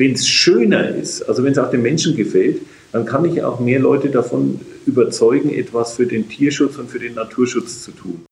wenn 0.00 0.14
es 0.14 0.26
schöner 0.26 0.88
ist, 0.88 1.22
also 1.28 1.44
wenn 1.44 1.52
es 1.52 1.58
auch 1.58 1.70
den 1.70 1.82
Menschen 1.82 2.16
gefällt, 2.16 2.62
dann 2.92 3.04
kann 3.04 3.24
ich 3.26 3.42
auch 3.42 3.60
mehr 3.60 3.78
Leute 3.78 4.08
davon 4.08 4.58
überzeugen, 4.86 5.50
etwas 5.50 5.92
für 5.94 6.06
den 6.06 6.28
Tierschutz 6.28 6.76
und 6.78 6.90
für 6.90 6.98
den 6.98 7.14
Naturschutz 7.14 7.82
zu 7.82 7.92
tun. 7.92 8.24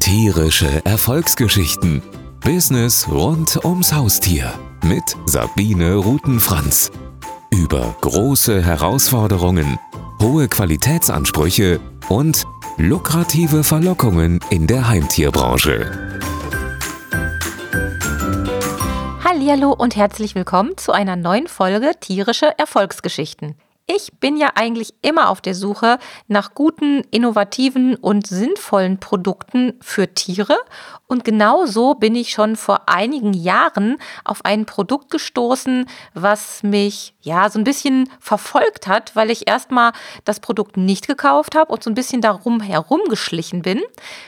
Tierische 0.00 0.68
Erfolgsgeschichten. 0.84 2.02
Business 2.44 3.06
rund 3.08 3.64
ums 3.64 3.92
Haustier 3.92 4.52
mit 4.84 5.02
Sabine 5.26 5.94
Rutenfranz. 5.94 6.90
Über 7.52 7.96
große 8.00 8.60
Herausforderungen, 8.60 9.78
hohe 10.20 10.48
Qualitätsansprüche 10.48 11.78
und 12.08 12.44
lukrative 12.76 13.62
Verlockungen 13.62 14.40
in 14.50 14.66
der 14.66 14.88
Heimtierbranche. 14.88 15.86
Hallo 19.46 19.72
und 19.72 19.94
herzlich 19.94 20.34
willkommen 20.34 20.76
zu 20.76 20.90
einer 20.90 21.14
neuen 21.14 21.46
Folge 21.46 21.92
Tierische 22.00 22.58
Erfolgsgeschichten. 22.58 23.54
Ich 23.90 24.12
bin 24.20 24.36
ja 24.36 24.50
eigentlich 24.54 24.92
immer 25.00 25.30
auf 25.30 25.40
der 25.40 25.54
Suche 25.54 25.98
nach 26.26 26.52
guten, 26.52 27.04
innovativen 27.10 27.94
und 27.94 28.26
sinnvollen 28.26 29.00
Produkten 29.00 29.78
für 29.80 30.12
Tiere. 30.12 30.58
Und 31.06 31.24
genau 31.24 31.64
so 31.64 31.94
bin 31.94 32.14
ich 32.14 32.30
schon 32.30 32.56
vor 32.56 32.82
einigen 32.86 33.32
Jahren 33.32 33.96
auf 34.24 34.44
ein 34.44 34.66
Produkt 34.66 35.10
gestoßen, 35.10 35.86
was 36.12 36.62
mich 36.62 37.14
ja 37.22 37.48
so 37.48 37.58
ein 37.58 37.64
bisschen 37.64 38.10
verfolgt 38.20 38.88
hat, 38.88 39.16
weil 39.16 39.30
ich 39.30 39.48
erstmal 39.48 39.92
das 40.26 40.40
Produkt 40.40 40.76
nicht 40.76 41.06
gekauft 41.06 41.54
habe 41.54 41.72
und 41.72 41.82
so 41.82 41.88
ein 41.88 41.94
bisschen 41.94 42.20
darum 42.20 42.60
herumgeschlichen 42.60 43.62
bin. 43.62 43.80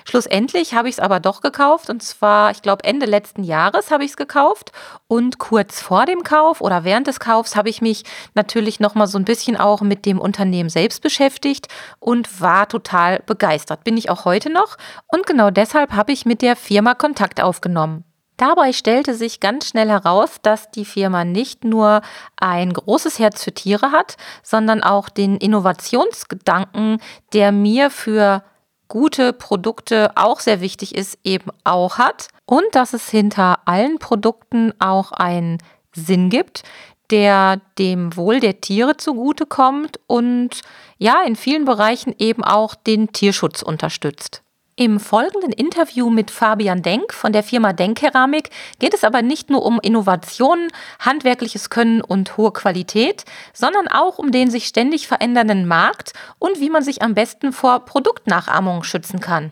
Schlussendlich 0.09 0.73
habe 0.73 0.89
ich 0.89 0.95
es 0.95 1.01
aber 1.01 1.21
doch 1.21 1.43
gekauft 1.43 1.91
und 1.91 2.03
zwar, 2.03 2.51
ich 2.51 2.63
glaube, 2.63 2.85
Ende 2.85 3.05
letzten 3.05 3.45
Jahres 3.45 3.91
habe 3.91 4.05
ich 4.05 4.13
es 4.13 4.17
gekauft 4.17 4.73
und 5.11 5.41
kurz 5.41 5.81
vor 5.81 6.07
dem 6.07 6.23
Kauf 6.23 6.61
oder 6.61 6.85
während 6.85 7.09
des 7.09 7.19
Kaufs 7.19 7.57
habe 7.57 7.69
ich 7.69 7.83
mich 7.83 8.05
natürlich 8.35 8.79
noch 8.79 8.95
mal 8.95 9.09
so 9.09 9.19
ein 9.19 9.25
bisschen 9.25 9.57
auch 9.57 9.81
mit 9.81 10.07
dem 10.07 10.21
Unternehmen 10.21 10.69
selbst 10.69 11.03
beschäftigt 11.03 11.67
und 11.99 12.41
war 12.41 12.69
total 12.69 13.21
begeistert. 13.27 13.83
Bin 13.83 13.97
ich 13.97 14.09
auch 14.09 14.25
heute 14.25 14.51
noch 14.51 14.77
und 15.09 15.27
genau 15.27 15.51
deshalb 15.51 15.95
habe 15.95 16.13
ich 16.13 16.27
mit 16.27 16.43
der 16.43 16.55
Firma 16.55 16.95
Kontakt 16.95 17.41
aufgenommen. 17.41 18.05
Dabei 18.37 18.73
stellte 18.73 19.15
sich 19.15 19.41
ganz 19.41 19.67
schnell 19.67 19.89
heraus, 19.89 20.37
dass 20.43 20.71
die 20.71 20.85
Firma 20.85 21.25
nicht 21.25 21.65
nur 21.65 22.03
ein 22.37 22.73
großes 22.73 23.19
Herz 23.19 23.43
für 23.43 23.53
Tiere 23.53 23.91
hat, 23.91 24.17
sondern 24.45 24.81
auch 24.81 25.09
den 25.09 25.39
Innovationsgedanken, 25.39 27.03
der 27.33 27.51
mir 27.51 27.91
für 27.91 28.45
gute 28.91 29.33
Produkte 29.33 30.11
auch 30.17 30.41
sehr 30.41 30.61
wichtig 30.61 30.95
ist, 30.95 31.19
eben 31.25 31.51
auch 31.65 31.97
hat. 31.97 32.29
Und 32.45 32.67
dass 32.73 32.93
es 32.93 33.09
hinter 33.09 33.61
allen 33.65 33.99
Produkten 33.99 34.75
auch 34.79 35.13
einen 35.13 35.57
Sinn 35.95 36.29
gibt, 36.29 36.65
der 37.11 37.61
dem 37.79 38.15
Wohl 38.17 38.41
der 38.41 38.61
Tiere 38.61 38.99
zugutekommt 38.99 39.99
und 40.07 40.61
ja, 40.99 41.23
in 41.27 41.37
vielen 41.37 41.65
Bereichen 41.65 42.15
eben 42.19 42.45
auch 42.45 42.75
den 42.75 43.13
Tierschutz 43.13 43.63
unterstützt. 43.63 44.43
Im 44.81 44.99
folgenden 44.99 45.53
Interview 45.53 46.09
mit 46.09 46.31
Fabian 46.31 46.81
Denk 46.81 47.13
von 47.13 47.35
der 47.35 47.43
Firma 47.43 47.75
Denkkeramik 47.75 48.49
geht 48.79 48.95
es 48.95 49.05
aber 49.05 49.21
nicht 49.21 49.51
nur 49.51 49.63
um 49.63 49.79
Innovationen, 49.83 50.69
handwerkliches 50.99 51.69
Können 51.69 52.01
und 52.01 52.39
hohe 52.39 52.51
Qualität, 52.51 53.27
sondern 53.53 53.89
auch 53.89 54.19
um 54.19 54.33
den 54.33 54.51
sich 54.51 54.65
ständig 54.65 55.07
verändernden 55.07 55.67
Markt 55.67 56.15
und 56.39 56.61
wie 56.61 56.71
man 56.71 56.83
sich 56.83 57.03
am 57.03 57.13
besten 57.13 57.53
vor 57.53 57.85
Produktnachahmung 57.85 58.83
schützen 58.83 59.21
kann. 59.21 59.51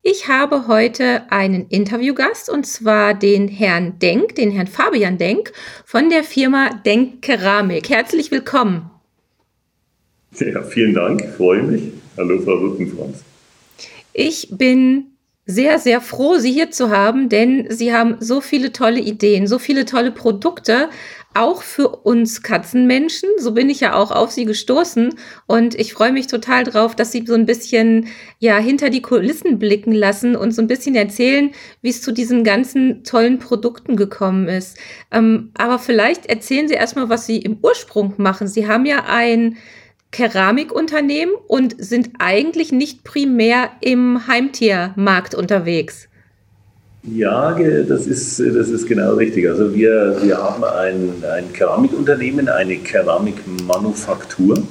Ich 0.00 0.28
habe 0.28 0.66
heute 0.66 1.30
einen 1.30 1.66
Interviewgast 1.68 2.48
und 2.48 2.66
zwar 2.66 3.12
den 3.12 3.46
Herrn 3.46 3.98
Denk, 3.98 4.36
den 4.36 4.52
Herrn 4.52 4.68
Fabian 4.68 5.18
Denk 5.18 5.52
von 5.84 6.08
der 6.08 6.24
Firma 6.24 6.70
Denk 6.86 7.20
Keramik. 7.20 7.90
Herzlich 7.90 8.30
willkommen. 8.30 8.88
Ja, 10.38 10.62
vielen 10.62 10.94
Dank, 10.94 11.28
freue 11.36 11.62
mich. 11.62 11.92
Hallo, 12.16 12.40
Frau 12.40 12.54
Rückenfranz. 12.54 13.24
Ich 14.12 14.48
bin 14.50 15.06
sehr, 15.46 15.78
sehr 15.78 16.00
froh, 16.00 16.36
Sie 16.38 16.52
hier 16.52 16.70
zu 16.70 16.90
haben, 16.90 17.28
denn 17.28 17.66
Sie 17.70 17.92
haben 17.92 18.16
so 18.20 18.40
viele 18.40 18.72
tolle 18.72 19.00
Ideen, 19.00 19.46
so 19.46 19.58
viele 19.58 19.84
tolle 19.84 20.12
Produkte, 20.12 20.88
auch 21.34 21.62
für 21.62 21.88
uns 21.88 22.42
Katzenmenschen. 22.42 23.28
So 23.38 23.52
bin 23.52 23.70
ich 23.70 23.80
ja 23.80 23.94
auch 23.94 24.10
auf 24.10 24.30
sie 24.30 24.44
gestoßen 24.44 25.14
und 25.46 25.74
ich 25.76 25.92
freue 25.92 26.12
mich 26.12 26.26
total 26.26 26.64
drauf, 26.64 26.96
dass 26.96 27.12
sie 27.12 27.24
so 27.26 27.34
ein 27.34 27.46
bisschen 27.46 28.08
ja 28.38 28.58
hinter 28.58 28.90
die 28.90 29.02
Kulissen 29.02 29.58
blicken 29.58 29.92
lassen 29.92 30.34
und 30.34 30.52
so 30.52 30.62
ein 30.62 30.66
bisschen 30.66 30.96
erzählen, 30.96 31.52
wie 31.82 31.90
es 31.90 32.02
zu 32.02 32.12
diesen 32.12 32.42
ganzen 32.42 33.04
tollen 33.04 33.38
Produkten 33.38 33.96
gekommen 33.96 34.48
ist. 34.48 34.76
Ähm, 35.12 35.52
aber 35.54 35.78
vielleicht 35.78 36.26
erzählen 36.26 36.66
Sie 36.66 36.74
erstmal, 36.74 37.08
was 37.08 37.26
Sie 37.26 37.38
im 37.38 37.58
Ursprung 37.62 38.14
machen. 38.16 38.48
Sie 38.48 38.66
haben 38.66 38.86
ja 38.86 39.04
ein 39.06 39.56
Keramikunternehmen 40.10 41.34
und 41.46 41.76
sind 41.78 42.10
eigentlich 42.18 42.72
nicht 42.72 43.04
primär 43.04 43.70
im 43.80 44.26
Heimtiermarkt 44.26 45.34
unterwegs. 45.34 46.08
Ja, 47.02 47.52
das 47.52 48.06
ist, 48.06 48.40
das 48.40 48.68
ist 48.68 48.86
genau 48.86 49.14
richtig. 49.14 49.48
Also 49.48 49.74
wir, 49.74 50.18
wir 50.22 50.36
haben 50.36 50.64
ein, 50.64 51.24
ein 51.24 51.52
Keramikunternehmen, 51.52 52.48
eine 52.48 52.76
Keramikmanufaktur. 52.76 54.62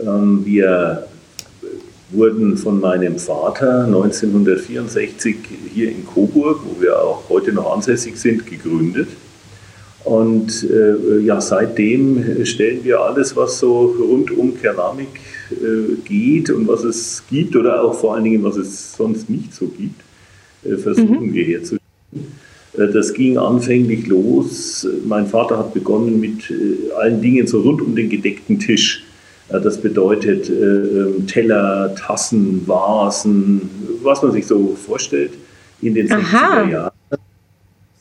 Ähm, 0.00 0.44
wir 0.44 1.06
wurden 2.10 2.58
von 2.58 2.80
meinem 2.80 3.18
Vater 3.18 3.84
1964 3.84 5.36
hier 5.72 5.90
in 5.90 6.04
Coburg, 6.06 6.60
wo 6.64 6.82
wir 6.82 7.00
auch 7.00 7.28
heute 7.30 7.52
noch 7.52 7.74
ansässig 7.74 8.18
sind, 8.18 8.46
gegründet. 8.46 9.08
Und 10.04 10.68
äh, 10.70 11.20
ja, 11.20 11.40
seitdem 11.40 12.44
stellen 12.44 12.84
wir 12.84 13.00
alles, 13.00 13.34
was 13.36 13.58
so 13.58 13.94
rund 13.98 14.30
um 14.30 14.54
Keramik 14.60 15.08
äh, 15.50 15.94
geht 16.04 16.50
und 16.50 16.68
was 16.68 16.84
es 16.84 17.22
gibt 17.30 17.56
oder 17.56 17.82
auch 17.82 17.94
vor 17.94 18.14
allen 18.14 18.24
Dingen, 18.24 18.44
was 18.44 18.56
es 18.56 18.92
sonst 18.92 19.30
nicht 19.30 19.54
so 19.54 19.66
gibt, 19.66 20.02
äh, 20.62 20.76
versuchen 20.76 21.28
mhm. 21.28 21.32
wir 21.32 21.44
herzustellen. 21.44 21.80
Äh, 22.76 22.88
das 22.92 23.14
ging 23.14 23.38
anfänglich 23.38 24.06
los. 24.06 24.86
Mein 25.06 25.26
Vater 25.26 25.58
hat 25.58 25.72
begonnen 25.72 26.20
mit 26.20 26.50
äh, 26.50 26.92
allen 26.98 27.22
Dingen 27.22 27.46
so 27.46 27.60
rund 27.60 27.80
um 27.80 27.96
den 27.96 28.10
gedeckten 28.10 28.58
Tisch. 28.58 29.04
Das 29.48 29.78
bedeutet 29.78 30.48
ähm, 30.48 31.26
Teller, 31.26 31.94
Tassen, 31.94 32.62
Vasen, 32.66 33.68
was 34.02 34.22
man 34.22 34.32
sich 34.32 34.46
so 34.46 34.74
vorstellt 34.74 35.32
in 35.82 35.94
den 35.94 36.08
60er 36.08 36.70
Jahren. 36.70 36.93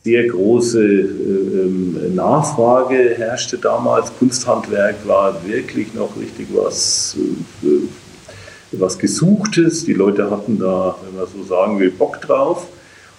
Sehr 0.06 0.28
große 0.28 0.84
ähm, 0.84 2.14
Nachfrage 2.14 3.14
herrschte 3.16 3.58
damals. 3.58 4.12
Kunsthandwerk 4.20 5.08
war 5.08 5.46
wirklich 5.46 5.94
noch 5.94 6.18
richtig 6.18 6.48
was, 6.54 7.16
was 8.74 9.00
Gesuchtes. 9.00 9.86
Die 9.86 9.94
Leute 9.94 10.30
hatten 10.30 10.60
da, 10.60 10.98
wenn 11.06 11.16
man 11.18 11.28
so 11.34 11.44
sagen 11.48 11.80
will, 11.80 11.90
Bock 11.90 12.20
drauf. 12.20 12.68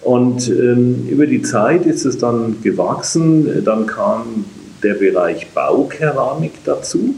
Und 0.01 0.47
ähm, 0.47 1.07
über 1.09 1.25
die 1.25 1.41
Zeit 1.41 1.87
ist 1.87 2.05
es 2.05 2.19
dann 2.19 2.61
gewachsen. 2.61 3.63
Dann 3.65 3.87
kam 3.87 4.45
der 4.83 4.93
Bereich 4.93 5.47
Baukeramik 5.55 6.63
dazu. 6.65 7.15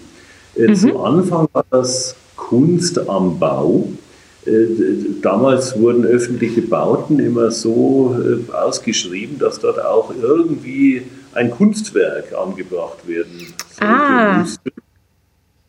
Äh, 0.55 0.69
mhm. 0.69 0.75
Zum 0.75 0.97
Anfang 0.97 1.47
war 1.51 1.65
das 1.69 2.15
Kunst 2.37 2.97
am 3.09 3.37
Bau. 3.37 3.89
Äh, 4.47 5.19
damals 5.21 5.77
wurden 5.77 6.05
öffentliche 6.05 6.61
Bauten 6.61 7.19
immer 7.19 7.51
so 7.51 8.15
äh, 8.17 8.51
ausgeschrieben, 8.53 9.37
dass 9.39 9.59
dort 9.59 9.83
auch 9.83 10.13
irgendwie 10.21 11.01
ein 11.33 11.51
Kunstwerk 11.51 12.33
angebracht 12.33 13.07
werden 13.07 13.39
sollte. 13.39 13.81
Ah. 13.81 14.45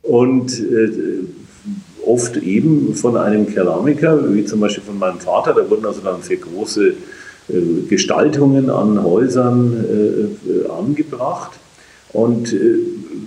Und 0.03 0.61
äh, 0.61 0.91
oft 2.07 2.37
eben 2.37 2.95
von 2.95 3.17
einem 3.17 3.53
Keramiker, 3.53 4.33
wie 4.33 4.45
zum 4.45 4.61
Beispiel 4.61 4.85
von 4.85 4.99
meinem 4.99 5.19
Vater. 5.19 5.55
Da 5.55 5.69
wurden 5.69 5.85
also 5.85 6.01
dann 6.01 6.23
sehr 6.23 6.39
große 6.39 6.95
Gestaltungen 7.89 8.71
an 8.71 9.03
Häusern 9.03 10.37
angebracht. 10.71 11.53
Und 12.13 12.53
äh, 12.53 12.79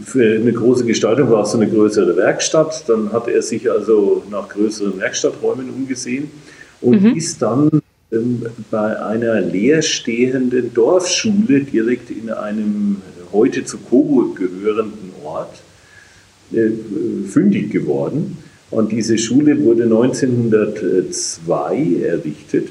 für 0.05 0.35
eine 0.35 0.51
große 0.51 0.85
Gestaltung 0.85 1.29
war 1.29 1.43
es 1.43 1.51
so 1.51 1.57
eine 1.57 1.69
größere 1.69 2.17
Werkstatt. 2.17 2.83
Dann 2.87 3.13
hat 3.13 3.27
er 3.27 3.41
sich 3.41 3.69
also 3.69 4.23
nach 4.29 4.49
größeren 4.49 4.99
Werkstatträumen 4.99 5.69
umgesehen 5.69 6.29
und 6.81 7.03
mhm. 7.03 7.15
ist 7.15 7.41
dann 7.41 7.69
ähm, 8.11 8.45
bei 8.69 8.99
einer 8.99 9.41
leerstehenden 9.41 10.73
Dorfschule 10.73 11.61
direkt 11.61 12.09
in 12.09 12.31
einem 12.31 12.97
heute 13.31 13.63
zu 13.63 13.77
Coburg 13.77 14.37
gehörenden 14.37 15.11
Ort 15.23 15.61
fündig 17.29 17.71
geworden. 17.71 18.37
Und 18.71 18.91
diese 18.91 19.17
Schule 19.17 19.63
wurde 19.63 19.83
1902 19.83 22.01
errichtet 22.03 22.67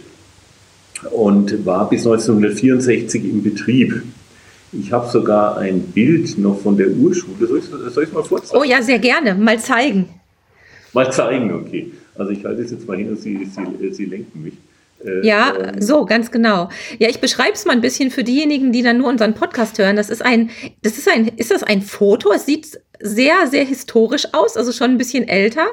und 1.11 1.65
war 1.65 1.89
bis 1.89 2.07
1964 2.07 3.25
im 3.25 3.43
Betrieb. 3.43 4.03
Ich 4.72 4.93
habe 4.93 5.08
sogar 5.08 5.58
ein 5.58 5.81
Bild 5.81 6.38
noch 6.38 6.61
von 6.61 6.76
der 6.76 6.88
Urschule. 6.88 7.46
Soll 7.46 7.58
ich 7.58 8.08
es 8.08 8.12
mal 8.12 8.22
vorzeigen? 8.22 8.61
Oh 8.61 8.64
ja, 8.64 8.82
sehr 8.82 8.99
gerne. 8.99 9.34
Mal 9.34 9.58
zeigen. 9.58 10.08
Mal 10.93 11.12
zeigen, 11.12 11.52
okay. 11.52 11.93
Also 12.17 12.32
ich 12.32 12.44
halte 12.44 12.62
es 12.62 12.70
jetzt 12.70 12.87
mal 12.87 12.96
hin 12.96 13.08
und 13.08 13.20
Sie, 13.20 13.44
Sie, 13.44 13.93
Sie 13.93 14.05
lenken 14.05 14.43
mich. 14.43 14.55
Äh, 15.05 15.26
ja, 15.26 15.55
ähm, 15.56 15.81
so, 15.81 16.05
ganz 16.05 16.31
genau. 16.31 16.69
Ja, 16.99 17.08
ich 17.08 17.20
beschreibe 17.20 17.55
es 17.55 17.64
mal 17.64 17.72
ein 17.72 17.81
bisschen 17.81 18.11
für 18.11 18.25
diejenigen, 18.25 18.72
die 18.72 18.82
dann 18.82 18.99
nur 18.99 19.08
unseren 19.08 19.34
Podcast 19.34 19.78
hören. 19.78 19.96
Das 19.96 20.11
ist 20.11 20.25
ein, 20.25 20.50
das 20.82 20.99
ist 20.99 21.08
ein, 21.08 21.28
ist 21.37 21.50
das 21.50 21.62
ein 21.62 21.82
Foto? 21.82 22.32
Es 22.32 22.46
sieht 22.46 22.81
sehr, 23.00 23.46
sehr 23.46 23.64
historisch 23.64 24.28
aus, 24.32 24.56
also 24.56 24.73
schon 24.73 24.90
ein 24.90 24.99
bisschen 24.99 25.26
älter. 25.26 25.66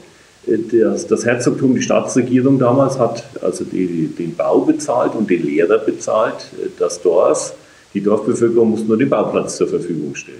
Das, 0.46 1.06
das, 1.06 1.24
Herzogtum, 1.24 1.74
die 1.74 1.82
Staatsregierung 1.82 2.58
damals 2.58 2.98
hat 2.98 3.24
also 3.42 3.64
die, 3.64 4.08
den 4.18 4.34
Bau 4.34 4.60
bezahlt 4.60 5.14
und 5.14 5.30
den 5.30 5.44
Lehrer 5.44 5.78
bezahlt. 5.78 6.46
Das 6.78 7.02
Dorf, 7.02 7.54
die 7.94 8.02
Dorfbevölkerung 8.02 8.70
musste 8.70 8.88
nur 8.88 8.96
den 8.96 9.10
Bauplatz 9.10 9.56
zur 9.56 9.68
Verfügung 9.68 10.14
stellen. 10.14 10.38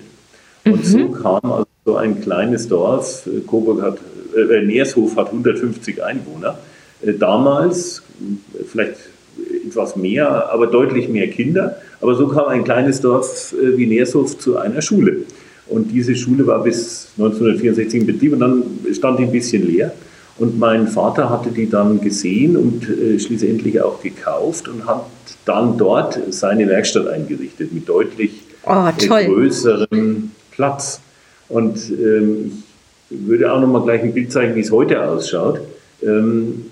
Und 0.65 0.85
mhm. 0.85 0.85
so 0.85 1.09
kam 1.11 1.41
also 1.45 1.67
so 1.85 1.97
ein 1.97 2.21
kleines 2.21 2.69
Dorf, 2.69 3.29
Coburg 3.47 3.83
hat, 3.83 3.99
äh, 4.37 4.63
Neershof 4.63 5.17
hat 5.17 5.29
150 5.29 6.03
Einwohner. 6.03 6.59
Äh, 7.03 7.15
damals, 7.15 8.03
vielleicht 8.67 8.97
etwas 9.67 9.97
mehr, 9.97 10.51
aber 10.53 10.67
deutlich 10.67 11.09
mehr 11.09 11.29
Kinder. 11.29 11.77
Aber 12.01 12.15
so 12.15 12.29
kam 12.29 12.49
ein 12.49 12.65
kleines 12.65 13.01
Dorf 13.01 13.55
äh, 13.55 13.77
wie 13.77 13.87
Neershof 13.87 14.39
zu 14.39 14.57
einer 14.57 14.83
Schule. 14.83 15.19
Und 15.69 15.91
diese 15.93 16.17
Schule 16.17 16.47
war 16.47 16.63
bis 16.63 17.09
1964 17.19 18.01
in 18.01 18.07
Betrieb 18.07 18.33
und 18.33 18.41
dann 18.41 18.63
stand 18.93 19.19
die 19.19 19.25
ein 19.25 19.33
bisschen 19.33 19.67
leer. 19.67 19.93
Und 20.39 20.59
mein 20.59 20.87
Vater 20.87 21.29
hatte 21.31 21.51
die 21.51 21.69
dann 21.69 22.01
gesehen 22.01 22.57
und 22.57 22.89
äh, 22.89 23.19
schließlich 23.19 23.81
auch 23.83 24.01
gekauft 24.01 24.69
und 24.69 24.87
hat 24.87 25.05
dann 25.45 25.77
dort 25.77 26.19
seine 26.31 26.69
Werkstatt 26.69 27.09
eingerichtet 27.09 27.73
mit 27.73 27.89
deutlich 27.89 28.43
oh, 28.65 28.89
größerem 28.97 30.31
Platz. 30.53 31.01
Und 31.49 31.91
ähm, 31.91 32.63
ich 33.11 33.27
würde 33.27 33.53
auch 33.53 33.61
noch 33.61 33.67
mal 33.67 33.83
gleich 33.83 34.03
ein 34.03 34.15
Bild 34.15 34.31
zeigen, 34.31 34.55
wie 34.55 34.61
es 34.61 34.71
heute 34.71 35.03
ausschaut. 35.03 35.61
Ähm, 36.03 36.67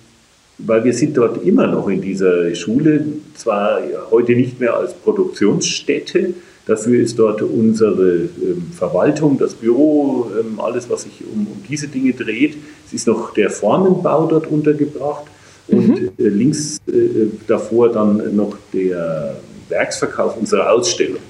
weil 0.58 0.84
wir 0.84 0.92
sind 0.92 1.16
dort 1.16 1.44
immer 1.44 1.66
noch 1.66 1.88
in 1.88 2.00
dieser 2.00 2.54
Schule, 2.54 3.04
zwar 3.34 3.80
heute 4.10 4.32
nicht 4.32 4.58
mehr 4.60 4.74
als 4.74 4.94
Produktionsstätte, 4.94 6.34
Dafür 6.66 7.00
ist 7.00 7.16
dort 7.16 7.42
unsere 7.42 8.28
ähm, 8.42 8.72
Verwaltung, 8.76 9.38
das 9.38 9.54
Büro, 9.54 10.28
ähm, 10.38 10.58
alles, 10.58 10.90
was 10.90 11.02
sich 11.02 11.22
um, 11.32 11.46
um, 11.46 11.62
diese 11.68 11.86
Dinge 11.86 12.12
dreht. 12.12 12.56
Es 12.84 12.92
ist 12.92 13.06
noch 13.06 13.32
der 13.32 13.50
Formenbau 13.50 14.26
dort 14.26 14.48
untergebracht 14.48 15.26
und 15.68 15.88
mhm. 15.88 16.10
äh, 16.18 16.28
links 16.28 16.78
äh, 16.88 17.28
davor 17.46 17.92
dann 17.92 18.34
noch 18.34 18.56
der 18.72 19.36
Werksverkauf 19.68 20.36
unserer 20.36 20.72
Ausstellung. 20.72 21.20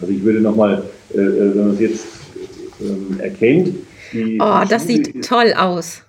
Also 0.00 0.14
ich 0.14 0.24
würde 0.24 0.40
nochmal, 0.40 0.82
äh, 1.12 1.16
wenn 1.16 1.58
man 1.58 1.74
es 1.74 1.80
jetzt 1.80 2.06
ähm, 2.80 3.20
erkennt. 3.20 3.74
Oh, 4.40 4.62
das 4.66 4.86
sieht 4.86 5.26
toll 5.26 5.52
aus. 5.54 6.04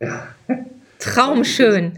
Ja. 0.00 0.26
Traumschön. 0.98 1.92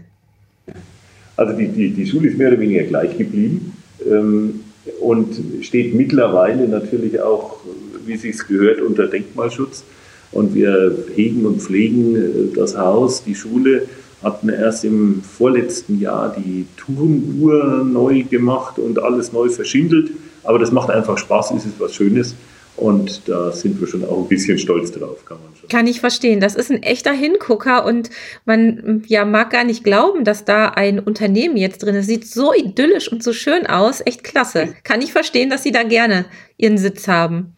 Also 1.37 1.53
die, 1.53 1.67
die, 1.67 1.89
die 1.89 2.05
Schule 2.05 2.29
ist 2.29 2.37
mehr 2.37 2.49
oder 2.49 2.59
weniger 2.59 2.83
gleich 2.83 3.17
geblieben. 3.17 3.73
Ähm, 4.09 4.61
und 5.01 5.35
steht 5.61 5.95
mittlerweile 5.95 6.67
natürlich 6.67 7.19
auch, 7.19 7.57
wie 8.05 8.13
es 8.13 8.21
sich 8.21 8.37
gehört, 8.47 8.81
unter 8.81 9.07
Denkmalschutz. 9.07 9.83
Und 10.31 10.53
wir 10.53 10.95
hegen 11.15 11.45
und 11.45 11.61
pflegen 11.61 12.15
äh, 12.15 12.55
das 12.55 12.77
Haus, 12.77 13.23
die 13.23 13.35
Schule, 13.35 13.83
hatten 14.23 14.49
erst 14.49 14.85
im 14.85 15.21
vorletzten 15.21 15.99
Jahr 15.99 16.35
die 16.35 16.65
Turmuhr 16.77 17.83
neu 17.83 18.23
gemacht 18.23 18.79
und 18.79 18.99
alles 18.99 19.33
neu 19.33 19.49
verschindelt. 19.49 20.11
Aber 20.43 20.59
das 20.59 20.71
macht 20.71 20.89
einfach 20.89 21.17
Spaß, 21.17 21.51
es 21.51 21.65
ist 21.65 21.79
was 21.79 21.93
Schönes. 21.93 22.35
Und 22.77 23.21
da 23.27 23.53
sind 23.53 23.79
wir 23.79 23.87
schon 23.87 24.03
auch 24.03 24.23
ein 24.23 24.27
bisschen 24.27 24.57
stolz 24.57 24.91
drauf, 24.91 25.23
kann 25.25 25.37
man 25.41 25.55
schon. 25.55 25.69
Kann 25.69 25.87
ich 25.87 26.01
verstehen. 26.01 26.41
Das 26.41 26.55
ist 26.55 26.69
ein 26.69 26.83
echter 26.83 27.13
Hingucker 27.13 27.85
und 27.85 28.09
man 28.43 29.03
ja 29.07 29.23
mag 29.23 29.49
gar 29.51 29.63
nicht 29.63 29.83
glauben, 29.83 30.25
dass 30.25 30.43
da 30.43 30.69
ein 30.69 30.99
Unternehmen 30.99 31.55
jetzt 31.55 31.79
drin 31.79 31.95
ist. 31.95 32.07
Sieht 32.07 32.27
so 32.27 32.53
idyllisch 32.53 33.09
und 33.09 33.23
so 33.23 33.31
schön 33.31 33.65
aus. 33.65 34.01
Echt 34.05 34.25
klasse. 34.25 34.73
Kann 34.83 35.01
ich 35.01 35.13
verstehen, 35.13 35.49
dass 35.49 35.63
Sie 35.63 35.71
da 35.71 35.83
gerne 35.83 36.25
Ihren 36.57 36.77
Sitz 36.77 37.07
haben. 37.07 37.53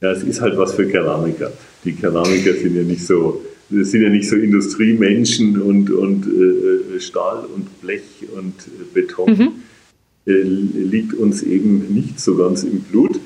Ja, 0.00 0.12
es 0.12 0.22
ist 0.22 0.40
halt 0.40 0.56
was 0.56 0.74
für 0.74 0.86
Keramiker. 0.86 1.52
Die 1.84 1.94
Keramiker 1.94 2.52
sind 2.54 2.76
ja 2.76 2.82
nicht 2.82 3.04
so, 3.04 3.42
sind 3.70 4.02
ja 4.02 4.10
nicht 4.10 4.28
so 4.28 4.36
Industriemenschen 4.36 5.60
und, 5.60 5.90
und 5.90 6.26
äh, 6.26 7.00
Stahl 7.00 7.46
und 7.52 7.80
Blech 7.80 8.02
und 8.36 8.54
äh, 8.66 8.84
Beton. 8.92 9.30
Mhm. 9.30 9.52
Äh, 10.26 10.42
liegt 10.42 11.14
uns 11.14 11.42
eben 11.42 11.92
nicht 11.92 12.20
so 12.20 12.36
ganz 12.36 12.62
im 12.62 12.80
Blut. 12.80 13.18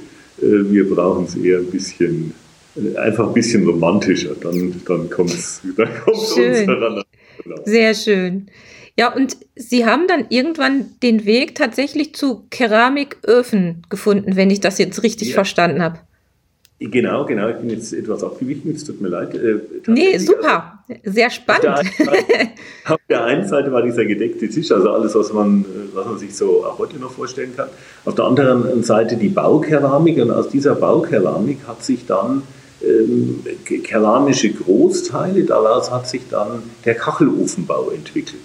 Äh, 0.43 0.71
wir 0.71 0.89
brauchen 0.89 1.25
es 1.25 1.37
eher 1.37 1.59
ein 1.59 1.71
bisschen, 1.71 2.35
äh, 2.77 2.97
einfach 2.97 3.29
ein 3.29 3.35
bisschen 3.35 3.67
romantischer. 3.67 4.35
Dann, 4.41 4.81
dann 4.87 5.11
kommt 5.11 5.31
es 5.31 5.61
dann 5.77 5.89
kommt's 6.05 6.33
uns 6.33 6.59
heran. 6.59 7.03
Sehr 7.65 7.95
schön. 7.95 8.47
Ja, 8.97 9.15
und 9.15 9.37
Sie 9.55 9.87
haben 9.87 10.09
dann 10.09 10.27
irgendwann 10.29 10.87
den 11.05 11.25
Weg 11.25 11.55
tatsächlich 11.55 12.17
zu 12.17 12.47
Keramiköfen 12.51 13.83
gefunden, 13.89 14.35
wenn 14.35 14.51
ich 14.51 14.59
das 14.59 14.79
jetzt 14.79 15.05
richtig 15.05 15.29
ja. 15.29 15.35
verstanden 15.35 15.83
habe. 15.83 16.01
Genau, 16.81 17.25
genau. 17.25 17.49
Ich 17.49 17.57
bin 17.57 17.71
jetzt 17.71 17.93
etwas 17.93 18.23
abgewichen, 18.23 18.73
es 18.73 18.85
tut 18.85 19.01
mir 19.01 19.09
leid. 19.09 19.35
Äh, 19.35 19.59
nee, 19.89 20.17
super. 20.19 20.79
Sehr 21.03 21.29
spannend. 21.29 21.67
Auf 21.67 21.83
der, 21.99 22.07
Seite, 22.07 22.51
auf 22.87 23.01
der, 23.09 23.25
einen 23.25 23.49
Seite 23.49 23.73
war 23.73 23.83
dieser 23.83 24.05
gedeckte 24.05 24.49
Tisch, 24.49 24.71
also 24.71 24.91
alles, 24.91 25.15
was 25.17 25.33
man, 25.33 25.65
was 25.93 26.07
man 26.07 26.19
sich 26.19 26.37
so 26.37 26.65
auch 26.65 26.79
heute 26.79 26.99
noch 26.99 27.11
vorstellen 27.11 27.55
kann. 27.57 27.69
Auf 28.05 28.15
der 28.15 28.27
anderen 28.27 28.85
Seite 28.85 29.17
die 29.17 29.29
Baukeramik 29.29 30.19
und 30.19 30.31
aus 30.31 30.51
dieser 30.51 30.77
Baukeramik 30.77 31.59
hat 31.67 31.83
sich 31.83 32.07
dann 32.07 32.43
ähm, 32.81 33.41
keramische 33.83 34.51
Großteile, 34.51 35.43
daraus 35.45 35.91
hat 35.91 36.09
sich 36.09 36.23
dann 36.31 36.63
der 36.85 36.95
Kachelofenbau 36.95 37.91
entwickelt. 37.91 38.43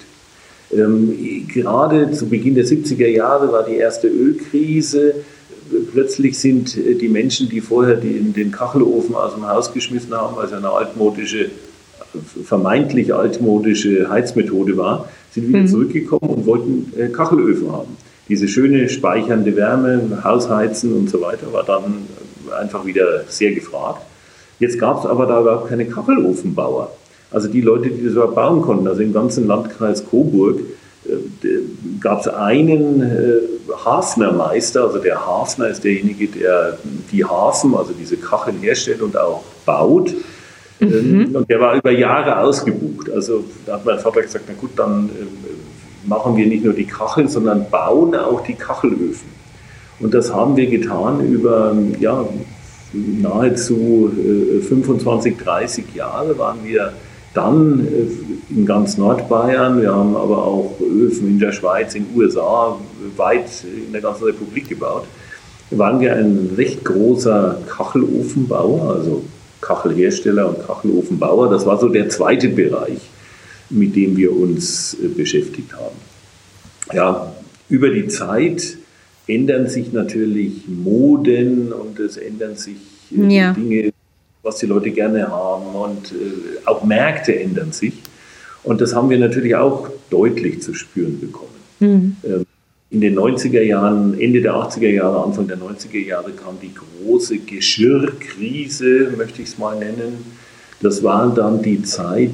Ähm, 0.72 1.48
gerade 1.48 2.12
zu 2.12 2.28
Beginn 2.28 2.56
der 2.56 2.66
70er 2.66 3.08
Jahre 3.08 3.52
war 3.52 3.63
die 3.63 3.75
erste 3.75 4.08
Ölkrise 4.08 5.16
plötzlich 5.92 6.38
sind 6.39 6.77
äh, 6.77 6.96
die 6.96 7.10
Menschen, 7.10 7.50
die 7.50 7.62
vorher 7.62 7.96
den, 7.96 8.34
den 8.34 8.51
Kachelofen 8.51 9.15
aus 9.15 9.36
dem 9.36 9.48
Haus 9.48 9.74
geschmissen 9.74 10.13
haben, 10.13 10.38
also 10.38 10.56
eine 10.56 10.70
altmodische, 10.70 11.50
vermeintlich 12.44 13.13
altmodische 13.13 14.10
Heizmethode 14.10 14.77
war, 14.77 15.10
sind 15.32 15.48
wieder 15.50 15.60
mhm. 15.60 15.68
zurückgekommen 15.68 16.30
und 16.30 16.46
wollten 16.46 16.94
äh, 16.98 17.08
Kachelöfen 17.10 17.72
haben. 17.72 17.98
Diese 18.30 18.48
schöne 18.48 18.88
speichernde 18.88 19.56
Wärme, 19.56 20.24
Hausheizen 20.24 20.94
und 20.94 21.10
so 21.10 21.22
weiter 21.22 21.51
war 21.51 21.63
dann 21.63 22.08
einfach 22.58 22.86
wieder 22.86 23.24
sehr 23.27 23.53
gefragt. 23.53 24.01
Jetzt 24.60 24.80
gab 24.80 25.00
es 25.00 25.06
aber 25.06 25.25
da 25.25 25.42
überhaupt 25.42 25.70
keine 25.70 25.86
Kachelofenbauer. 25.86 26.92
Also 27.32 27.48
die 27.48 27.62
Leute, 27.62 27.89
die 27.89 28.03
das 28.03 28.13
überhaupt 28.13 28.36
bauen 28.36 28.62
konnten, 28.62 28.88
also 28.88 29.01
im 29.01 29.12
ganzen 29.12 29.48
Landkreis 29.48 30.06
Coburg, 30.06 30.60
äh, 30.60 30.63
gab 32.00 32.22
es 32.22 32.27
einen 32.27 33.01
äh, 33.01 33.74
Hafnermeister, 33.86 34.83
also 34.83 35.00
der 35.00 35.25
Hafner 35.25 35.67
ist 35.67 35.83
derjenige, 35.83 36.27
der 36.27 36.77
die 37.12 37.25
Hafen, 37.25 37.75
also 37.75 37.93
diese 37.93 38.17
Kacheln 38.17 38.60
herstellt 38.60 39.01
und 39.01 39.17
auch 39.17 39.43
baut. 39.65 40.13
Mhm. 40.79 40.88
Ähm, 40.93 41.36
und 41.36 41.50
der 41.50 41.60
war 41.60 41.75
über 41.75 41.91
Jahre 41.91 42.39
ausgebucht. 42.39 43.10
Also 43.12 43.43
da 43.65 43.74
hat 43.74 43.86
mein 43.86 44.00
Vater 44.00 44.22
gesagt, 44.22 44.45
na 44.48 44.53
gut, 44.53 44.72
dann 44.75 45.10
äh, 45.10 46.07
machen 46.07 46.36
wir 46.36 46.45
nicht 46.45 46.63
nur 46.63 46.74
die 46.74 46.86
Kacheln, 46.86 47.27
sondern 47.27 47.69
bauen 47.69 48.15
auch 48.15 48.41
die 48.41 48.55
Kachelöfen. 48.55 49.27
Und 50.00 50.13
das 50.13 50.33
haben 50.33 50.57
wir 50.57 50.67
getan 50.67 51.25
über 51.25 51.75
ja, 52.00 52.25
nahezu 52.93 54.12
25, 54.67 55.38
30 55.38 55.95
Jahre 55.95 56.38
waren 56.38 56.60
wir 56.63 56.93
dann 57.33 57.79
äh, 57.79 58.07
in 58.50 58.66
ganz 58.66 58.98
Nordbayern, 58.98 59.82
wir 59.82 59.94
haben 59.94 60.16
aber 60.16 60.46
auch 60.46 60.80
Öfen 60.82 61.28
in 61.28 61.40
der 61.40 61.52
Schweiz, 61.52 61.96
in 61.96 62.06
den 62.06 62.18
USA, 62.18 62.78
weit 63.18 63.50
in 63.64 63.92
der 63.92 64.02
ganzen 64.02 64.26
Republik 64.26 64.70
gebaut, 64.70 65.06
waren 65.72 66.00
wir 66.00 66.16
ein 66.16 66.52
recht 66.56 66.84
großer 66.84 67.60
Kachelofenbauer, 67.68 68.96
also 68.96 69.24
Kachelhersteller 69.62 70.50
und 70.50 70.66
Kachelofenbauer. 70.68 71.50
Das 71.50 71.66
war 71.66 71.80
so 71.80 71.90
der 71.90 72.10
zweite 72.10 72.50
Bereich. 72.50 73.00
mit 73.74 73.96
dem 73.96 74.16
wir 74.16 74.36
uns 74.36 74.98
beschäftigt 75.16 75.74
haben. 75.74 75.96
Ja, 76.94 77.34
über 77.70 77.90
die 77.90 78.08
Zeit 78.08 78.78
ändern 79.28 79.68
sich 79.68 79.94
natürlich 79.94 80.68
Moden 80.68 81.72
und 81.72 82.00
es 82.00 82.18
ändern 82.18 82.56
sich 82.56 82.78
ja. 83.10 83.54
Dinge, 83.54 83.92
was 84.42 84.58
die 84.58 84.66
Leute 84.66 84.92
gerne 84.92 85.28
haben 85.30 85.66
und 85.76 86.14
auch 86.66 86.84
Märkte 86.84 87.40
ändern 87.40 87.72
sich. 87.72 87.94
Und 88.63 88.82
das 88.82 88.96
haben 88.96 89.10
wir 89.10 89.20
natürlich 89.20 89.55
auch 89.55 89.89
deutlich 90.10 90.62
zu 90.62 90.74
spüren 90.74 91.20
bekommen. 91.20 91.50
Mhm. 91.79 92.15
In 92.89 93.01
den 93.01 93.17
90er 93.17 93.62
Jahren, 93.62 94.20
Ende 94.20 94.41
der 94.41 94.53
80er 94.53 94.89
Jahre, 94.89 95.24
Anfang 95.24 95.48
der 95.48 95.58
90er 95.58 96.00
Jahre 96.00 96.32
kam 96.32 96.58
die 96.62 96.72
große 96.74 97.39
Geschirrkrise, 97.39 99.13
möchte 99.17 99.41
ich 99.41 99.50
es 99.50 99.58
mal 99.58 99.77
nennen. 99.77 100.24
Das 100.82 101.03
war 101.03 101.34
dann 101.34 101.62
die 101.62 101.82
Zeit, 101.82 102.32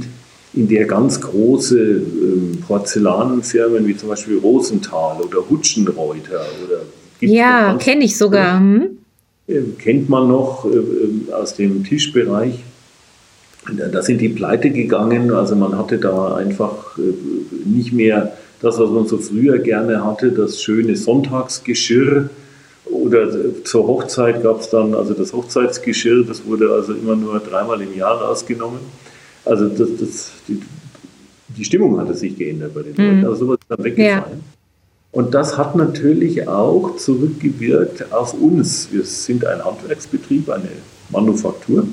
in 0.53 0.67
der 0.67 0.85
ganz 0.85 1.21
große 1.21 1.79
ähm, 1.79 2.63
Porzellanfirmen 2.67 3.87
wie 3.87 3.95
zum 3.95 4.09
Beispiel 4.09 4.37
Rosenthal 4.39 5.21
oder 5.21 5.47
Hutschenreuter 5.49 6.41
oder 6.65 6.81
ja, 7.21 7.77
kenne 7.77 8.05
ich 8.05 8.17
sogar. 8.17 8.59
Hm? 8.59 8.97
Kennt 9.77 10.09
man 10.09 10.27
noch 10.27 10.65
äh, 10.65 11.33
aus 11.33 11.55
dem 11.55 11.83
Tischbereich. 11.83 12.63
Da 13.91 14.01
sind 14.01 14.19
die 14.19 14.29
pleite 14.29 14.69
gegangen, 14.71 15.31
also 15.31 15.55
man 15.55 15.77
hatte 15.77 15.97
da 15.97 16.35
einfach 16.35 16.97
äh, 16.97 17.67
nicht 17.67 17.93
mehr 17.93 18.33
das, 18.61 18.79
was 18.79 18.89
man 18.89 19.07
so 19.07 19.17
früher 19.17 19.59
gerne 19.59 20.03
hatte, 20.03 20.31
das 20.31 20.61
schöne 20.61 20.95
Sonntagsgeschirr. 20.95 22.29
Oder 22.85 23.63
zur 23.63 23.87
Hochzeit 23.87 24.41
gab 24.41 24.61
es 24.61 24.69
dann, 24.69 24.95
also 24.95 25.13
das 25.13 25.33
Hochzeitsgeschirr, 25.33 26.23
das 26.25 26.45
wurde 26.45 26.71
also 26.71 26.93
immer 26.93 27.15
nur 27.15 27.39
dreimal 27.39 27.81
im 27.81 27.95
Jahr 27.95 28.19
rausgenommen. 28.21 28.79
Also 29.45 29.67
das, 29.67 29.89
das, 29.99 30.31
die, 30.47 30.61
die 31.55 31.63
Stimmung 31.63 31.99
hatte 31.99 32.13
sich 32.13 32.37
geändert 32.37 32.73
bei 32.73 32.81
den 32.81 32.93
mhm. 32.93 33.15
Leuten. 33.15 33.25
Also 33.25 33.45
sowas 33.45 33.57
ist 33.61 33.69
dann 33.69 33.83
weggefallen. 33.83 34.23
Ja. 34.31 34.59
Und 35.11 35.33
das 35.33 35.57
hat 35.57 35.75
natürlich 35.75 36.47
auch 36.47 36.95
zurückgewirkt 36.97 38.11
auf 38.11 38.33
uns. 38.33 38.89
Wir 38.91 39.03
sind 39.03 39.45
ein 39.45 39.63
Handwerksbetrieb, 39.63 40.49
eine 40.49 40.69
Manufaktur. 41.09 41.87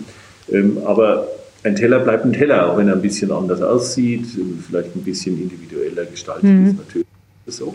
Ähm, 0.51 0.79
aber 0.85 1.27
ein 1.67 1.75
Teller 1.77 1.99
bleibt 2.01 2.25
ein 2.25 2.33
Teller, 2.33 2.71
auch 2.71 2.79
wenn 2.79 2.89
er 2.89 2.95
ein 2.95 3.03
bisschen 3.03 3.33
anders 3.33 3.61
aussieht, 3.61 4.25
vielleicht 4.67 4.95
ein 4.95 5.03
bisschen 5.03 5.41
individueller 5.41 6.05
gestaltet 6.07 6.45
mhm. 6.45 6.67
ist, 6.67 6.79
natürlich 6.79 7.07
so. 7.47 7.75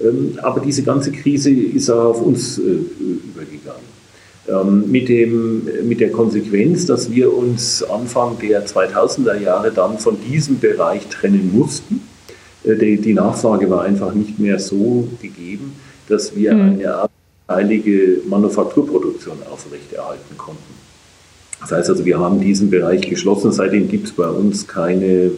Ähm, 0.00 0.38
aber 0.42 0.60
diese 0.60 0.82
ganze 0.82 1.12
Krise 1.12 1.50
ist 1.50 1.90
auch 1.90 2.10
auf 2.10 2.22
uns 2.22 2.58
äh, 2.58 2.62
übergegangen. 2.62 3.96
Ähm, 4.48 4.90
mit, 4.90 5.08
dem, 5.08 5.68
mit 5.88 6.00
der 6.00 6.10
Konsequenz, 6.12 6.86
dass 6.86 7.10
wir 7.10 7.32
uns 7.32 7.82
Anfang 7.82 8.38
der 8.38 8.66
2000er 8.66 9.40
Jahre 9.40 9.72
dann 9.72 9.98
von 9.98 10.16
diesem 10.28 10.58
Bereich 10.58 11.06
trennen 11.08 11.50
mussten. 11.52 12.02
Äh, 12.64 12.76
die, 12.76 13.00
die 13.00 13.14
Nachfrage 13.14 13.68
war 13.68 13.82
einfach 13.82 14.14
nicht 14.14 14.38
mehr 14.38 14.58
so 14.58 15.08
gegeben, 15.20 15.74
dass 16.08 16.36
wir 16.36 16.54
mhm. 16.54 16.80
eine 16.80 17.08
heilige 17.48 18.20
Manufakturproduktion 18.28 19.38
aufrechterhalten 19.50 20.36
konnten. 20.36 20.75
Das 21.60 21.72
heißt 21.72 21.90
also, 21.90 22.04
wir 22.04 22.18
haben 22.18 22.40
diesen 22.40 22.70
Bereich 22.70 23.08
geschlossen. 23.08 23.52
Seitdem 23.52 23.88
gibt 23.88 24.06
es 24.06 24.12
bei 24.12 24.28
uns 24.28 24.66
keine 24.66 25.32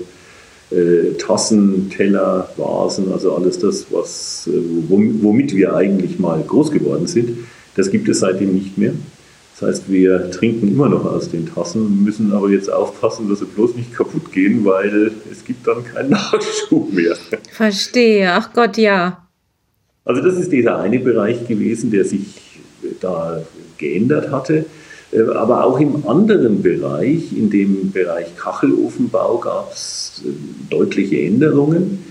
äh, 0.70 1.14
Tassen, 1.18 1.90
Teller, 1.90 2.48
Vasen, 2.56 3.12
also 3.12 3.34
alles 3.34 3.58
das, 3.58 3.87
was, 3.90 4.48
äh, 4.52 4.60
womit 4.88 5.54
wir 5.54 5.75
eigentlich 5.75 6.18
mal 6.18 6.42
groß 6.42 6.70
geworden 6.70 7.06
sind. 7.06 7.38
Das 7.76 7.90
gibt 7.90 8.08
es 8.08 8.20
seitdem 8.20 8.54
nicht 8.54 8.76
mehr. 8.76 8.92
Das 9.58 9.68
heißt, 9.68 9.90
wir 9.90 10.30
trinken 10.30 10.68
immer 10.68 10.88
noch 10.88 11.04
aus 11.04 11.30
den 11.30 11.46
Tassen, 11.52 12.04
müssen 12.04 12.32
aber 12.32 12.48
jetzt 12.50 12.70
aufpassen, 12.70 13.28
dass 13.28 13.40
sie 13.40 13.46
bloß 13.46 13.75
nicht 13.75 13.92
kaputt 13.92 14.30
gehen, 14.30 14.64
weil 14.64 15.10
es 15.32 15.44
gibt 15.44 15.66
dann 15.66 15.84
keinen 15.84 16.10
Nachschub 16.10 16.92
mehr. 16.92 17.16
Verstehe, 17.50 18.32
ach 18.32 18.52
Gott, 18.52 18.76
ja. 18.76 19.26
Also 20.04 20.22
das 20.22 20.37
ist 20.37 20.52
dieser 20.52 20.78
eine 20.78 21.00
Bereich 21.00 21.46
gewesen, 21.48 21.90
der 21.90 22.04
sich 22.04 22.60
da 23.00 23.42
geändert 23.78 24.30
hatte. 24.30 24.64
Äh, 25.12 25.22
aber 25.34 25.64
auch 25.64 25.78
im 25.80 26.06
anderen 26.06 26.62
Bereich, 26.62 27.36
in 27.36 27.50
dem 27.50 27.90
Bereich 27.92 28.36
Kachelofenbau, 28.36 29.38
gab 29.38 29.72
es 29.72 30.22
äh, 30.24 30.28
deutliche 30.70 31.20
Änderungen. 31.20 32.04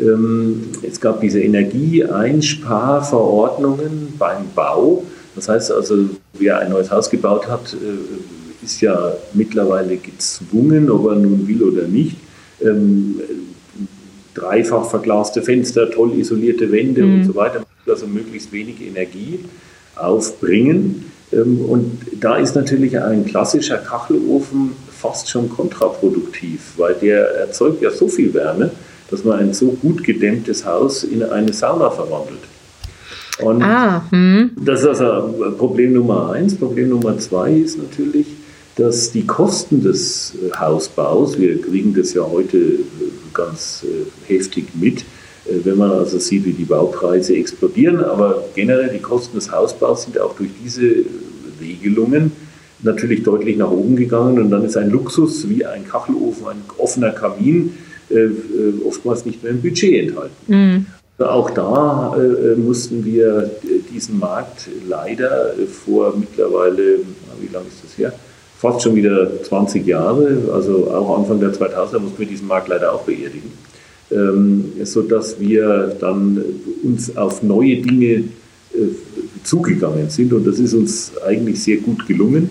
Ähm, 0.00 0.62
es 0.82 1.00
gab 1.00 1.20
diese 1.20 1.40
Energieeinsparverordnungen 1.40 4.14
beim 4.18 4.44
Bau. 4.54 5.04
Das 5.34 5.48
heißt 5.48 5.72
also, 5.72 6.10
wer 6.34 6.58
ein 6.58 6.70
neues 6.70 6.90
Haus 6.90 7.08
gebaut 7.10 7.48
hat, 7.48 7.74
äh, 7.74 8.64
ist 8.64 8.80
ja 8.80 9.14
mittlerweile 9.34 9.96
gezwungen, 9.96 10.90
ob 10.90 11.06
er 11.06 11.16
nun 11.16 11.48
will 11.48 11.62
oder 11.62 11.88
nicht, 11.88 12.16
ähm, 12.60 13.20
dreifach 14.34 14.88
verglaste 14.88 15.42
Fenster, 15.42 15.90
toll 15.90 16.18
isolierte 16.18 16.70
Wände 16.70 17.02
mhm. 17.02 17.14
und 17.14 17.24
so 17.24 17.34
weiter, 17.34 17.64
also 17.86 18.06
möglichst 18.06 18.52
wenig 18.52 18.80
Energie 18.80 19.40
aufbringen. 19.96 21.11
Ähm, 21.32 21.64
und 21.64 21.98
da 22.20 22.36
ist 22.36 22.54
natürlich 22.54 22.98
ein 22.98 23.24
klassischer 23.24 23.78
Kachelofen 23.78 24.72
fast 24.90 25.28
schon 25.28 25.48
kontraproduktiv, 25.48 26.74
weil 26.76 26.94
der 26.94 27.26
erzeugt 27.36 27.82
ja 27.82 27.90
so 27.90 28.08
viel 28.08 28.32
Wärme, 28.34 28.70
dass 29.10 29.24
man 29.24 29.40
ein 29.40 29.52
so 29.52 29.72
gut 29.72 30.04
gedämmtes 30.04 30.64
Haus 30.64 31.04
in 31.04 31.22
eine 31.22 31.52
Sauna 31.52 31.90
verwandelt. 31.90 32.40
Und 33.40 33.62
ah, 33.62 34.04
hm. 34.10 34.52
das 34.56 34.80
ist 34.80 34.86
also 34.86 35.52
Problem 35.58 35.94
Nummer 35.94 36.32
eins. 36.32 36.54
Problem 36.54 36.90
Nummer 36.90 37.18
zwei 37.18 37.52
ist 37.52 37.78
natürlich, 37.78 38.26
dass 38.76 39.10
die 39.10 39.26
Kosten 39.26 39.82
des 39.82 40.34
äh, 40.34 40.56
Hausbaus, 40.56 41.38
wir 41.38 41.60
kriegen 41.60 41.94
das 41.94 42.14
ja 42.14 42.22
heute 42.22 42.56
äh, 42.58 42.80
ganz 43.34 43.84
äh, 43.84 44.32
heftig 44.32 44.66
mit, 44.74 45.04
wenn 45.64 45.78
man 45.78 45.90
also 45.90 46.18
sieht, 46.18 46.44
wie 46.44 46.52
die 46.52 46.64
Baupreise 46.64 47.34
explodieren, 47.36 48.02
aber 48.02 48.44
generell 48.54 48.90
die 48.90 49.00
Kosten 49.00 49.36
des 49.36 49.50
Hausbaus 49.50 50.04
sind 50.04 50.18
auch 50.18 50.34
durch 50.36 50.50
diese 50.62 51.04
Regelungen 51.60 52.32
natürlich 52.82 53.22
deutlich 53.22 53.56
nach 53.56 53.70
oben 53.70 53.96
gegangen 53.96 54.38
und 54.38 54.50
dann 54.50 54.64
ist 54.64 54.76
ein 54.76 54.90
Luxus 54.90 55.48
wie 55.48 55.64
ein 55.64 55.86
Kachelofen, 55.86 56.48
ein 56.48 56.62
offener 56.78 57.10
Kamin 57.10 57.74
äh, 58.10 58.14
äh 58.14 58.32
oftmals 58.86 59.24
nicht 59.24 59.42
mehr 59.42 59.52
im 59.52 59.62
Budget 59.62 60.08
enthalten. 60.08 60.34
Mhm. 60.46 60.86
Auch 61.18 61.50
da 61.50 62.16
äh, 62.16 62.56
mussten 62.56 63.04
wir 63.04 63.50
diesen 63.92 64.18
Markt 64.18 64.68
leider 64.88 65.52
vor 65.68 66.14
mittlerweile, 66.18 66.98
wie 67.40 67.52
lange 67.52 67.66
ist 67.68 67.84
das 67.84 67.96
her? 67.96 68.12
Fast 68.58 68.82
schon 68.82 68.94
wieder 68.94 69.42
20 69.42 69.86
Jahre, 69.86 70.50
also 70.52 70.90
auch 70.90 71.18
Anfang 71.18 71.40
der 71.40 71.52
2000er 71.52 71.98
mussten 71.98 72.18
wir 72.18 72.26
diesen 72.26 72.48
Markt 72.48 72.68
leider 72.68 72.92
auch 72.92 73.02
beerdigen, 73.02 73.52
ähm, 74.12 74.72
sodass 74.84 75.40
wir 75.40 75.96
dann 76.00 76.42
uns 76.82 77.16
auf 77.16 77.42
neue 77.42 77.76
Dinge 77.76 78.24
äh, 78.74 78.88
zugegangen 79.42 80.08
sind 80.10 80.32
und 80.32 80.46
das 80.46 80.58
ist 80.58 80.74
uns 80.74 81.12
eigentlich 81.26 81.62
sehr 81.62 81.78
gut 81.78 82.06
gelungen. 82.06 82.50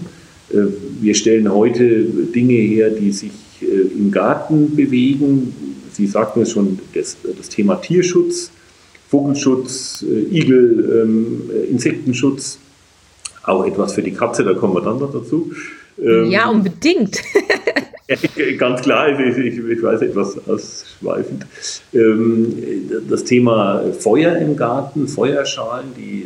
Äh, 0.52 0.64
wir 1.02 1.16
stellen 1.16 1.52
heute 1.54 2.04
Dinge 2.04 2.54
her, 2.54 2.90
die 2.90 3.12
sich 3.12 3.32
äh, 3.62 3.66
im 3.66 4.12
Garten 4.12 4.76
bewegen. 4.76 5.54
Sie 5.94 6.08
sagten 6.08 6.42
es 6.42 6.52
schon, 6.52 6.80
das, 6.94 7.18
das 7.38 7.50
Thema 7.50 7.76
Tierschutz, 7.76 8.52
Vogelschutz, 9.10 10.06
Igel, 10.32 11.04
ähm, 11.04 11.42
Insektenschutz, 11.70 12.60
auch 13.44 13.66
etwas 13.66 13.94
für 13.94 14.02
die 14.02 14.12
Katze, 14.12 14.44
da 14.44 14.54
kommen 14.54 14.74
wir 14.74 14.82
dann 14.82 15.00
noch 15.00 15.12
dazu. 15.12 15.52
Ähm, 16.02 16.32
ja, 16.32 16.50
unbedingt. 16.50 17.22
Ganz 18.58 18.82
klar, 18.82 19.10
ich, 19.10 19.38
ich, 19.38 19.58
ich, 19.58 19.84
weiß 19.84 20.02
etwas 20.02 20.38
ausschweifend. 20.48 21.46
Ähm, 21.94 22.56
das 23.10 23.24
Thema 23.24 23.84
Feuer 24.00 24.36
im 24.38 24.56
Garten, 24.56 25.08
Feuerschalen, 25.08 25.94
die 25.96 26.26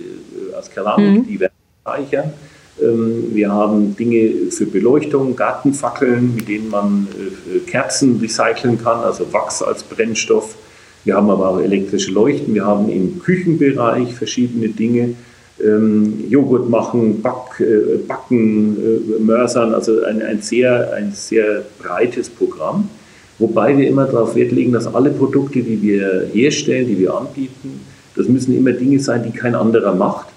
äh, 0.52 0.56
aus 0.56 0.70
Keramik, 0.70 1.22
mhm. 1.22 1.28
die 1.28 1.40
werden 1.40 1.54
speichern. 1.82 2.34
Ähm, 2.82 3.30
wir 3.34 3.52
haben 3.52 3.96
Dinge 3.96 4.52
für 4.52 4.66
Beleuchtung, 4.66 5.36
Gartenfackeln, 5.36 6.36
mit 6.36 6.48
denen 6.48 6.70
man 6.70 7.08
äh, 7.54 7.60
Kerzen 7.60 8.20
recyceln 8.20 8.82
kann, 8.82 9.00
also 9.02 9.32
Wachs 9.32 9.62
als 9.62 9.84
Brennstoff. 9.84 10.56
Wir 11.04 11.16
haben 11.16 11.30
aber 11.30 11.50
auch 11.50 11.60
elektrische 11.60 12.12
Leuchten. 12.12 12.54
Wir 12.54 12.66
haben 12.66 12.90
im 12.90 13.20
Küchenbereich 13.20 14.16
verschiedene 14.16 14.70
Dinge 14.70 15.16
ähm, 15.64 16.30
Joghurt 16.30 16.70
machen, 16.70 17.22
Back, 17.22 17.60
äh, 17.60 17.98
Backen, 18.08 18.78
äh, 18.78 19.22
Mörsern, 19.22 19.74
also 19.74 20.04
ein, 20.04 20.22
ein, 20.22 20.42
sehr, 20.42 20.94
ein 20.94 21.12
sehr 21.14 21.64
breites 21.80 22.30
Programm. 22.30 22.90
Wobei 23.38 23.78
wir 23.78 23.88
immer 23.88 24.06
darauf 24.06 24.36
Wert 24.36 24.52
legen, 24.52 24.72
dass 24.72 24.88
alle 24.88 25.12
Produkte, 25.12 25.62
die 25.62 25.82
wir 25.82 26.28
herstellen, 26.32 26.88
die 26.88 27.00
wir 27.00 27.14
anbieten, 27.14 27.82
das 28.16 28.28
müssen 28.28 28.56
immer 28.56 28.72
Dinge 28.72 29.00
sein, 29.00 29.24
die 29.24 29.38
kein 29.38 29.56
anderer 29.56 29.94
macht. 29.94 30.28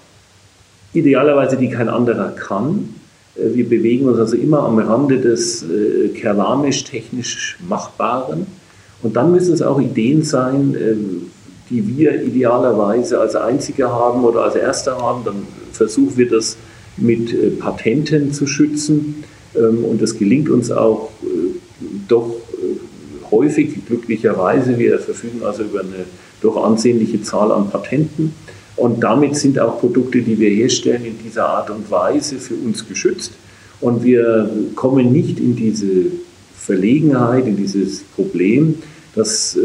Idealerweise, 0.93 1.55
die 1.55 1.69
kein 1.69 1.87
anderer 1.87 2.29
kann. 2.31 2.95
Äh, 3.35 3.55
wir 3.55 3.69
bewegen 3.69 4.07
uns 4.09 4.19
also 4.19 4.35
immer 4.35 4.63
am 4.63 4.79
Rande 4.79 5.19
des 5.19 5.63
äh, 5.63 6.09
keramisch-technisch 6.09 7.57
Machbaren. 7.67 8.47
Und 9.01 9.15
dann 9.15 9.31
müssen 9.31 9.53
es 9.53 9.61
auch 9.61 9.79
Ideen 9.79 10.23
sein, 10.23 10.75
äh, 10.75 10.95
die 11.69 11.97
wir 11.97 12.23
idealerweise 12.23 13.19
als 13.19 13.35
Einzige 13.35 13.89
haben 13.89 14.23
oder 14.23 14.43
als 14.43 14.55
Erster 14.55 14.97
haben, 14.97 15.23
dann 15.23 15.47
versuchen 15.71 16.17
wir 16.17 16.29
das 16.29 16.57
mit 16.97 17.33
äh, 17.33 17.51
Patenten 17.51 18.33
zu 18.33 18.47
schützen. 18.47 19.23
Ähm, 19.55 19.83
und 19.83 20.01
das 20.01 20.17
gelingt 20.17 20.49
uns 20.49 20.71
auch 20.71 21.11
äh, 21.23 21.55
doch 22.07 22.35
äh, 22.53 23.31
häufig, 23.31 23.85
glücklicherweise. 23.85 24.77
Wir 24.77 24.99
verfügen 24.99 25.41
also 25.43 25.63
über 25.63 25.81
eine 25.81 26.05
doch 26.41 26.63
ansehnliche 26.63 27.21
Zahl 27.21 27.51
an 27.51 27.69
Patenten. 27.69 28.33
Und 28.75 29.03
damit 29.03 29.35
sind 29.35 29.59
auch 29.59 29.79
Produkte, 29.79 30.21
die 30.21 30.39
wir 30.39 30.49
herstellen, 30.49 31.05
in 31.05 31.17
dieser 31.23 31.47
Art 31.47 31.69
und 31.69 31.91
Weise 31.91 32.37
für 32.37 32.55
uns 32.55 32.87
geschützt. 32.87 33.33
Und 33.81 34.03
wir 34.03 34.49
kommen 34.75 35.11
nicht 35.11 35.39
in 35.39 35.55
diese 35.55 36.11
Verlegenheit, 36.57 37.45
in 37.45 37.57
dieses 37.57 38.03
Problem, 38.15 38.75
dass 39.15 39.55
äh, 39.55 39.61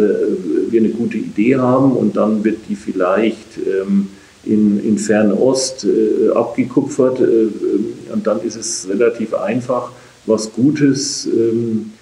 wir 0.70 0.80
eine 0.80 0.90
gute 0.90 1.18
Idee 1.18 1.56
haben 1.56 1.92
und 1.92 2.16
dann 2.16 2.44
wird 2.44 2.58
die 2.68 2.76
vielleicht 2.76 3.58
ähm, 3.58 4.08
in, 4.44 4.82
in 4.84 4.98
Fernost 4.98 5.84
äh, 5.84 6.30
abgekupfert 6.34 7.20
äh, 7.20 8.12
und 8.12 8.26
dann 8.26 8.40
ist 8.42 8.56
es 8.56 8.88
relativ 8.88 9.34
einfach, 9.34 9.92
was 10.26 10.52
Gutes, 10.52 11.26
ähm, 11.26 11.92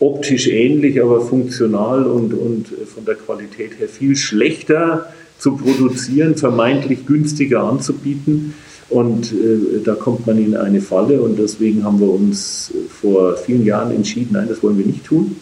optisch 0.00 0.48
ähnlich, 0.48 1.00
aber 1.00 1.20
funktional 1.20 2.04
und, 2.04 2.34
und 2.34 2.66
von 2.66 3.04
der 3.04 3.14
Qualität 3.14 3.78
her 3.78 3.88
viel 3.88 4.16
schlechter 4.16 5.12
zu 5.38 5.56
produzieren, 5.56 6.36
vermeintlich 6.36 7.06
günstiger 7.06 7.62
anzubieten. 7.62 8.54
Und 8.90 9.32
äh, 9.32 9.80
da 9.82 9.94
kommt 9.94 10.26
man 10.26 10.38
in 10.38 10.56
eine 10.56 10.80
Falle 10.80 11.22
und 11.22 11.38
deswegen 11.38 11.84
haben 11.84 12.00
wir 12.00 12.10
uns 12.10 12.72
vor 13.00 13.36
vielen 13.36 13.64
Jahren 13.64 13.92
entschieden, 13.92 14.30
nein, 14.32 14.48
das 14.48 14.62
wollen 14.62 14.76
wir 14.76 14.84
nicht 14.84 15.04
tun, 15.04 15.36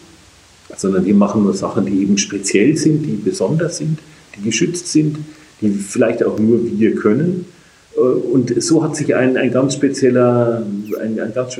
sondern 0.77 1.05
wir 1.05 1.15
machen 1.15 1.43
nur 1.43 1.53
Sachen, 1.53 1.85
die 1.85 2.01
eben 2.01 2.17
speziell 2.17 2.75
sind, 2.77 3.03
die 3.03 3.13
besonders 3.13 3.77
sind, 3.77 3.99
die 4.35 4.43
geschützt 4.43 4.91
sind, 4.91 5.17
die 5.61 5.69
vielleicht 5.69 6.23
auch 6.23 6.39
nur 6.39 6.59
wir 6.63 6.95
können. 6.95 7.45
Äh, 7.95 7.99
und 7.99 8.61
so 8.61 8.83
hat 8.83 8.95
sich 8.95 9.15
ein, 9.15 9.37
ein 9.37 9.51
ganz 9.51 9.75
spezieller, 9.75 10.65
ein, 11.01 11.19
ein 11.19 11.33
ganz 11.33 11.57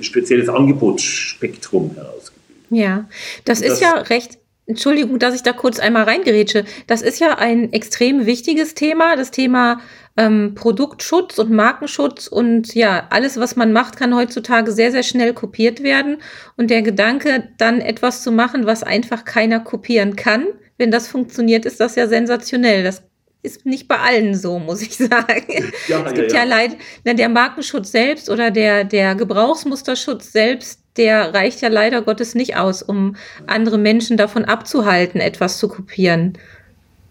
spezielles 0.00 0.48
Angebotsspektrum 0.48 1.92
herausgebildet. 1.94 2.36
Ja, 2.70 3.08
das, 3.44 3.60
das 3.60 3.72
ist 3.72 3.80
ja 3.80 3.92
recht 3.94 4.38
Entschuldigung, 4.68 5.20
dass 5.20 5.34
ich 5.34 5.44
da 5.44 5.52
kurz 5.52 5.78
einmal 5.78 6.02
reingerätsche. 6.04 6.64
Das 6.88 7.00
ist 7.00 7.20
ja 7.20 7.38
ein 7.38 7.72
extrem 7.72 8.26
wichtiges 8.26 8.74
Thema, 8.74 9.14
das 9.14 9.30
Thema 9.30 9.80
ähm, 10.16 10.54
Produktschutz 10.54 11.38
und 11.38 11.50
Markenschutz 11.50 12.26
und 12.26 12.74
ja, 12.74 13.06
alles, 13.10 13.38
was 13.38 13.56
man 13.56 13.72
macht, 13.72 13.96
kann 13.96 14.14
heutzutage 14.14 14.72
sehr, 14.72 14.90
sehr 14.90 15.02
schnell 15.02 15.34
kopiert 15.34 15.82
werden. 15.82 16.18
Und 16.56 16.70
der 16.70 16.82
Gedanke, 16.82 17.48
dann 17.58 17.80
etwas 17.80 18.22
zu 18.22 18.32
machen, 18.32 18.66
was 18.66 18.82
einfach 18.82 19.24
keiner 19.24 19.60
kopieren 19.60 20.16
kann, 20.16 20.46
wenn 20.78 20.90
das 20.90 21.08
funktioniert, 21.08 21.64
ist 21.64 21.80
das 21.80 21.96
ja 21.96 22.06
sensationell. 22.06 22.82
Das 22.82 23.02
ist 23.42 23.64
nicht 23.64 23.88
bei 23.88 23.98
allen 23.98 24.34
so, 24.34 24.58
muss 24.58 24.82
ich 24.82 24.96
sagen. 24.96 25.72
Ja, 25.88 26.04
es 26.04 26.14
gibt 26.14 26.32
ja, 26.32 26.38
ja. 26.38 26.44
ja 26.44 26.48
leid, 26.48 26.76
der 27.04 27.28
Markenschutz 27.28 27.92
selbst 27.92 28.28
oder 28.28 28.50
der, 28.50 28.84
der 28.84 29.14
Gebrauchsmusterschutz 29.14 30.32
selbst, 30.32 30.80
der 30.96 31.34
reicht 31.34 31.60
ja 31.60 31.68
leider 31.68 32.02
Gottes 32.02 32.34
nicht 32.34 32.56
aus, 32.56 32.82
um 32.82 33.16
andere 33.46 33.78
Menschen 33.78 34.16
davon 34.16 34.44
abzuhalten, 34.44 35.20
etwas 35.20 35.58
zu 35.58 35.68
kopieren. 35.68 36.38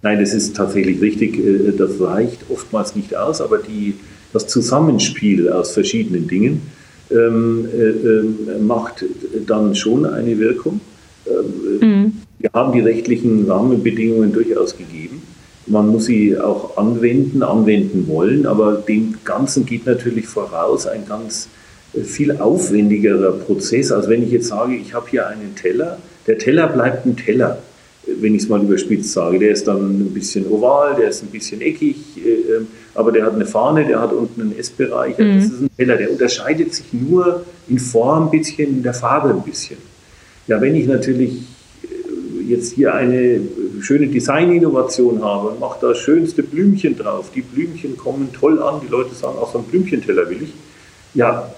Nein, 0.05 0.19
das 0.19 0.35
ist 0.35 0.55
tatsächlich 0.55 1.01
richtig. 1.01 1.39
Äh, 1.39 1.71
das 1.75 1.99
reicht 1.99 2.41
oftmals 2.51 2.95
nicht 2.95 3.15
aus, 3.15 3.41
aber 3.41 3.57
die, 3.57 3.95
das 4.33 4.45
Zusammenspiel 4.45 5.49
aus 5.49 5.71
verschiedenen 5.71 6.27
Dingen 6.27 6.61
ähm, 7.09 7.67
äh, 7.73 7.87
äh, 7.87 8.59
macht 8.61 9.03
dann 9.47 9.73
schon 9.73 10.05
eine 10.05 10.37
Wirkung. 10.37 10.79
Ähm, 11.25 11.79
mhm. 11.89 12.13
Wir 12.37 12.51
haben 12.53 12.73
die 12.73 12.81
rechtlichen 12.81 13.49
Rahmenbedingungen 13.49 14.31
durchaus 14.31 14.77
gegeben. 14.77 15.23
Man 15.65 15.87
muss 15.87 16.05
sie 16.05 16.37
auch 16.37 16.77
anwenden, 16.77 17.41
anwenden 17.41 18.07
wollen, 18.07 18.45
aber 18.45 18.75
dem 18.75 19.15
Ganzen 19.23 19.65
geht 19.65 19.87
natürlich 19.87 20.27
voraus 20.27 20.85
ein 20.85 21.07
ganz 21.07 21.49
viel 22.03 22.37
aufwendigerer 22.37 23.31
Prozess, 23.31 23.91
als 23.91 24.07
wenn 24.07 24.21
ich 24.21 24.29
jetzt 24.29 24.49
sage, 24.49 24.75
ich 24.75 24.93
habe 24.93 25.09
hier 25.09 25.27
einen 25.27 25.55
Teller. 25.55 25.97
Der 26.27 26.37
Teller 26.37 26.67
bleibt 26.67 27.07
ein 27.07 27.17
Teller, 27.17 27.57
wenn 28.07 28.35
ich 28.35 28.43
es 28.43 28.49
mal 28.49 28.61
überspitzt 28.61 29.11
sage. 29.11 29.39
Der 29.39 29.51
ist 29.51 29.67
dann 29.67 29.99
ein 29.99 30.13
bisschen 30.13 30.47
oval, 30.47 30.95
der 30.95 31.09
ist 31.09 31.23
ein 31.23 31.29
bisschen 31.29 31.61
eckig, 31.61 31.95
äh, 32.17 32.55
ähm, 32.57 32.67
aber 32.93 33.11
der 33.11 33.25
hat 33.25 33.33
eine 33.33 33.45
Fahne, 33.45 33.85
der 33.85 33.99
hat 33.99 34.13
unten 34.13 34.41
einen 34.41 34.57
Essbereich. 34.57 35.17
Mhm. 35.17 35.35
Das 35.35 35.45
ist 35.45 35.61
ein 35.61 35.69
Teller, 35.77 35.97
der 35.97 36.11
unterscheidet 36.11 36.73
sich 36.73 36.93
nur 36.93 37.45
in 37.67 37.79
Form 37.79 38.25
ein 38.25 38.31
bisschen, 38.31 38.77
in 38.77 38.83
der 38.83 38.93
Farbe 38.93 39.29
ein 39.29 39.41
bisschen. 39.41 39.77
Ja, 40.47 40.61
wenn 40.61 40.75
ich 40.75 40.87
natürlich 40.87 41.41
äh, 41.83 42.49
jetzt 42.49 42.73
hier 42.73 42.93
eine 42.93 43.41
schöne 43.81 44.07
Designinnovation 44.07 45.23
habe 45.23 45.49
und 45.49 45.59
mache 45.59 45.79
da 45.81 45.95
schönste 45.95 46.43
Blümchen 46.43 46.97
drauf, 46.97 47.31
die 47.33 47.41
Blümchen 47.41 47.97
kommen 47.97 48.29
toll 48.31 48.61
an, 48.61 48.81
die 48.85 48.91
Leute 48.91 49.13
sagen, 49.15 49.37
auch 49.37 49.51
so 49.51 49.59
einen 49.59 49.67
Blümchenteller 49.67 50.29
will 50.29 50.43
ich. 50.43 50.53
Ja, 51.13 51.51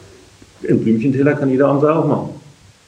ein 0.68 0.80
Blümchenteller 0.80 1.34
kann 1.34 1.50
jeder 1.50 1.68
andere 1.68 1.96
auch 1.96 2.08
machen. 2.08 2.30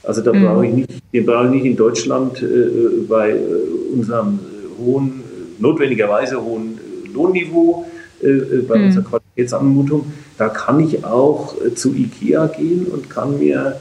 Also 0.09 0.21
da 0.23 0.33
mhm. 0.33 0.43
brauche 0.43 0.65
ich 0.65 0.73
nicht, 0.73 0.89
den 1.13 1.25
brauche 1.27 1.45
ich 1.45 1.51
nicht 1.51 1.65
in 1.65 1.75
Deutschland 1.75 2.41
äh, 2.41 3.05
bei 3.07 3.29
äh, 3.29 3.35
unserem 3.93 4.39
äh, 4.39 4.83
hohen, 4.83 5.23
notwendigerweise 5.59 6.41
hohen 6.41 6.79
äh, 6.79 7.13
Lohnniveau, 7.13 7.85
äh, 8.23 8.27
äh, 8.27 8.61
bei 8.67 8.79
mhm. 8.79 8.85
unserer 8.85 9.03
Qualitätsanmutung. 9.03 10.11
Da 10.39 10.49
kann 10.49 10.79
ich 10.79 11.05
auch 11.05 11.53
zu 11.75 11.93
Ikea 11.93 12.47
gehen 12.47 12.87
und 12.87 13.07
kann 13.07 13.37
mir 13.37 13.75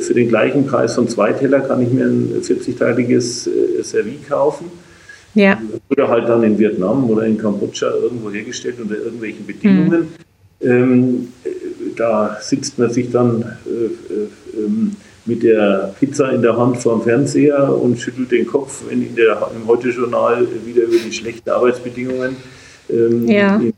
für 0.00 0.14
den 0.14 0.28
gleichen 0.28 0.66
Preis 0.66 0.94
von 0.94 1.08
zwei 1.08 1.32
Teller 1.32 1.60
kann 1.60 1.82
ich 1.82 1.92
mir 1.92 2.04
ein 2.04 2.40
40-teiliges 2.42 3.48
Servie 3.82 4.18
kaufen. 4.28 4.66
Ja. 5.34 5.60
Oder 5.90 6.08
halt 6.08 6.28
dann 6.28 6.42
in 6.44 6.58
Vietnam 6.58 7.08
oder 7.10 7.24
in 7.24 7.36
Kambodscha 7.36 7.90
irgendwo 7.90 8.30
hergestellt 8.30 8.76
unter 8.80 8.96
irgendwelchen 8.96 9.46
Bedingungen. 9.46 10.08
Mhm. 10.60 10.70
Ähm, 10.70 11.28
da 11.96 12.38
sitzt 12.40 12.78
man 12.78 12.90
sich 12.90 13.10
dann 13.10 13.42
äh, 13.66 14.14
äh, 14.14 14.64
ähm, 14.64 14.96
mit 15.28 15.42
der 15.42 15.94
Pizza 16.00 16.32
in 16.32 16.40
der 16.42 16.56
Hand 16.56 16.78
vor 16.78 16.98
dem 16.98 17.02
Fernseher 17.02 17.78
und 17.78 18.00
schüttelt 18.00 18.32
den 18.32 18.46
Kopf, 18.46 18.84
wenn 18.88 19.02
in 19.02 19.14
der, 19.14 19.50
im 19.54 19.68
Heute-Journal 19.68 20.48
wieder 20.64 20.84
über 20.84 20.96
die 20.96 21.12
schlechten 21.12 21.50
Arbeitsbedingungen 21.50 22.36
ähm, 22.90 23.28
ja. 23.28 23.56
in, 23.56 23.74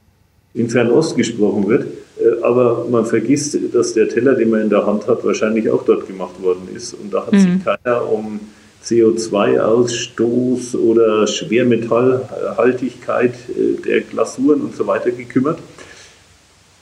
in, 0.55 0.71
Fernost 0.71 1.17
gesprochen 1.17 1.67
wird. 1.69 1.89
Äh, 2.19 2.41
aber 2.43 2.87
man 2.89 3.05
vergisst, 3.05 3.59
dass 3.73 3.95
der 3.95 4.09
Teller, 4.09 4.35
den 4.35 4.51
man 4.51 4.61
in 4.63 4.71
der 4.71 4.87
Hand 4.87 5.09
hat, 5.09 5.25
wahrscheinlich 5.25 5.69
auch 5.69 5.85
dort 5.85 6.07
gemacht 6.07 6.41
worden 6.41 6.69
ist. 6.75 6.95
Und 6.95 7.13
da 7.13 7.27
hat 7.27 7.33
mhm. 7.33 7.41
sich 7.41 7.65
keiner 7.65 8.09
um 8.11 8.39
CO2-Ausstoß 8.85 10.77
oder 10.77 11.27
Schwermetallhaltigkeit 11.27 13.35
äh, 13.35 13.81
der 13.85 14.03
Glasuren 14.03 14.61
und 14.63 14.77
so 14.77 14.87
weiter 14.87 15.11
gekümmert. 15.11 15.59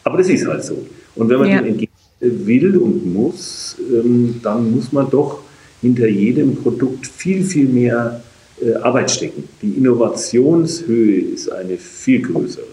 Aber 0.04 0.18
das 0.18 0.28
ist 0.28 0.46
halt 0.46 0.62
so. 0.62 0.86
Und 1.16 1.30
wenn 1.30 1.38
man 1.38 1.48
ja. 1.48 1.62
dem 1.62 1.87
will 2.20 2.76
und 2.76 3.12
muss, 3.12 3.76
ähm, 3.80 4.40
dann 4.42 4.70
muss 4.74 4.92
man 4.92 5.08
doch 5.10 5.40
hinter 5.80 6.08
jedem 6.08 6.56
Produkt 6.56 7.06
viel, 7.06 7.44
viel 7.44 7.68
mehr 7.68 8.22
äh, 8.60 8.74
Arbeit 8.74 9.10
stecken. 9.10 9.44
Die 9.62 9.70
Innovationshöhe 9.72 11.20
ist 11.20 11.50
eine 11.50 11.76
viel 11.76 12.22
größere, 12.22 12.64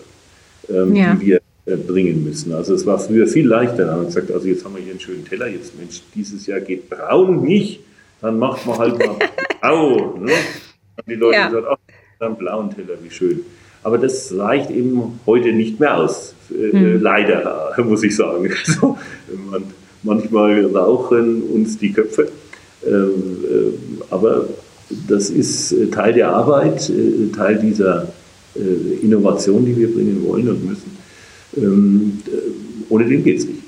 ähm, 0.70 0.96
ja. 0.96 1.14
die 1.14 1.28
wir 1.28 1.42
äh, 1.66 1.76
bringen 1.76 2.24
müssen. 2.24 2.54
Also 2.54 2.74
es 2.74 2.86
war 2.86 3.00
früher 3.00 3.28
viel 3.28 3.48
leichter. 3.48 3.86
Da 3.86 3.94
haben 3.94 4.02
wir 4.02 4.06
gesagt, 4.08 4.32
also 4.32 4.48
jetzt 4.48 4.66
haben 4.66 4.76
wir 4.76 4.82
hier 4.82 4.92
einen 4.92 5.00
schönen 5.00 5.26
Teller, 5.26 5.48
jetzt 5.48 5.78
Mensch, 5.78 6.02
dieses 6.16 6.46
Jahr 6.48 6.62
geht 6.62 6.90
braun 6.90 7.44
nicht, 7.44 7.82
dann 8.22 8.40
macht 8.40 8.66
man 8.66 8.78
halt 8.78 8.98
mal 8.98 9.18
blau. 9.62 10.18
Ne? 10.18 10.32
Dann 10.96 11.06
die 11.08 11.16
Leute 11.16 11.38
ja. 11.38 11.48
gesagt, 11.48 11.68
ach, 11.70 12.26
einen 12.26 12.36
blauen 12.36 12.70
Teller, 12.70 12.94
wie 13.02 13.12
schön. 13.12 13.42
Aber 13.86 14.00
das 14.00 14.36
reicht 14.36 14.72
eben 14.72 15.20
heute 15.28 15.54
nicht 15.54 15.80
mehr 15.80 15.96
aus. 15.96 16.34
Hm. 16.50 17.02
Leider, 17.02 17.72
muss 17.84 18.02
ich 18.02 18.16
sagen. 18.16 18.52
Also, 18.66 18.98
man, 19.52 19.64
manchmal 20.02 20.66
rauchen 20.66 21.44
uns 21.44 21.78
die 21.78 21.94
Köpfe. 21.94 22.30
Ähm, 22.84 23.12
äh, 23.44 24.04
aber 24.10 24.48
das 25.08 25.30
ist 25.30 25.72
äh, 25.72 25.86
Teil 25.92 26.14
der 26.14 26.30
Arbeit, 26.30 26.92
Teil 27.36 27.60
dieser 27.60 28.08
Innovation, 29.02 29.66
die 29.66 29.78
wir 29.78 29.94
bringen 29.94 30.26
wollen 30.26 30.50
und 30.50 30.66
müssen. 30.66 30.98
Ähm, 31.56 32.22
ohne 32.90 33.06
den 33.06 33.24
geht 33.24 33.40
es 33.40 33.46
nicht. 33.46 33.60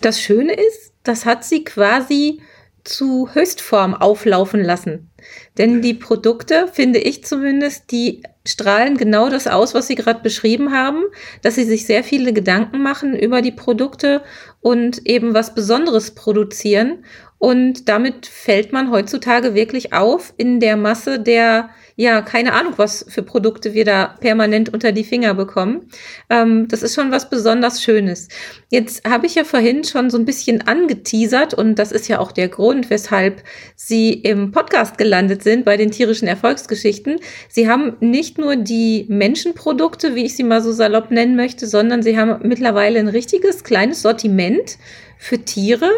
Das 0.00 0.22
Schöne 0.22 0.54
ist, 0.54 0.92
das 1.02 1.26
hat 1.26 1.44
sie 1.44 1.64
quasi 1.64 2.38
zu 2.84 3.28
Höchstform 3.32 3.94
auflaufen 3.94 4.62
lassen. 4.62 5.10
Denn 5.56 5.82
die 5.82 5.94
Produkte, 5.94 6.68
finde 6.72 6.98
ich 6.98 7.24
zumindest, 7.24 7.90
die 7.90 8.22
strahlen 8.46 8.96
genau 8.96 9.28
das 9.28 9.46
aus, 9.46 9.74
was 9.74 9.86
Sie 9.86 9.94
gerade 9.94 10.20
beschrieben 10.22 10.72
haben, 10.72 11.04
dass 11.42 11.56
Sie 11.56 11.64
sich 11.64 11.86
sehr 11.86 12.04
viele 12.04 12.32
Gedanken 12.32 12.82
machen 12.82 13.16
über 13.16 13.42
die 13.42 13.52
Produkte 13.52 14.22
und 14.60 15.06
eben 15.06 15.34
was 15.34 15.54
Besonderes 15.54 16.12
produzieren. 16.12 17.04
Und 17.38 17.88
damit 17.88 18.26
fällt 18.26 18.72
man 18.72 18.90
heutzutage 18.90 19.54
wirklich 19.54 19.92
auf 19.92 20.32
in 20.36 20.60
der 20.60 20.76
Masse 20.76 21.20
der 21.20 21.70
ja, 22.00 22.22
keine 22.22 22.52
Ahnung, 22.52 22.74
was 22.76 23.04
für 23.08 23.24
Produkte 23.24 23.74
wir 23.74 23.84
da 23.84 24.14
permanent 24.20 24.72
unter 24.72 24.92
die 24.92 25.02
Finger 25.02 25.34
bekommen. 25.34 25.88
Ähm, 26.30 26.68
das 26.68 26.84
ist 26.84 26.94
schon 26.94 27.10
was 27.10 27.28
besonders 27.28 27.82
Schönes. 27.82 28.28
Jetzt 28.70 29.04
habe 29.04 29.26
ich 29.26 29.34
ja 29.34 29.42
vorhin 29.42 29.82
schon 29.82 30.08
so 30.08 30.16
ein 30.16 30.24
bisschen 30.24 30.68
angeteasert 30.68 31.54
und 31.54 31.74
das 31.74 31.90
ist 31.90 32.06
ja 32.06 32.20
auch 32.20 32.30
der 32.30 32.46
Grund, 32.46 32.88
weshalb 32.88 33.42
Sie 33.74 34.12
im 34.12 34.52
Podcast 34.52 34.96
gelandet 34.96 35.42
sind 35.42 35.64
bei 35.64 35.76
den 35.76 35.90
tierischen 35.90 36.28
Erfolgsgeschichten. 36.28 37.18
Sie 37.48 37.68
haben 37.68 37.96
nicht 37.98 38.38
nur 38.38 38.54
die 38.54 39.06
Menschenprodukte, 39.08 40.14
wie 40.14 40.24
ich 40.24 40.36
sie 40.36 40.44
mal 40.44 40.62
so 40.62 40.70
salopp 40.70 41.10
nennen 41.10 41.34
möchte, 41.34 41.66
sondern 41.66 42.04
Sie 42.04 42.16
haben 42.16 42.46
mittlerweile 42.46 43.00
ein 43.00 43.08
richtiges 43.08 43.64
kleines 43.64 44.02
Sortiment 44.02 44.78
für 45.18 45.40
Tiere. 45.40 45.90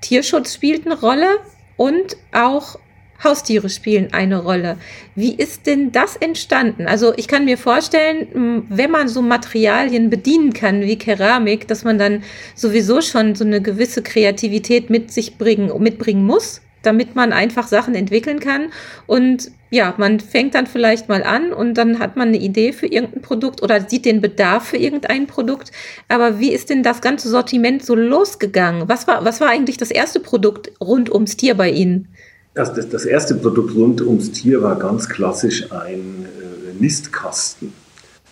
Tierschutz 0.00 0.54
spielt 0.54 0.86
eine 0.86 0.98
Rolle 0.98 1.28
und 1.76 2.16
auch 2.32 2.78
Haustiere 3.22 3.68
spielen 3.68 4.12
eine 4.12 4.42
Rolle. 4.42 4.76
Wie 5.14 5.34
ist 5.34 5.66
denn 5.66 5.92
das 5.92 6.16
entstanden? 6.16 6.86
Also 6.86 7.14
ich 7.16 7.28
kann 7.28 7.44
mir 7.44 7.58
vorstellen, 7.58 8.64
wenn 8.68 8.90
man 8.90 9.08
so 9.08 9.22
Materialien 9.22 10.10
bedienen 10.10 10.52
kann 10.52 10.82
wie 10.82 10.98
Keramik, 10.98 11.68
dass 11.68 11.84
man 11.84 11.98
dann 11.98 12.22
sowieso 12.54 13.00
schon 13.00 13.34
so 13.34 13.44
eine 13.44 13.60
gewisse 13.60 14.02
Kreativität 14.02 14.90
mit 14.90 15.12
sich 15.12 15.38
bringen, 15.38 15.70
mitbringen 15.82 16.24
muss, 16.24 16.60
damit 16.82 17.16
man 17.16 17.32
einfach 17.32 17.66
Sachen 17.66 17.94
entwickeln 17.94 18.40
kann. 18.40 18.72
Und 19.06 19.50
ja, 19.70 19.94
man 19.96 20.20
fängt 20.20 20.54
dann 20.54 20.66
vielleicht 20.66 21.08
mal 21.08 21.24
an 21.24 21.52
und 21.52 21.74
dann 21.74 21.98
hat 21.98 22.16
man 22.16 22.28
eine 22.28 22.38
Idee 22.38 22.72
für 22.72 22.86
irgendein 22.86 23.22
Produkt 23.22 23.62
oder 23.62 23.80
sieht 23.80 24.04
den 24.04 24.20
Bedarf 24.20 24.68
für 24.68 24.76
irgendein 24.76 25.26
Produkt. 25.26 25.72
Aber 26.08 26.38
wie 26.38 26.52
ist 26.52 26.70
denn 26.70 26.82
das 26.82 27.00
ganze 27.00 27.28
Sortiment 27.28 27.84
so 27.84 27.94
losgegangen? 27.94 28.88
Was 28.88 29.08
war, 29.08 29.24
was 29.24 29.40
war 29.40 29.48
eigentlich 29.48 29.76
das 29.76 29.90
erste 29.90 30.20
Produkt 30.20 30.70
rund 30.80 31.12
ums 31.12 31.36
Tier 31.36 31.54
bei 31.54 31.70
Ihnen? 31.70 32.08
Das, 32.56 32.72
das, 32.72 32.88
das 32.88 33.04
erste 33.04 33.34
Produkt 33.34 33.74
rund 33.74 34.00
ums 34.00 34.32
Tier 34.32 34.62
war 34.62 34.78
ganz 34.78 35.10
klassisch 35.10 35.70
ein 35.72 36.24
äh, 36.24 36.82
Nistkasten, 36.82 37.70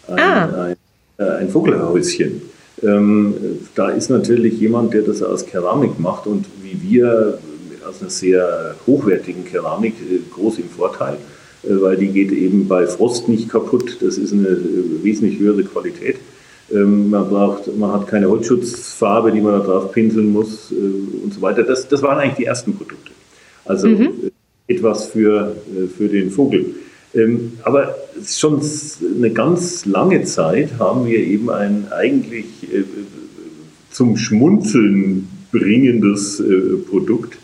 ein, 0.08 0.18
ah. 0.18 0.64
ein, 0.64 0.76
äh, 1.18 1.30
ein 1.40 1.50
Vogelhäuschen. 1.50 2.40
Ähm, 2.82 3.34
da 3.74 3.90
ist 3.90 4.08
natürlich 4.08 4.58
jemand, 4.58 4.94
der 4.94 5.02
das 5.02 5.22
aus 5.22 5.44
Keramik 5.44 6.00
macht 6.00 6.26
und 6.26 6.46
wie 6.62 6.80
wir 6.82 7.38
aus 7.87 8.00
einer 8.00 8.08
sehr 8.08 8.74
hochwertigen 8.87 9.44
Keramik 9.44 9.94
äh, 10.00 10.20
groß 10.34 10.58
im 10.58 10.70
Vorteil, 10.70 11.18
äh, 11.62 11.68
weil 11.82 11.98
die 11.98 12.08
geht 12.08 12.32
eben 12.32 12.66
bei 12.66 12.87
Frost 12.87 13.28
nicht 13.28 13.50
kaputt. 13.50 13.98
Das 14.00 14.16
ist 14.16 14.32
eine 14.32 14.48
äh, 14.48 15.04
wesentlich 15.04 15.38
höhere 15.38 15.64
Qualität. 15.64 16.16
Ähm, 16.72 17.10
man, 17.10 17.28
braucht, 17.28 17.76
man 17.76 17.92
hat 17.92 18.06
keine 18.06 18.30
Holzschutzfarbe, 18.30 19.32
die 19.32 19.42
man 19.42 19.60
da 19.60 19.66
drauf 19.66 19.92
pinseln 19.92 20.32
muss 20.32 20.72
und 20.72 21.34
so 21.34 21.42
weiter. 21.42 21.62
Das, 21.62 21.87
das 21.88 22.00
waren 22.00 22.18
eigentlich 22.18 22.37
die 22.37 22.46
ersten 22.46 22.74
Produkte. 22.74 23.13
Also 23.64 23.88
mhm. 23.88 24.31
etwas 24.66 25.07
für, 25.07 25.57
äh, 25.74 25.87
für 25.87 26.09
den 26.09 26.31
Vogel. 26.31 26.66
Ähm, 27.14 27.53
aber 27.62 27.94
schon 28.27 28.61
eine 29.16 29.31
ganz 29.31 29.87
lange 29.87 30.24
Zeit 30.24 30.79
haben 30.79 31.07
wir 31.07 31.18
eben 31.18 31.50
ein 31.50 31.87
eigentlich 31.90 32.46
äh, 32.64 32.85
zum 33.90 34.16
Schmunzeln 34.16 35.29
bringendes 35.53 36.40
äh, 36.40 36.77
Produkt 36.88 37.38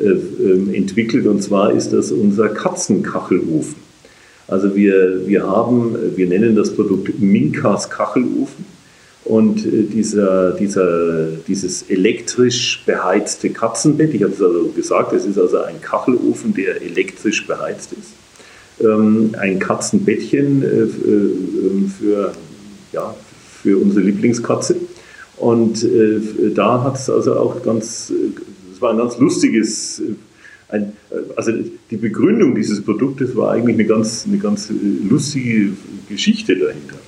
ähm, 0.00 0.72
entwickelt 0.72 1.26
und 1.26 1.42
zwar 1.42 1.72
ist 1.72 1.92
das 1.92 2.10
unser 2.10 2.48
Katzenkachelofen. 2.48 3.76
Also 4.48 4.74
wir, 4.74 5.28
wir 5.28 5.46
haben, 5.46 5.94
wir 6.16 6.26
nennen 6.26 6.56
das 6.56 6.74
Produkt 6.74 7.20
Minkas 7.20 7.90
Kachelofen 7.90 8.64
und 9.24 9.66
äh, 9.66 9.82
dieser, 9.82 10.52
dieser, 10.52 11.26
dieses 11.46 11.82
elektrisch 11.90 12.82
beheizte 12.86 13.50
Katzenbett, 13.50 14.14
ich 14.14 14.22
habe 14.22 14.32
es 14.32 14.42
also 14.42 14.68
gesagt, 14.74 15.12
es 15.12 15.26
ist 15.26 15.38
also 15.38 15.58
ein 15.58 15.80
Kachelofen, 15.80 16.54
der 16.54 16.80
elektrisch 16.80 17.46
beheizt 17.46 17.92
ist. 17.92 18.84
Ähm, 18.84 19.34
ein 19.38 19.58
Katzenbettchen 19.58 20.62
äh, 20.62 20.66
ähm, 20.66 21.92
für, 21.98 22.32
ja, 22.92 23.14
für 23.62 23.76
unsere 23.76 24.06
Lieblingskatze. 24.06 24.76
Und 25.36 25.84
äh, 25.84 26.20
da 26.54 26.82
hat 26.82 26.96
es 26.96 27.10
also 27.10 27.34
auch 27.36 27.62
ganz, 27.62 28.12
es 28.72 28.80
war 28.80 28.92
ein 28.92 28.98
ganz 28.98 29.18
lustiges, 29.18 30.02
ein, 30.68 30.92
also 31.36 31.52
die 31.90 31.96
Begründung 31.96 32.54
dieses 32.54 32.82
Produktes 32.82 33.34
war 33.36 33.52
eigentlich 33.52 33.74
eine 33.74 33.86
ganz, 33.86 34.24
eine 34.26 34.38
ganz 34.38 34.70
lustige 34.70 35.72
Geschichte 36.08 36.56
dahinter. 36.56 36.99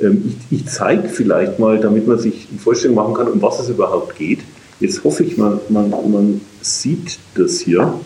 Ähm, 0.00 0.34
ich, 0.50 0.60
ich 0.60 0.66
zeige 0.66 1.08
vielleicht 1.08 1.58
mal, 1.58 1.78
damit 1.78 2.06
man 2.06 2.18
sich 2.18 2.48
eine 2.50 2.58
Vorstellung 2.58 2.96
machen 2.96 3.14
kann, 3.14 3.28
um 3.28 3.42
was 3.42 3.60
es 3.60 3.68
überhaupt 3.68 4.16
geht. 4.16 4.40
Jetzt 4.80 5.02
hoffe 5.04 5.24
ich, 5.24 5.36
man, 5.36 5.60
man, 5.68 5.90
man 5.90 6.40
sieht 6.60 7.18
das 7.34 7.60
hier. 7.60 7.98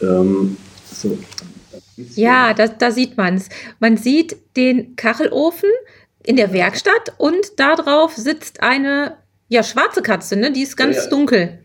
Ähm, 0.00 0.56
so. 0.90 1.18
Ja, 2.14 2.54
da, 2.54 2.68
da 2.68 2.90
sieht 2.90 3.16
man 3.16 3.36
es. 3.36 3.48
Man 3.80 3.96
sieht 3.96 4.36
den 4.56 4.96
Kachelofen 4.96 5.70
in 6.22 6.36
der 6.36 6.52
Werkstatt 6.52 7.14
und 7.18 7.58
darauf 7.58 8.14
sitzt 8.14 8.62
eine 8.62 9.16
ja, 9.48 9.62
schwarze 9.62 10.02
Katze, 10.02 10.36
ne? 10.36 10.52
die 10.52 10.62
ist 10.62 10.76
ganz 10.76 10.96
ja, 10.96 11.02
ja. 11.04 11.08
dunkel. 11.08 11.58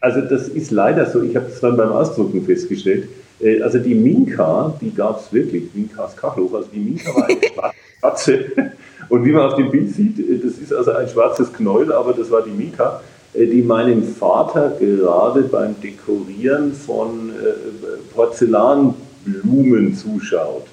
Also 0.00 0.20
das 0.22 0.48
ist 0.48 0.70
leider 0.70 1.10
so, 1.10 1.22
ich 1.22 1.34
habe 1.36 1.46
es 1.46 1.60
dann 1.60 1.76
beim 1.76 1.90
Ausdrucken 1.90 2.44
festgestellt. 2.44 3.08
Äh, 3.40 3.62
also 3.62 3.78
die 3.78 3.94
Minka, 3.94 4.76
die 4.80 4.94
gab 4.94 5.20
es 5.20 5.32
wirklich, 5.32 5.64
Minkas 5.74 6.16
Kachelofen, 6.16 6.56
also 6.56 6.68
die 6.72 6.80
Minka 6.80 7.14
war 7.14 7.24
eine 7.24 7.38
schwarze 8.00 8.44
Katze. 8.44 8.72
Und 9.08 9.24
wie 9.24 9.32
man 9.32 9.46
auf 9.46 9.54
dem 9.56 9.70
Bild 9.70 9.90
sieht, 9.94 10.18
äh, 10.18 10.38
das 10.38 10.58
ist 10.58 10.72
also 10.72 10.92
ein 10.92 11.08
schwarzes 11.08 11.52
Knäuel, 11.52 11.92
aber 11.92 12.12
das 12.12 12.30
war 12.30 12.42
die 12.42 12.50
Mika, 12.50 13.00
äh, 13.34 13.46
die 13.46 13.62
meinem 13.62 14.02
Vater 14.02 14.76
gerade 14.78 15.42
beim 15.42 15.80
Dekorieren 15.80 16.72
von 16.72 17.30
äh, 17.30 18.14
Porzellanblumen 18.14 19.94
zuschaut. 19.94 20.66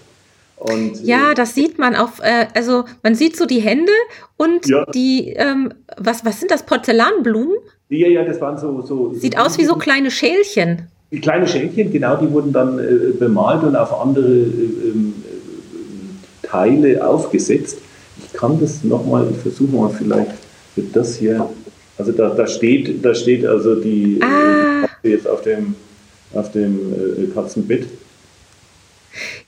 Und, 0.57 1.03
ja, 1.03 1.33
das 1.33 1.53
sieht 1.53 1.77
man 1.77 1.95
auf, 1.95 2.21
also 2.53 2.85
man 3.03 3.13
sieht 3.13 3.35
so 3.35 3.45
die 3.45 3.59
Hände 3.59 3.91
und 4.37 4.65
ja. 4.67 4.85
die, 4.85 5.33
ähm, 5.35 5.73
was, 5.97 6.23
was 6.23 6.39
sind 6.39 6.49
das, 6.49 6.65
Porzellanblumen? 6.65 7.57
Ja, 7.89 8.07
ja, 8.07 8.23
das 8.23 8.39
waren 8.39 8.57
so. 8.57 8.81
so 8.81 9.13
Sieht 9.13 9.35
so 9.35 9.41
aus 9.41 9.57
wie 9.57 9.65
so 9.65 9.75
kleine 9.75 10.09
Schälchen. 10.09 10.87
Die 11.11 11.19
kleine 11.19 11.45
Schälchen, 11.45 11.91
genau, 11.91 12.15
die 12.15 12.31
wurden 12.31 12.53
dann 12.53 12.79
äh, 12.79 13.11
bemalt 13.19 13.63
und 13.63 13.75
auf 13.75 14.01
andere 14.01 14.25
äh, 14.25 14.47
äh, 14.47 15.13
Teile 16.41 17.05
aufgesetzt 17.05 17.79
kann 18.45 18.59
das 18.59 18.83
nochmal, 18.83 19.27
ich 19.31 19.37
versuche 19.37 19.75
mal 19.75 19.89
vielleicht 19.89 20.31
mit 20.75 20.95
das 20.95 21.17
hier, 21.17 21.49
also 21.97 22.11
da, 22.11 22.29
da 22.29 22.45
steht, 22.45 23.03
da 23.03 23.15
steht 23.15 23.45
also 23.45 23.75
die, 23.75 24.19
ah. 24.21 24.87
die 25.03 25.09
jetzt 25.09 25.27
auf 25.27 25.41
dem, 25.41 25.75
auf 26.33 26.51
dem 26.51 26.93
äh, 26.93 27.33
Katzenbett. 27.33 27.87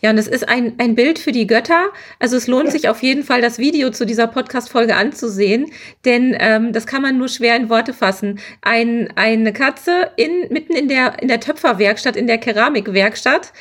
Ja, 0.01 0.12
und 0.12 0.17
es 0.17 0.27
ist 0.27 0.47
ein, 0.47 0.75
ein 0.77 0.95
Bild 0.95 1.19
für 1.19 1.33
die 1.33 1.45
Götter. 1.45 1.89
Also 2.19 2.38
es 2.38 2.47
lohnt 2.47 2.71
sich 2.71 2.88
auf 2.88 3.03
jeden 3.03 3.23
Fall, 3.23 3.41
das 3.41 3.60
Video 3.60 3.89
zu 3.89 4.05
dieser 4.05 4.25
Podcast-Folge 4.25 4.95
anzusehen, 4.95 5.71
denn 6.05 6.36
ähm, 6.39 6.71
das 6.71 6.88
kann 6.88 7.01
man 7.01 7.17
nur 7.17 7.27
schwer 7.27 7.57
in 7.57 7.69
Worte 7.69 7.93
fassen. 7.93 8.39
Ein, 8.62 9.10
eine 9.15 9.51
Katze 9.51 10.10
in, 10.15 10.47
mitten 10.49 10.73
in 10.73 10.88
der, 10.88 11.21
in 11.21 11.27
der 11.27 11.41
Töpferwerkstatt, 11.41 12.15
in 12.15 12.27
der 12.27 12.38
Keramikwerkstatt 12.38 13.51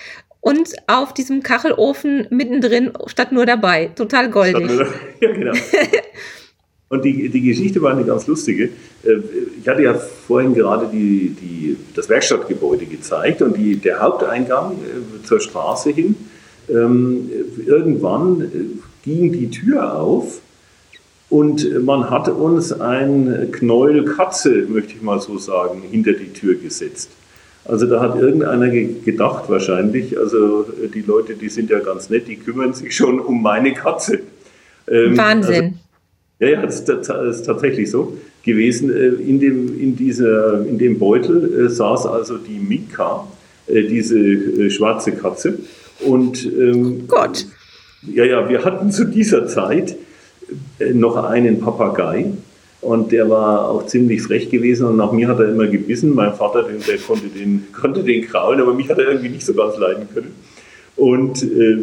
und 0.47 0.77
auf 0.87 1.13
diesem 1.13 1.43
Kachelofen 1.43 2.29
mittendrin 2.31 2.93
statt 3.07 3.33
nur 3.33 3.47
dabei. 3.47 3.91
Total 3.97 4.31
goldig. 4.31 4.71
ja, 5.21 5.33
genau. 5.33 5.53
Und 6.89 7.05
die, 7.05 7.29
die 7.29 7.41
Geschichte 7.41 7.83
war 7.83 7.91
eine 7.91 8.05
ganz 8.05 8.29
lustige. 8.29 8.67
Äh, 9.03 9.17
ich 9.61 9.67
hatte 9.67 9.83
ja 9.83 9.95
vorhin 9.95 10.55
gerade 10.55 10.87
die, 10.87 11.31
die, 11.31 11.77
das 11.97 12.09
Werkstattgebäude 12.09 12.87
gezeigt 12.87 13.43
und 13.43 13.57
die, 13.57 13.75
der 13.75 14.01
Haupteingang 14.01 14.75
äh, 14.75 15.27
zur 15.27 15.41
Straße 15.41 15.91
hin. 15.91 16.15
Ähm, 16.69 17.29
irgendwann 17.67 18.43
äh, 18.43 18.47
ging 19.03 19.33
die 19.33 19.51
Tür 19.51 19.99
auf 20.01 20.41
und 21.29 21.85
man 21.85 22.09
hat 22.09 22.29
uns 22.29 22.73
ein 22.73 23.49
Knäuel 23.51 24.05
Katze, 24.05 24.67
möchte 24.69 24.93
ich 24.93 25.03
mal 25.03 25.21
so 25.21 25.39
sagen, 25.39 25.83
hinter 25.91 26.13
die 26.13 26.33
Tür 26.33 26.55
gesetzt. 26.55 27.11
Also 27.69 27.87
da 27.87 28.01
hat 28.01 28.17
irgendeiner 28.17 28.69
gedacht 28.69 29.49
wahrscheinlich, 29.49 30.17
also 30.19 30.67
äh, 30.83 30.89
die 30.89 31.03
Leute, 31.03 31.35
die 31.35 31.49
sind 31.49 31.71
ja 31.71 31.81
ganz 31.81 32.11
nett, 32.11 32.29
die 32.29 32.37
kümmern 32.37 32.75
sich 32.75 32.95
schon 32.95 33.19
um 33.19 33.43
meine 33.43 33.75
Katze. 33.75 34.21
Ähm, 34.89 35.17
Wahnsinn. 35.17 35.65
Also, 35.65 35.77
ja, 36.39 36.49
ja, 36.49 36.63
das 36.63 36.81
ist 36.81 37.47
tatsächlich 37.47 37.91
so 37.91 38.17
gewesen. 38.45 38.91
Äh, 38.91 39.09
in 39.23 39.41
dem, 39.41 39.81
in 39.81 39.97
dieser, 39.97 40.65
in 40.67 40.79
dem 40.79 40.99
Beutel 40.99 41.67
äh, 41.67 41.69
saß 41.69 42.07
also 42.07 42.39
die 42.39 42.59
Mika, 42.59 43.27
diese 43.69 44.71
schwarze 44.71 45.11
Katze. 45.11 45.59
Und 46.07 46.45
ähm, 46.45 47.01
oh 47.03 47.07
Gott. 47.09 47.47
Ja, 48.03 48.25
ja, 48.25 48.49
wir 48.49 48.65
hatten 48.65 48.93
zu 48.93 49.07
dieser 49.07 49.49
Zeit 49.49 49.97
noch 50.79 51.17
einen 51.17 51.59
Papagei. 51.59 52.27
Und 52.87 53.11
der 53.11 53.29
war 53.29 53.69
auch 53.69 53.87
ziemlich 53.87 54.23
frech 54.23 54.49
gewesen 54.49 54.87
und 54.87 54.97
nach 54.97 55.11
mir 55.11 55.27
hat 55.27 55.41
er 55.41 55.49
immer 55.49 55.67
gebissen. 55.67 56.15
Mein 56.15 56.35
Vater, 56.35 56.63
der 56.63 56.99
konnte 56.99 57.27
den, 57.27 57.67
konnte 57.73 58.05
den 58.05 58.25
kraulen, 58.25 58.61
aber 58.61 58.75
mich 58.75 58.89
hat 58.89 58.99
er 58.99 59.09
irgendwie 59.09 59.31
nicht 59.31 59.45
so 59.45 59.55
ganz 59.55 59.77
leiden 59.77 60.07
können. 60.15 60.33
Und 60.95 61.43
äh, 61.43 61.79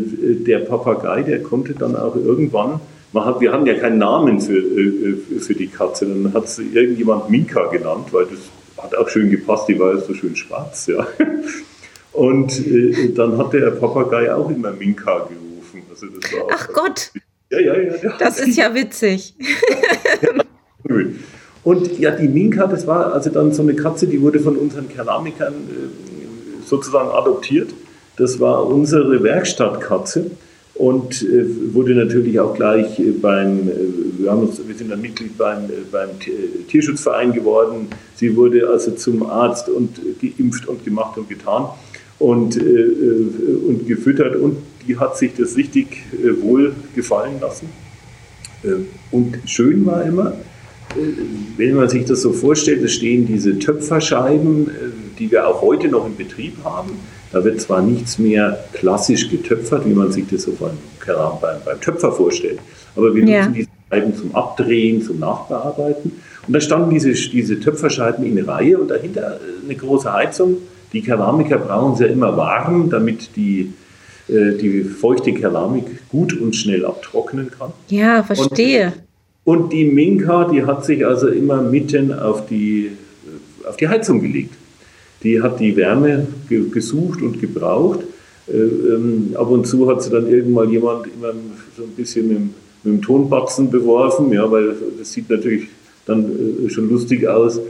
der 0.48 0.60
Papagei, 0.60 1.24
der 1.24 1.44
konnte 1.44 1.74
dann 1.74 1.98
auch 1.98 2.16
irgendwann, 2.16 2.80
man 3.12 3.26
hat, 3.26 3.42
wir 3.42 3.52
hatten 3.52 3.66
ja 3.66 3.74
keinen 3.74 3.98
Namen 3.98 4.39
für, 4.39 4.58
äh, 4.58 5.39
für 5.42 5.54
die 5.54 5.68
Katze, 5.68 6.06
dann 6.06 6.34
hat 6.34 6.48
sie 6.48 6.70
irgendjemand 6.74 7.30
Minka 7.30 7.66
genannt, 7.66 8.08
weil 8.12 8.28
das 8.28 8.39
hat 8.82 8.96
auch 8.96 9.10
schön 9.10 9.30
gepasst, 9.30 9.68
die 9.68 9.78
war 9.78 9.96
ja 9.96 10.00
so 10.00 10.13
schön 10.13 10.38
schwarz. 10.38 10.88
Ja. 10.88 11.06
Und 12.13 12.66
äh, 12.66 13.12
dann 13.13 13.38
hat 13.38 13.52
der 13.52 13.72
Papagei 13.72 14.34
auch 14.34 14.50
immer 14.50 14.72
Minka 14.72 15.28
gerufen. 15.28 15.84
Also 15.89 16.08
Ach 16.50 16.70
Gott! 16.72 17.12
Ja, 17.50 17.60
ja, 17.60 17.78
ja. 17.78 18.13
Das 18.20 18.39
ist 18.39 18.58
ja 18.58 18.74
witzig. 18.74 19.36
Ja, 21.02 21.06
und 21.64 21.98
ja, 21.98 22.12
die 22.12 22.28
Minka, 22.28 22.68
das 22.68 22.86
war 22.88 23.14
also 23.14 23.30
dann 23.30 23.54
so 23.54 23.62
eine 23.62 23.74
Katze, 23.74 24.08
die 24.08 24.22
wurde 24.22 24.40
von 24.40 24.58
unseren 24.58 24.90
Keramikern 24.90 25.54
äh, 25.54 26.66
sozusagen 26.66 27.10
adoptiert. 27.10 27.74
Das 28.18 28.40
war 28.40 28.68
unsere 28.68 29.24
Werkstattkatze 29.24 30.32
und 30.76 31.24
äh, 31.24 31.74
wurde 31.74 31.96
natürlich 31.96 32.40
auch 32.40 32.54
gleich 32.54 33.00
äh, 33.00 33.12
beim, 33.12 33.70
wir, 34.18 34.30
haben 34.30 34.42
uns, 34.42 34.60
wir 34.66 34.76
sind 34.76 34.92
dann 34.92 35.02
Mitglied 35.02 35.38
beim, 35.38 35.70
beim 35.90 36.10
Tierschutzverein 36.68 37.32
geworden. 37.32 37.88
Sie 38.16 38.36
wurde 38.36 38.68
also 38.68 38.92
zum 38.92 39.24
Arzt 39.24 39.70
und 39.70 40.02
geimpft 40.22 40.68
und 40.68 40.84
gemacht 40.84 41.18
und 41.18 41.30
getan. 41.30 41.68
und, 42.20 42.56
und 42.56 43.86
gefüttert 43.88 44.36
und 44.36 44.58
die 44.88 44.98
hat 44.98 45.18
sich 45.18 45.32
das 45.36 45.58
richtig 45.58 46.04
wohl 46.42 46.74
gefallen 46.96 47.42
lassen. 47.42 47.68
Und 49.12 49.40
schön 49.46 49.86
war 49.86 50.06
immer, 50.06 50.34
wenn 51.58 51.76
man 51.76 51.90
sich 51.90 52.06
das 52.06 52.22
so 52.22 52.32
vorstellt, 52.32 52.84
es 52.84 52.94
stehen 52.94 53.26
diese 53.26 53.60
Töpferscheiben, 53.60 54.70
die 55.20 55.32
wir 55.32 55.48
auch 55.48 55.62
heute 55.62 55.88
noch 55.88 56.06
im 56.06 56.16
Betrieb 56.16 56.58
haben. 56.64 56.92
Da 57.32 57.44
wird 57.44 57.60
zwar 57.62 57.82
nichts 57.82 58.20
mehr 58.20 58.64
klassisch 58.74 59.30
getöpfert, 59.30 59.88
wie 59.88 59.94
man 59.94 60.12
sich 60.12 60.26
das 60.30 60.44
so 60.44 60.52
beim, 60.52 60.78
beim, 61.06 61.58
beim 61.66 61.82
Töpfer 61.82 62.12
vorstellt, 62.12 62.60
aber 62.96 63.16
wir 63.16 63.24
nutzen 63.24 63.54
diese 63.54 63.70
Scheiben 63.90 64.16
zum 64.16 64.36
Abdrehen, 64.36 65.02
zum 65.02 65.20
Nachbearbeiten. 65.20 66.12
Und 66.46 66.54
da 66.54 66.62
standen 66.62 66.92
diese, 66.92 67.12
diese 67.12 67.60
Töpferscheiben 67.60 68.26
in 68.26 68.44
Reihe 68.46 68.78
und 68.78 68.90
dahinter 68.90 69.40
eine 69.64 69.76
große 69.76 70.12
Heizung. 70.12 70.58
Die 70.92 71.02
Keramiker 71.02 71.58
brauchen 71.58 71.96
sie 71.96 72.04
ja 72.04 72.12
immer 72.12 72.38
warm, 72.38 72.90
damit 72.90 73.36
die, 73.36 73.74
äh, 74.28 74.52
die 74.52 74.84
feuchte 74.84 75.34
Keramik 75.34 76.08
gut 76.10 76.40
und 76.40 76.56
schnell 76.56 76.86
abtrocknen 76.86 77.50
kann. 77.50 77.72
Ja, 77.90 78.22
verstehe. 78.22 78.88
Und, 78.88 79.12
und 79.46 79.74
die 79.74 79.86
Minka, 79.86 80.46
die 80.46 80.64
hat 80.66 80.86
sich 80.86 81.06
also 81.06 81.28
immer 81.28 81.62
mitten 81.62 82.14
auf 82.14 82.46
die, 82.46 82.92
auf 83.68 83.78
die 83.78 83.88
Heizung 83.88 84.22
gelegt. 84.22 84.54
Die 85.24 85.42
hat 85.42 85.60
die 85.60 85.76
Wärme 85.76 86.28
ge 86.50 86.70
gesucht 86.70 87.22
und 87.22 87.40
gebraucht. 87.40 88.00
Äh, 88.48 88.58
ähm, 88.58 89.36
ab 89.36 89.50
und 89.50 89.66
zu 89.66 89.90
hat 89.90 90.04
sie 90.04 90.10
dann 90.10 90.28
irgendwann 90.28 90.70
jemand 90.70 91.08
immer 91.08 91.34
so 91.78 91.84
ein 91.84 91.92
bisschen 91.96 92.28
mit, 92.28 92.40
mit 92.84 92.94
dem 92.94 93.02
Tonbatzen 93.02 93.70
beworfen, 93.70 94.32
ja, 94.34 94.50
weil 94.52 94.76
das 94.98 95.14
sieht 95.14 95.30
natürlich 95.30 95.68
dann 96.06 96.66
äh, 96.66 96.70
schon 96.70 96.90
lustig 96.90 97.28
aus, 97.28 97.58
äh, 97.58 97.62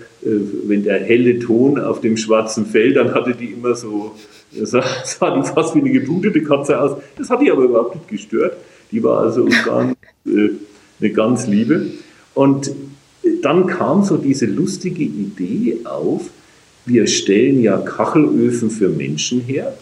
wenn 0.66 0.84
der 0.84 1.00
helle 1.00 1.40
Ton 1.40 1.80
auf 1.80 2.02
dem 2.02 2.18
schwarzen 2.18 2.66
Fell, 2.66 2.94
dann 2.94 3.14
hatte 3.14 3.36
die 3.36 3.52
immer 3.52 3.76
so, 3.76 4.14
sah, 4.52 4.84
sah 5.06 5.36
die 5.36 5.48
fast 5.48 5.76
wie 5.76 5.80
eine 5.80 5.92
geblutete 5.92 6.44
Katze 6.44 6.80
aus. 6.80 6.98
Das 7.18 7.30
hat 7.30 7.42
die 7.42 7.52
aber 7.52 7.64
überhaupt 7.64 7.96
nicht 7.96 8.08
gestört. 8.08 8.58
Die 8.92 9.04
war 9.04 9.22
also 9.22 9.46
ganz, 9.66 9.96
äh, 10.26 10.50
eine 11.04 11.14
ganz 11.14 11.48
liebe. 11.48 11.88
Und 12.34 12.72
dann 13.42 13.68
kam 13.68 14.04
so 14.04 14.18
diese 14.18 14.46
lustige 14.46 15.04
Idee 15.04 15.78
auf, 15.84 16.30
wir 16.86 17.08
stellen 17.08 17.62
ja 17.62 17.78
Kachelöfen 17.78 18.70
für 18.70 18.90
Menschen 18.90 19.42
her. 19.42 19.74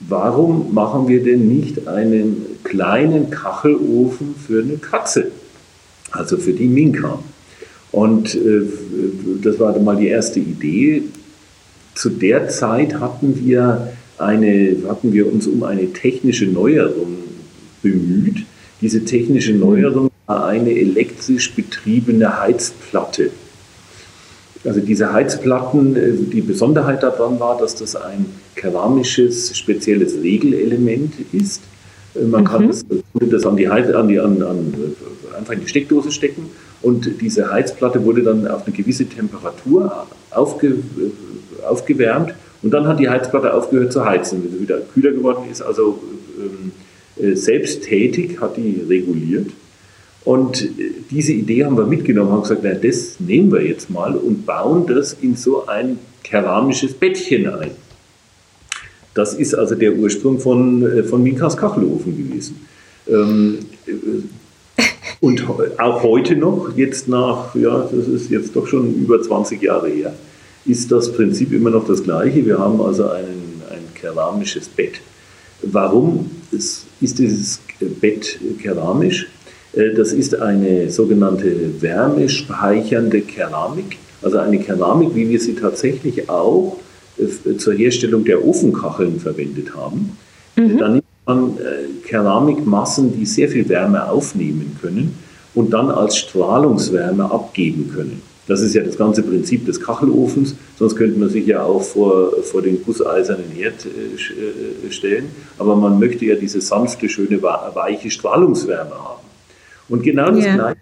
Warum 0.00 0.74
machen 0.74 1.08
wir 1.08 1.22
denn 1.22 1.48
nicht 1.48 1.88
einen 1.88 2.42
kleinen 2.64 3.30
Kachelofen 3.30 4.34
für 4.46 4.62
eine 4.62 4.76
Katze? 4.76 5.28
Also 6.12 6.36
für 6.36 6.52
die 6.52 6.68
Minka. 6.68 7.18
Und 7.90 8.34
äh, 8.34 8.62
das 9.42 9.58
war 9.58 9.72
dann 9.72 9.84
mal 9.84 9.96
die 9.96 10.08
erste 10.08 10.38
Idee. 10.38 11.02
Zu 11.94 12.10
der 12.10 12.48
Zeit 12.48 13.00
hatten 13.00 13.40
wir, 13.44 13.88
eine, 14.18 14.76
hatten 14.88 15.12
wir 15.12 15.32
uns 15.32 15.46
um 15.46 15.62
eine 15.62 15.92
technische 15.92 16.46
Neuerung 16.46 17.16
bemüht. 17.82 18.44
Diese 18.82 19.04
technische 19.04 19.54
Neuerung 19.54 20.10
eine 20.26 20.70
elektrisch 20.70 21.54
betriebene 21.54 22.40
Heizplatte. 22.40 23.30
Also 24.64 24.80
diese 24.80 25.12
Heizplatten, 25.12 25.96
äh, 25.96 26.12
die 26.32 26.40
Besonderheit 26.40 27.02
daran 27.02 27.38
war, 27.38 27.56
dass 27.58 27.76
das 27.76 27.94
ein 27.94 28.26
keramisches, 28.56 29.56
spezielles 29.56 30.20
Regelelement 30.22 31.14
ist. 31.32 31.62
Äh, 32.14 32.24
man 32.24 32.42
mhm. 32.42 32.46
kann 32.46 32.68
das, 32.68 32.84
das 33.14 33.46
an 33.46 33.56
die, 33.56 33.68
an 33.68 34.08
die 34.08 34.18
an, 34.18 34.42
an, 34.42 34.74
einfach 35.38 35.52
in 35.52 35.60
die 35.60 35.68
Steckdose 35.68 36.10
stecken 36.10 36.50
und 36.82 37.20
diese 37.20 37.50
Heizplatte 37.52 38.04
wurde 38.04 38.22
dann 38.22 38.48
auf 38.48 38.66
eine 38.66 38.74
gewisse 38.74 39.06
Temperatur 39.06 40.06
aufge, 40.30 40.68
äh, 40.68 41.64
aufgewärmt 41.64 42.34
und 42.62 42.72
dann 42.72 42.88
hat 42.88 42.98
die 42.98 43.08
Heizplatte 43.08 43.54
aufgehört 43.54 43.92
zu 43.92 44.04
heizen, 44.04 44.42
wenn 44.42 44.52
sie 44.52 44.60
wieder 44.60 44.80
kühler 44.80 45.12
geworden 45.12 45.44
ist. 45.50 45.62
Also 45.62 46.00
ähm, 46.40 47.36
selbsttätig 47.36 48.40
hat 48.40 48.56
die 48.56 48.82
reguliert. 48.88 49.50
Und 50.26 50.60
äh, 50.62 50.90
diese 51.08 51.32
Idee 51.32 51.64
haben 51.64 51.78
wir 51.78 51.86
mitgenommen, 51.86 52.32
haben 52.32 52.42
gesagt, 52.42 52.62
na, 52.64 52.74
das 52.74 53.20
nehmen 53.20 53.52
wir 53.52 53.64
jetzt 53.64 53.88
mal 53.88 54.14
und 54.16 54.44
bauen 54.44 54.84
das 54.86 55.16
in 55.22 55.36
so 55.36 55.66
ein 55.66 56.00
keramisches 56.24 56.94
Bettchen 56.94 57.48
ein. 57.48 57.70
Das 59.14 59.34
ist 59.34 59.54
also 59.54 59.76
der 59.76 59.94
Ursprung 59.94 60.40
von, 60.40 60.82
äh, 60.82 61.04
von 61.04 61.22
Minkas 61.22 61.56
Kachelofen 61.56 62.16
gewesen. 62.16 62.56
Ähm, 63.08 63.58
äh, 63.86 64.82
und 65.20 65.44
auch 65.78 66.02
heute 66.02 66.34
noch, 66.34 66.76
jetzt 66.76 67.06
nach, 67.06 67.54
ja, 67.54 67.88
das 67.90 68.08
ist 68.08 68.28
jetzt 68.28 68.54
doch 68.56 68.66
schon 68.66 68.94
über 68.94 69.22
20 69.22 69.62
Jahre 69.62 69.88
her, 69.88 70.12
ist 70.66 70.90
das 70.90 71.12
Prinzip 71.12 71.52
immer 71.52 71.70
noch 71.70 71.86
das 71.86 72.02
gleiche. 72.02 72.44
Wir 72.44 72.58
haben 72.58 72.80
also 72.80 73.08
einen, 73.08 73.62
ein 73.70 73.94
keramisches 73.94 74.68
Bett. 74.68 75.00
Warum 75.62 76.30
ist 76.50 76.86
dieses 77.00 77.60
Bett 78.00 78.40
keramisch? 78.60 79.28
Äh, 79.76 79.94
das 79.94 80.12
ist 80.12 80.34
eine 80.40 80.90
sogenannte 80.90 81.80
wärmespeichernde 81.80 83.20
Keramik, 83.20 83.98
also 84.22 84.38
eine 84.38 84.58
Keramik, 84.58 85.14
wie 85.14 85.28
wir 85.28 85.38
sie 85.38 85.54
tatsächlich 85.54 86.28
auch 86.28 86.78
äh, 87.18 87.56
zur 87.56 87.74
Herstellung 87.74 88.24
der 88.24 88.44
Ofenkacheln 88.44 89.20
verwendet 89.20 89.76
haben. 89.76 90.16
Mhm. 90.56 90.78
Da 90.78 90.88
nimmt 90.88 91.04
man 91.26 91.58
äh, 91.58 92.06
Keramikmassen, 92.06 93.12
die 93.16 93.26
sehr 93.26 93.48
viel 93.48 93.68
Wärme 93.68 94.08
aufnehmen 94.08 94.76
können 94.80 95.16
und 95.54 95.72
dann 95.72 95.90
als 95.90 96.16
Strahlungswärme 96.16 97.30
abgeben 97.30 97.90
können. 97.94 98.22
Das 98.48 98.60
ist 98.60 98.74
ja 98.74 98.82
das 98.84 98.96
ganze 98.96 99.24
Prinzip 99.24 99.66
des 99.66 99.80
Kachelofens, 99.80 100.54
sonst 100.78 100.94
könnte 100.94 101.18
man 101.18 101.28
sich 101.28 101.48
ja 101.48 101.64
auch 101.64 101.82
vor, 101.82 102.30
vor 102.44 102.62
den 102.62 102.80
gusseisernen 102.84 103.50
Herd 103.52 103.74
stellen. 104.88 105.24
Aber 105.58 105.74
man 105.74 105.98
möchte 105.98 106.26
ja 106.26 106.36
diese 106.36 106.60
sanfte, 106.60 107.08
schöne, 107.08 107.42
weiche 107.42 108.08
Strahlungswärme 108.08 108.92
haben. 108.92 109.25
Und 109.88 110.02
genau 110.02 110.30
das 110.30 110.44
ja. 110.44 110.54
Gleiche 110.54 110.78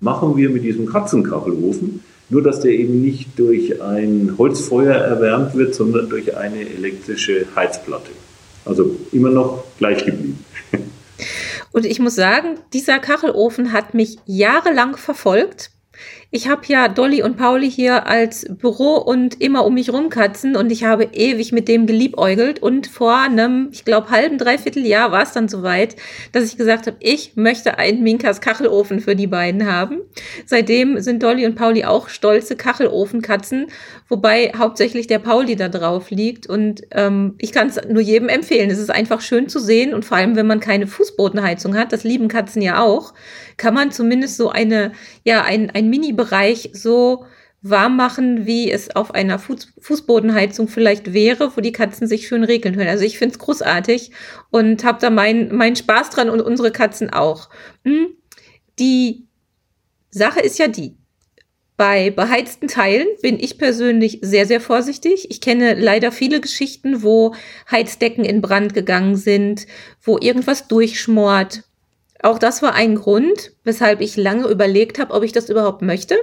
machen 0.00 0.36
wir 0.36 0.50
mit 0.50 0.64
diesem 0.64 0.86
Katzenkachelofen, 0.86 2.02
nur 2.28 2.42
dass 2.42 2.60
der 2.60 2.72
eben 2.72 3.00
nicht 3.00 3.38
durch 3.38 3.80
ein 3.80 4.34
Holzfeuer 4.38 4.94
erwärmt 4.94 5.54
wird, 5.54 5.74
sondern 5.74 6.08
durch 6.08 6.36
eine 6.36 6.60
elektrische 6.60 7.46
Heizplatte. 7.56 8.10
Also 8.64 8.96
immer 9.12 9.30
noch 9.30 9.64
gleich 9.78 10.04
geblieben. 10.04 10.44
Und 11.72 11.84
ich 11.84 12.00
muss 12.00 12.14
sagen, 12.14 12.58
dieser 12.72 12.98
Kachelofen 12.98 13.72
hat 13.72 13.94
mich 13.94 14.18
jahrelang 14.26 14.96
verfolgt. 14.96 15.70
Ich 16.30 16.46
habe 16.46 16.60
ja 16.66 16.88
Dolly 16.88 17.22
und 17.22 17.38
Pauli 17.38 17.70
hier 17.70 18.06
als 18.06 18.44
Büro 18.50 18.96
und 18.96 19.40
immer 19.40 19.64
um 19.64 19.72
mich 19.72 19.90
rumkatzen 19.90 20.56
und 20.56 20.70
ich 20.70 20.84
habe 20.84 21.04
ewig 21.04 21.52
mit 21.52 21.68
dem 21.68 21.86
geliebäugelt 21.86 22.60
und 22.62 22.86
vor 22.86 23.16
einem, 23.16 23.70
ich 23.72 23.86
glaube, 23.86 24.10
halben, 24.10 24.36
dreiviertel 24.36 24.84
Jahr 24.84 25.10
war 25.10 25.22
es 25.22 25.32
dann 25.32 25.48
soweit, 25.48 25.96
dass 26.32 26.44
ich 26.44 26.58
gesagt 26.58 26.86
habe, 26.86 26.98
ich 27.00 27.36
möchte 27.36 27.78
einen 27.78 28.02
Minkas 28.02 28.42
Kachelofen 28.42 29.00
für 29.00 29.16
die 29.16 29.26
beiden 29.26 29.64
haben. 29.64 30.02
Seitdem 30.44 31.00
sind 31.00 31.22
Dolly 31.22 31.46
und 31.46 31.54
Pauli 31.54 31.86
auch 31.86 32.10
stolze 32.10 32.56
Kachelofenkatzen, 32.56 33.68
wobei 34.10 34.52
hauptsächlich 34.54 35.06
der 35.06 35.20
Pauli 35.20 35.56
da 35.56 35.70
drauf 35.70 36.10
liegt 36.10 36.46
und 36.46 36.82
ähm, 36.90 37.36
ich 37.38 37.52
kann 37.52 37.68
es 37.68 37.80
nur 37.88 38.02
jedem 38.02 38.28
empfehlen. 38.28 38.68
Es 38.68 38.78
ist 38.78 38.90
einfach 38.90 39.22
schön 39.22 39.48
zu 39.48 39.60
sehen 39.60 39.94
und 39.94 40.04
vor 40.04 40.18
allem, 40.18 40.36
wenn 40.36 40.46
man 40.46 40.60
keine 40.60 40.88
Fußbodenheizung 40.88 41.74
hat, 41.74 41.90
das 41.94 42.04
lieben 42.04 42.28
Katzen 42.28 42.60
ja 42.60 42.82
auch, 42.82 43.14
kann 43.56 43.72
man 43.72 43.90
zumindest 43.90 44.36
so 44.36 44.50
eine, 44.50 44.92
ja, 45.24 45.42
ein, 45.42 45.70
ein 45.70 45.88
Mini-Bereich 46.18 46.70
so 46.72 47.24
warm 47.60 47.96
machen, 47.96 48.46
wie 48.46 48.70
es 48.70 48.94
auf 48.94 49.12
einer 49.14 49.38
Fuß 49.38 49.72
Fußbodenheizung 49.80 50.68
vielleicht 50.68 51.12
wäre, 51.12 51.56
wo 51.56 51.60
die 51.60 51.72
Katzen 51.72 52.06
sich 52.06 52.28
schön 52.28 52.44
regeln 52.44 52.76
können. 52.76 52.88
Also 52.88 53.04
ich 53.04 53.18
finde 53.18 53.32
es 53.34 53.38
großartig 53.40 54.12
und 54.50 54.84
habe 54.84 55.00
da 55.00 55.10
meinen 55.10 55.54
mein 55.54 55.74
Spaß 55.74 56.10
dran 56.10 56.30
und 56.30 56.40
unsere 56.40 56.70
Katzen 56.70 57.10
auch. 57.10 57.48
Hm? 57.84 58.08
Die 58.78 59.26
Sache 60.10 60.40
ist 60.40 60.58
ja 60.58 60.68
die, 60.68 60.96
bei 61.76 62.10
beheizten 62.10 62.68
Teilen 62.68 63.06
bin 63.22 63.38
ich 63.38 63.58
persönlich 63.58 64.18
sehr, 64.22 64.46
sehr 64.46 64.60
vorsichtig. 64.60 65.30
Ich 65.30 65.40
kenne 65.40 65.74
leider 65.74 66.12
viele 66.12 66.40
Geschichten, 66.40 67.02
wo 67.02 67.34
Heizdecken 67.70 68.24
in 68.24 68.40
Brand 68.40 68.74
gegangen 68.74 69.16
sind, 69.16 69.66
wo 70.02 70.18
irgendwas 70.18 70.68
durchschmort, 70.68 71.64
auch 72.22 72.38
das 72.38 72.62
war 72.62 72.74
ein 72.74 72.96
Grund, 72.96 73.52
weshalb 73.64 74.00
ich 74.00 74.16
lange 74.16 74.48
überlegt 74.48 74.98
habe, 74.98 75.14
ob 75.14 75.22
ich 75.22 75.32
das 75.32 75.48
überhaupt 75.48 75.82
möchte. 75.82 76.16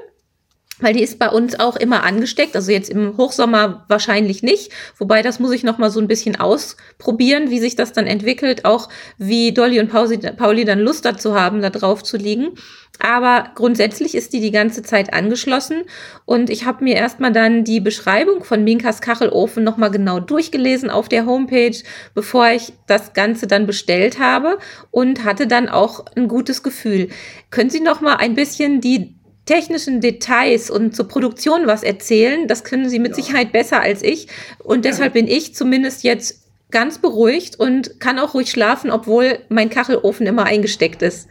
Weil 0.79 0.93
die 0.93 1.03
ist 1.03 1.19
bei 1.19 1.29
uns 1.29 1.57
auch 1.57 1.77
immer 1.77 2.03
angesteckt, 2.03 2.53
also 2.55 2.69
jetzt 2.69 2.89
im 2.89 3.15
Hochsommer 3.15 3.85
wahrscheinlich 3.87 4.43
nicht, 4.43 4.73
wobei 4.97 5.21
das 5.21 5.39
muss 5.39 5.53
ich 5.53 5.63
noch 5.63 5.77
mal 5.77 5.89
so 5.89 6.01
ein 6.01 6.09
bisschen 6.09 6.35
ausprobieren, 6.35 7.49
wie 7.49 7.59
sich 7.59 7.77
das 7.77 7.93
dann 7.93 8.07
entwickelt, 8.07 8.65
auch 8.65 8.89
wie 9.17 9.53
Dolly 9.53 9.79
und 9.79 9.89
Pauli 9.89 10.65
dann 10.65 10.79
Lust 10.79 11.05
dazu 11.05 11.33
haben, 11.33 11.61
da 11.61 11.69
drauf 11.69 12.03
zu 12.03 12.17
liegen. 12.17 12.55
Aber 12.99 13.51
grundsätzlich 13.55 14.15
ist 14.15 14.33
die 14.33 14.39
die 14.39 14.51
ganze 14.51 14.81
Zeit 14.81 15.13
angeschlossen 15.13 15.83
und 16.25 16.49
ich 16.49 16.65
habe 16.65 16.83
mir 16.83 16.95
erstmal 16.95 17.31
dann 17.31 17.63
die 17.63 17.79
Beschreibung 17.79 18.43
von 18.43 18.63
Minkas 18.63 19.01
Kachelofen 19.01 19.63
nochmal 19.63 19.91
genau 19.91 20.19
durchgelesen 20.19 20.89
auf 20.89 21.09
der 21.09 21.25
Homepage, 21.25 21.77
bevor 22.13 22.49
ich 22.49 22.73
das 22.87 23.13
Ganze 23.13 23.47
dann 23.47 23.65
bestellt 23.65 24.19
habe 24.19 24.59
und 24.91 25.23
hatte 25.23 25.47
dann 25.47 25.69
auch 25.69 26.05
ein 26.15 26.27
gutes 26.27 26.63
Gefühl. 26.63 27.09
Können 27.49 27.69
Sie 27.69 27.81
nochmal 27.81 28.17
ein 28.17 28.35
bisschen 28.35 28.81
die 28.81 29.15
technischen 29.45 30.01
Details 30.01 30.69
und 30.69 30.95
zur 30.95 31.07
Produktion 31.07 31.67
was 31.67 31.83
erzählen? 31.83 32.47
Das 32.47 32.63
können 32.63 32.89
Sie 32.89 32.99
mit 32.99 33.11
ja. 33.11 33.23
Sicherheit 33.23 33.51
besser 33.51 33.81
als 33.81 34.01
ich 34.01 34.27
und 34.63 34.85
deshalb 34.85 35.13
bin 35.13 35.27
ich 35.27 35.55
zumindest 35.55 36.03
jetzt 36.03 36.45
ganz 36.71 36.97
beruhigt 36.97 37.59
und 37.59 37.99
kann 37.99 38.19
auch 38.19 38.33
ruhig 38.33 38.49
schlafen, 38.49 38.91
obwohl 38.91 39.39
mein 39.49 39.69
Kachelofen 39.69 40.25
immer 40.27 40.43
eingesteckt 40.45 41.01
ist. 41.01 41.27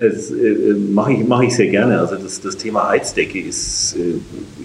Das 0.00 0.30
äh, 0.30 0.74
mache 0.74 1.12
ich, 1.12 1.26
mach 1.26 1.42
ich 1.42 1.54
sehr 1.54 1.68
gerne. 1.68 1.98
Also 1.98 2.16
das, 2.16 2.40
das 2.40 2.56
Thema 2.56 2.88
Heizdecke 2.88 3.38
ist, 3.40 3.96
äh, 3.96 4.14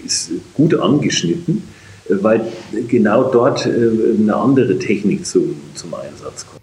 ist 0.04 0.30
gut 0.54 0.74
angeschnitten, 0.74 1.62
weil 2.08 2.40
genau 2.88 3.30
dort 3.30 3.66
äh, 3.66 3.70
eine 4.18 4.34
andere 4.34 4.78
Technik 4.78 5.26
zum, 5.26 5.60
zum 5.74 5.94
Einsatz 5.94 6.46
kommt. 6.46 6.62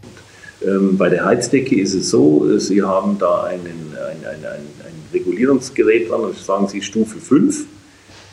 Ähm, 0.66 0.98
bei 0.98 1.10
der 1.10 1.24
Heizdecke 1.24 1.80
ist 1.80 1.94
es 1.94 2.10
so, 2.10 2.50
äh, 2.50 2.60
Sie 2.60 2.82
haben 2.82 3.18
da 3.20 3.44
einen, 3.44 3.94
ein, 3.96 4.26
ein, 4.26 4.46
ein, 4.46 4.62
ein 4.83 4.83
Regulierungsgerät 5.14 6.10
dran 6.10 6.22
und 6.22 6.38
sagen 6.38 6.68
Sie 6.68 6.82
Stufe 6.82 7.20
5 7.20 7.66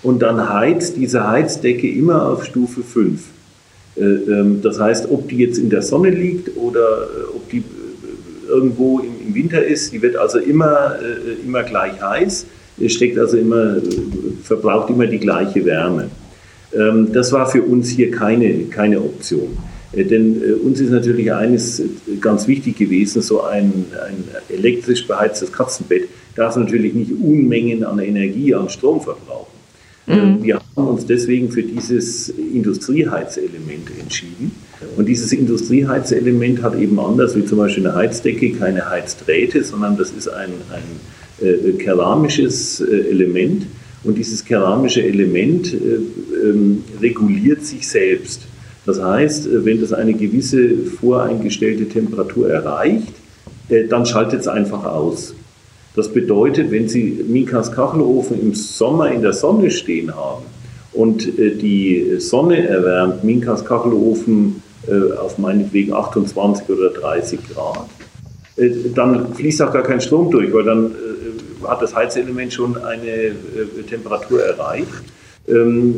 und 0.02 0.22
dann 0.22 0.48
heizt 0.48 0.96
diese 0.96 1.28
Heizdecke 1.28 1.88
immer 1.88 2.28
auf 2.30 2.44
Stufe 2.44 2.82
5. 2.82 3.20
Äh, 3.96 4.02
ähm, 4.02 4.60
das 4.62 4.80
heißt, 4.80 5.10
ob 5.10 5.28
die 5.28 5.38
jetzt 5.38 5.58
in 5.58 5.70
der 5.70 5.82
Sonne 5.82 6.10
liegt 6.10 6.56
oder 6.56 6.80
äh, 6.80 7.36
ob 7.36 7.48
die 7.50 7.62
irgendwo 8.48 9.00
im 9.00 9.34
Winter 9.34 9.64
ist, 9.64 9.92
die 9.92 10.02
wird 10.02 10.16
also 10.16 10.40
immer, 10.40 10.96
immer 11.46 11.62
gleich 11.62 12.02
heiß, 12.02 12.46
steckt 12.88 13.16
also 13.16 13.36
immer, 13.36 13.76
verbraucht 14.42 14.90
immer 14.90 15.06
die 15.06 15.20
gleiche 15.20 15.64
Wärme. 15.64 16.10
Ähm, 16.74 17.12
das 17.12 17.30
war 17.30 17.48
für 17.48 17.62
uns 17.62 17.90
hier 17.90 18.10
keine, 18.10 18.64
keine 18.64 19.00
Option. 19.00 19.56
Denn 19.92 20.42
uns 20.64 20.80
ist 20.80 20.90
natürlich 20.90 21.32
eines 21.32 21.82
ganz 22.20 22.48
wichtig 22.48 22.76
gewesen, 22.76 23.22
so 23.22 23.42
ein, 23.42 23.86
ein 24.04 24.24
elektrisch 24.48 25.06
beheiztes 25.06 25.52
Katzenbett 25.52 26.08
darf 26.36 26.56
natürlich 26.56 26.94
nicht 26.94 27.12
Unmengen 27.12 27.84
an 27.84 27.98
Energie, 27.98 28.54
an 28.54 28.68
Strom 28.68 29.00
verbrauchen. 29.00 29.60
Mhm. 30.06 30.42
Wir 30.42 30.56
haben 30.56 30.88
uns 30.88 31.06
deswegen 31.06 31.50
für 31.50 31.62
dieses 31.62 32.30
Industrieheizelement 32.30 33.88
entschieden. 34.00 34.52
Und 34.96 35.06
dieses 35.06 35.32
Industrieheizelement 35.32 36.62
hat 36.62 36.78
eben 36.78 36.98
anders 36.98 37.36
wie 37.36 37.44
zum 37.44 37.58
Beispiel 37.58 37.86
eine 37.86 37.96
Heizdecke 37.96 38.52
keine 38.52 38.88
Heizdrähte, 38.88 39.62
sondern 39.62 39.96
das 39.96 40.10
ist 40.10 40.28
ein, 40.28 40.50
ein 40.72 41.46
äh, 41.46 41.72
keramisches 41.72 42.80
äh, 42.80 43.10
Element. 43.10 43.66
Und 44.02 44.16
dieses 44.16 44.44
keramische 44.44 45.02
Element 45.02 45.74
äh, 45.74 45.76
ähm, 46.48 46.84
reguliert 47.00 47.64
sich 47.64 47.86
selbst. 47.86 48.46
Das 48.86 49.00
heißt, 49.00 49.46
äh, 49.46 49.64
wenn 49.64 49.80
das 49.80 49.92
eine 49.92 50.14
gewisse 50.14 50.76
voreingestellte 51.00 51.86
Temperatur 51.88 52.50
erreicht, 52.50 53.12
äh, 53.68 53.86
dann 53.86 54.06
schaltet 54.06 54.40
es 54.40 54.48
einfach 54.48 54.84
aus. 54.84 55.34
Das 55.96 56.12
bedeutet, 56.12 56.70
wenn 56.70 56.88
Sie 56.88 57.24
Mikas 57.26 57.72
Kachelofen 57.72 58.40
im 58.40 58.54
Sommer 58.54 59.10
in 59.10 59.22
der 59.22 59.32
Sonne 59.32 59.70
stehen 59.70 60.14
haben 60.14 60.44
und 60.92 61.38
äh, 61.38 61.54
die 61.56 62.16
Sonne 62.18 62.66
erwärmt 62.66 63.24
Minkas 63.24 63.64
Kachelofen 63.64 64.62
äh, 64.86 65.16
auf 65.16 65.38
meinetwegen 65.38 65.92
28 65.92 66.68
oder 66.68 66.90
30 66.90 67.40
Grad, 67.52 67.86
äh, 68.56 68.70
dann 68.94 69.34
fließt 69.34 69.62
auch 69.62 69.72
gar 69.72 69.82
kein 69.82 70.00
Strom 70.00 70.30
durch, 70.30 70.52
weil 70.52 70.64
dann 70.64 70.94
hat 71.66 71.82
das 71.82 71.94
Heizelement 71.94 72.52
schon 72.52 72.76
eine 72.78 73.32
Temperatur 73.88 74.42
erreicht, 74.42 74.88
ähm, 75.46 75.94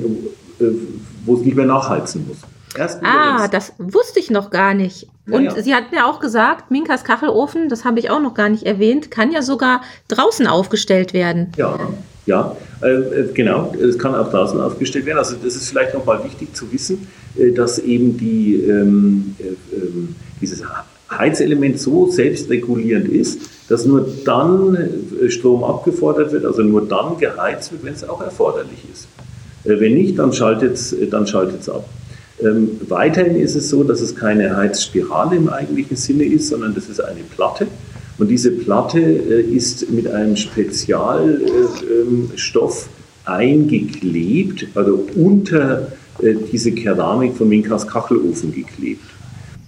wo 1.25 1.37
es 1.37 1.43
nicht 1.43 1.57
mehr 1.57 1.67
nachheizen 1.67 2.27
muss. 2.27 2.39
Erst 2.77 3.01
ah, 3.03 3.49
das 3.49 3.73
wusste 3.79 4.19
ich 4.19 4.31
noch 4.31 4.51
gar 4.51 4.75
nicht. 4.75 5.09
Und 5.31 5.45
ja, 5.45 5.55
ja. 5.55 5.63
sie 5.63 5.75
hat 5.75 5.93
mir 5.93 6.07
auch 6.07 6.21
gesagt, 6.21 6.71
Minkas 6.71 7.05
Kachelofen, 7.05 7.69
das 7.69 7.85
habe 7.85 7.99
ich 7.99 8.11
auch 8.11 8.21
noch 8.21 8.35
gar 8.35 8.49
nicht 8.49 8.65
erwähnt, 8.65 9.11
kann 9.11 9.31
ja 9.31 9.43
sogar 9.43 9.83
draußen 10.09 10.47
aufgestellt 10.47 11.13
werden. 11.13 11.53
Ja, 11.57 11.79
ja, 12.27 12.57
äh, 12.83 12.89
äh 12.89 13.33
genau. 13.33 13.75
Es 13.75 13.99
kann 13.99 14.15
auch 14.15 14.31
draußen 14.31 14.61
aufgestellt 14.61 15.07
werden. 15.07 15.19
Also 15.19 15.37
das 15.43 15.55
ist 15.57 15.69
vielleicht 15.69 15.95
nochmal 15.95 16.25
wichtig 16.25 16.55
zu 16.55 16.71
wissen, 16.73 17.07
äh, 17.37 17.53
dass 17.53 17.79
eben 17.79 18.17
die, 18.17 18.55
ähm, 18.55 19.37
äh, 19.39 19.77
ähm, 19.77 20.15
dieses 20.41 20.63
Heizelement 21.11 21.79
so 21.79 22.11
selbstregulierend 22.11 23.09
ist, 23.09 23.41
dass 23.69 23.85
nur 23.85 24.07
dann 24.25 24.77
äh, 24.77 25.31
Strom 25.31 25.63
abgefordert 25.65 26.33
wird, 26.33 26.45
also 26.45 26.63
nur 26.63 26.87
dann 26.87 27.19
geheizt 27.19 27.73
wird, 27.73 27.85
wenn 27.85 27.95
es 27.95 28.09
auch 28.09 28.23
erforderlich 28.23 28.85
ist. 28.93 29.09
Äh, 29.65 29.81
wenn 29.81 29.95
nicht, 29.95 30.19
dann 30.19 30.33
schaltet 30.33 30.75
es 30.75 30.97
dann 31.11 31.27
schaltet's 31.27 31.69
ab. 31.69 31.85
Ähm, 32.43 32.81
weiterhin 32.89 33.37
ist 33.37 33.55
es 33.55 33.69
so, 33.69 33.85
dass 33.85 34.01
es 34.01 34.17
keine 34.17 34.57
Heizspirale 34.57 35.37
im 35.37 35.49
eigentlichen 35.49 35.97
Sinne 35.97 36.25
ist, 36.25 36.49
sondern 36.49 36.75
das 36.75 36.89
ist 36.89 37.01
eine 37.01 37.21
Platte. 37.35 37.69
Und 38.19 38.29
diese 38.29 38.51
Platte 38.51 39.01
äh, 39.01 39.43
ist 39.43 39.91
mit 39.91 40.09
einem 40.09 40.37
Spezialstoff 40.37 42.87
äh, 42.87 43.31
eingeklebt, 43.31 44.67
also 44.75 45.07
unter 45.15 45.93
äh, 46.21 46.35
diese 46.53 46.73
Keramik 46.73 47.37
von 47.37 47.49
Minkas 47.49 47.87
Kachelofen 47.87 48.53
geklebt. 48.53 49.05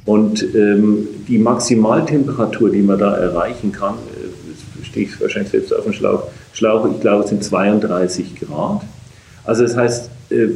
Und 0.05 0.43
ähm, 0.55 1.09
die 1.27 1.39
Maximaltemperatur, 1.39 2.71
die 2.71 2.83
man 2.83 2.99
da 2.99 3.17
erreichen 3.17 3.73
kann, 3.73 3.95
äh, 3.95 4.85
stehe 4.85 5.07
ich 5.07 5.19
wahrscheinlich 5.21 5.51
selbst 5.51 5.75
auf 5.75 5.85
dem 5.85 5.95
Schlauch, 5.95 6.25
Schlauch 6.53 6.87
ich 6.91 7.01
glaube, 7.01 7.25
es 7.25 7.31
sind 7.31 7.43
32 7.43 8.37
Grad. 8.37 8.83
Also 9.45 9.63
das 9.63 9.77
heißt, 9.77 10.11
äh, 10.31 10.49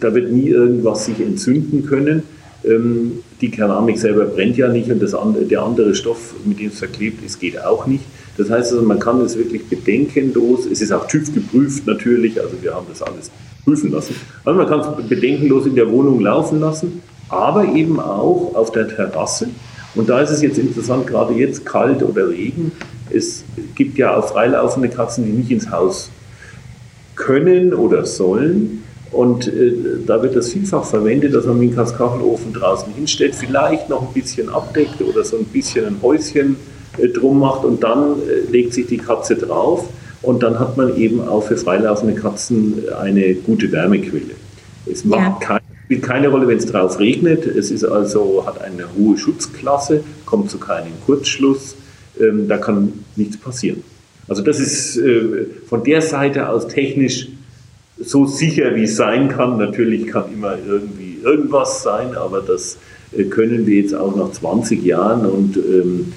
da 0.00 0.14
wird 0.14 0.32
nie 0.32 0.48
irgendwas 0.48 1.06
sich 1.06 1.20
entzünden 1.20 1.86
können. 1.86 2.22
Ähm, 2.64 3.20
die 3.40 3.50
Keramik 3.50 3.98
selber 3.98 4.24
brennt 4.26 4.56
ja 4.56 4.68
nicht 4.68 4.90
und 4.90 5.00
das 5.02 5.16
der 5.48 5.62
andere 5.62 5.94
Stoff, 5.94 6.34
mit 6.44 6.60
dem 6.60 6.68
es 6.68 6.78
verklebt 6.78 7.24
ist, 7.24 7.40
geht 7.40 7.62
auch 7.62 7.86
nicht. 7.86 8.04
Das 8.36 8.50
heißt 8.50 8.72
also, 8.72 8.84
man 8.84 8.98
kann 8.98 9.20
es 9.20 9.36
wirklich 9.36 9.66
bedenkenlos, 9.66 10.66
es 10.66 10.80
ist 10.80 10.92
auch 10.92 11.06
TÜV 11.06 11.34
geprüft 11.34 11.86
natürlich, 11.86 12.40
also 12.40 12.54
wir 12.60 12.74
haben 12.74 12.86
das 12.88 13.02
alles 13.02 13.30
prüfen 13.64 13.92
lassen. 13.92 14.14
Also 14.44 14.58
man 14.58 14.68
kann 14.68 14.80
es 14.80 15.08
bedenkenlos 15.08 15.66
in 15.66 15.74
der 15.74 15.90
Wohnung 15.90 16.20
laufen 16.20 16.60
lassen, 16.60 17.02
aber 17.28 17.64
eben 17.74 18.00
auch 18.00 18.54
auf 18.54 18.72
der 18.72 18.88
Terrasse. 18.88 19.48
Und 19.94 20.08
da 20.08 20.20
ist 20.20 20.30
es 20.30 20.42
jetzt 20.42 20.58
interessant, 20.58 21.06
gerade 21.06 21.34
jetzt 21.34 21.66
kalt 21.66 22.02
oder 22.02 22.28
Regen, 22.28 22.72
es 23.12 23.44
gibt 23.74 23.98
ja 23.98 24.16
auch 24.16 24.28
freilaufende 24.28 24.88
Katzen, 24.88 25.24
die 25.24 25.32
nicht 25.32 25.50
ins 25.50 25.70
Haus 25.70 26.10
können 27.16 27.74
oder 27.74 28.06
sollen. 28.06 28.84
Und 29.12 29.48
äh, 29.48 29.72
da 30.06 30.22
wird 30.22 30.36
das 30.36 30.50
vielfach 30.50 30.84
verwendet, 30.84 31.34
dass 31.34 31.44
man 31.44 31.58
Minkas 31.58 31.96
Kachelofen 31.96 32.52
draußen 32.52 32.92
hinstellt, 32.94 33.34
vielleicht 33.34 33.88
noch 33.88 34.02
ein 34.02 34.14
bisschen 34.14 34.48
abdeckt 34.48 35.02
oder 35.02 35.24
so 35.24 35.36
ein 35.36 35.46
bisschen 35.46 35.84
ein 35.84 35.96
Häuschen 36.00 36.56
äh, 36.98 37.08
drum 37.08 37.40
macht 37.40 37.64
und 37.64 37.82
dann 37.82 38.16
äh, 38.22 38.50
legt 38.50 38.72
sich 38.72 38.86
die 38.86 38.98
Katze 38.98 39.34
drauf 39.34 39.88
und 40.22 40.42
dann 40.42 40.60
hat 40.60 40.76
man 40.76 40.96
eben 40.96 41.26
auch 41.26 41.42
für 41.42 41.56
freilaufende 41.56 42.14
Katzen 42.14 42.84
eine 43.00 43.34
gute 43.34 43.72
Wärmequelle. 43.72 44.34
Es 44.86 45.04
macht 45.04 45.42
ja. 45.42 45.46
kein, 45.46 45.60
spielt 45.84 46.02
keine 46.02 46.28
Rolle, 46.28 46.46
wenn 46.46 46.58
es 46.58 46.66
drauf 46.66 47.00
regnet. 47.00 47.46
Es 47.46 47.72
ist 47.72 47.84
also, 47.84 48.44
hat 48.46 48.60
eine 48.60 48.84
hohe 48.96 49.16
Schutzklasse, 49.18 50.04
kommt 50.24 50.50
zu 50.50 50.58
keinem 50.58 50.92
Kurzschluss. 51.04 51.74
Ähm, 52.20 52.46
da 52.48 52.58
kann 52.58 52.92
nichts 53.16 53.36
passieren. 53.36 53.82
Also 54.28 54.42
das 54.42 54.60
ist 54.60 54.96
äh, 54.98 55.46
von 55.66 55.82
der 55.82 56.00
Seite 56.02 56.48
aus 56.48 56.68
technisch 56.68 57.28
so 58.00 58.26
sicher 58.26 58.74
wie 58.74 58.84
es 58.84 58.96
sein 58.96 59.28
kann. 59.28 59.58
Natürlich 59.58 60.06
kann 60.06 60.32
immer 60.32 60.56
irgendwie 60.66 61.18
irgendwas 61.22 61.82
sein, 61.82 62.14
aber 62.14 62.40
das 62.40 62.78
äh, 63.16 63.24
können 63.24 63.66
wir 63.66 63.80
jetzt 63.80 63.94
auch 63.94 64.16
nach 64.16 64.32
20 64.32 64.82
Jahren 64.82 65.26
und 65.26 65.56
ähm, 65.56 66.12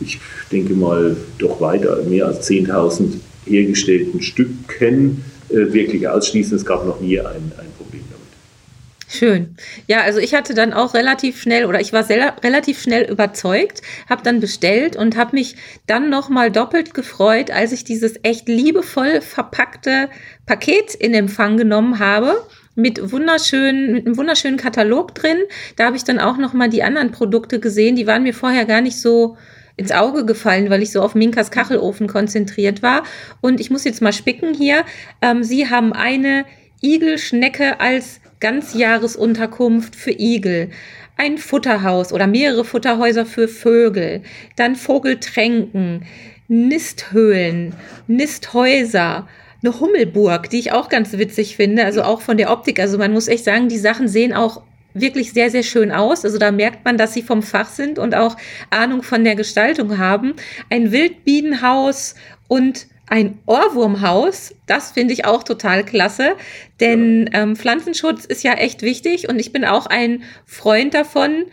ich 0.00 0.20
denke 0.50 0.74
mal 0.74 1.16
doch 1.38 1.60
weiter, 1.60 2.02
mehr 2.08 2.26
als 2.26 2.48
10.000 2.48 3.14
hergestellten 3.46 4.20
Stücken 4.22 5.24
äh, 5.48 5.72
wirklich 5.72 6.08
ausschließen. 6.08 6.56
Es 6.56 6.64
gab 6.64 6.86
noch 6.86 7.00
nie 7.00 7.20
ein, 7.20 7.52
ein. 7.58 7.73
Schön. 9.14 9.54
Ja, 9.86 10.00
also 10.00 10.18
ich 10.18 10.34
hatte 10.34 10.54
dann 10.54 10.72
auch 10.72 10.92
relativ 10.92 11.40
schnell 11.40 11.66
oder 11.66 11.80
ich 11.80 11.92
war 11.92 12.02
sehr, 12.02 12.34
relativ 12.42 12.82
schnell 12.82 13.08
überzeugt, 13.08 13.80
habe 14.10 14.24
dann 14.24 14.40
bestellt 14.40 14.96
und 14.96 15.16
habe 15.16 15.36
mich 15.36 15.54
dann 15.86 16.10
noch 16.10 16.28
mal 16.28 16.50
doppelt 16.50 16.94
gefreut, 16.94 17.52
als 17.52 17.70
ich 17.70 17.84
dieses 17.84 18.14
echt 18.24 18.48
liebevoll 18.48 19.20
verpackte 19.20 20.08
Paket 20.46 20.96
in 20.96 21.14
Empfang 21.14 21.56
genommen 21.56 22.00
habe 22.00 22.44
mit 22.74 23.12
wunderschönen 23.12 23.92
mit 23.92 24.04
einem 24.04 24.16
wunderschönen 24.16 24.56
Katalog 24.56 25.14
drin. 25.14 25.38
Da 25.76 25.84
habe 25.84 25.96
ich 25.96 26.02
dann 26.02 26.18
auch 26.18 26.36
noch 26.36 26.52
mal 26.52 26.68
die 26.68 26.82
anderen 26.82 27.12
Produkte 27.12 27.60
gesehen, 27.60 27.94
die 27.94 28.08
waren 28.08 28.24
mir 28.24 28.34
vorher 28.34 28.64
gar 28.64 28.80
nicht 28.80 29.00
so 29.00 29.36
ins 29.76 29.92
Auge 29.92 30.24
gefallen, 30.24 30.70
weil 30.70 30.82
ich 30.82 30.90
so 30.90 31.02
auf 31.02 31.14
Minkas 31.14 31.52
Kachelofen 31.52 32.08
konzentriert 32.08 32.82
war. 32.82 33.04
Und 33.40 33.60
ich 33.60 33.70
muss 33.70 33.84
jetzt 33.84 34.02
mal 34.02 34.12
spicken 34.12 34.54
hier. 34.54 34.84
Ähm, 35.22 35.44
Sie 35.44 35.70
haben 35.70 35.92
eine 35.92 36.46
Igelschnecke 36.80 37.78
als 37.78 38.20
Ganzjahresunterkunft 38.40 39.96
für 39.96 40.12
Igel, 40.12 40.70
ein 41.16 41.38
Futterhaus 41.38 42.12
oder 42.12 42.26
mehrere 42.26 42.64
Futterhäuser 42.64 43.26
für 43.26 43.48
Vögel, 43.48 44.22
dann 44.56 44.76
Vogeltränken, 44.76 46.04
Nisthöhlen, 46.48 47.74
Nisthäuser, 48.06 49.28
eine 49.62 49.80
Hummelburg, 49.80 50.50
die 50.50 50.58
ich 50.58 50.72
auch 50.72 50.88
ganz 50.88 51.12
witzig 51.12 51.56
finde, 51.56 51.84
also 51.84 52.02
auch 52.02 52.20
von 52.20 52.36
der 52.36 52.50
Optik. 52.50 52.80
Also 52.80 52.98
man 52.98 53.12
muss 53.12 53.28
echt 53.28 53.44
sagen, 53.44 53.68
die 53.68 53.78
Sachen 53.78 54.08
sehen 54.08 54.32
auch 54.34 54.62
wirklich 54.92 55.32
sehr, 55.32 55.50
sehr 55.50 55.62
schön 55.62 55.90
aus. 55.90 56.24
Also 56.24 56.38
da 56.38 56.52
merkt 56.52 56.84
man, 56.84 56.98
dass 56.98 57.14
sie 57.14 57.22
vom 57.22 57.42
Fach 57.42 57.68
sind 57.68 57.98
und 57.98 58.14
auch 58.14 58.36
Ahnung 58.70 59.02
von 59.02 59.24
der 59.24 59.34
Gestaltung 59.34 59.98
haben. 59.98 60.34
Ein 60.70 60.92
Wildbienenhaus 60.92 62.14
und 62.48 62.86
ein 63.06 63.38
Ohrwurmhaus. 63.46 64.54
Das 64.66 64.92
finde 64.92 65.12
ich 65.12 65.24
auch 65.24 65.42
total 65.42 65.84
klasse, 65.84 66.32
denn 66.80 67.30
ähm, 67.32 67.56
Pflanzenschutz 67.56 68.24
ist 68.24 68.42
ja 68.42 68.54
echt 68.54 68.82
wichtig 68.82 69.28
und 69.28 69.38
ich 69.38 69.52
bin 69.52 69.64
auch 69.64 69.86
ein 69.86 70.22
Freund 70.46 70.94
davon, 70.94 71.44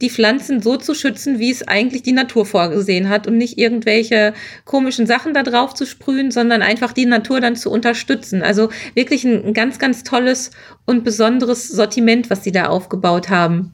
die 0.00 0.10
Pflanzen 0.10 0.62
so 0.62 0.76
zu 0.76 0.94
schützen, 0.94 1.40
wie 1.40 1.50
es 1.50 1.66
eigentlich 1.66 2.02
die 2.02 2.12
Natur 2.12 2.46
vorgesehen 2.46 3.08
hat 3.08 3.26
und 3.26 3.36
nicht 3.36 3.58
irgendwelche 3.58 4.32
komischen 4.64 5.06
Sachen 5.06 5.34
da 5.34 5.42
drauf 5.42 5.74
zu 5.74 5.86
sprühen, 5.86 6.30
sondern 6.30 6.62
einfach 6.62 6.92
die 6.92 7.06
Natur 7.06 7.40
dann 7.40 7.56
zu 7.56 7.70
unterstützen. 7.70 8.42
Also 8.42 8.68
wirklich 8.94 9.24
ein, 9.24 9.44
ein 9.44 9.54
ganz, 9.54 9.80
ganz 9.80 10.04
tolles 10.04 10.52
und 10.86 11.02
besonderes 11.02 11.68
Sortiment, 11.68 12.30
was 12.30 12.44
sie 12.44 12.52
da 12.52 12.66
aufgebaut 12.66 13.28
haben. 13.28 13.72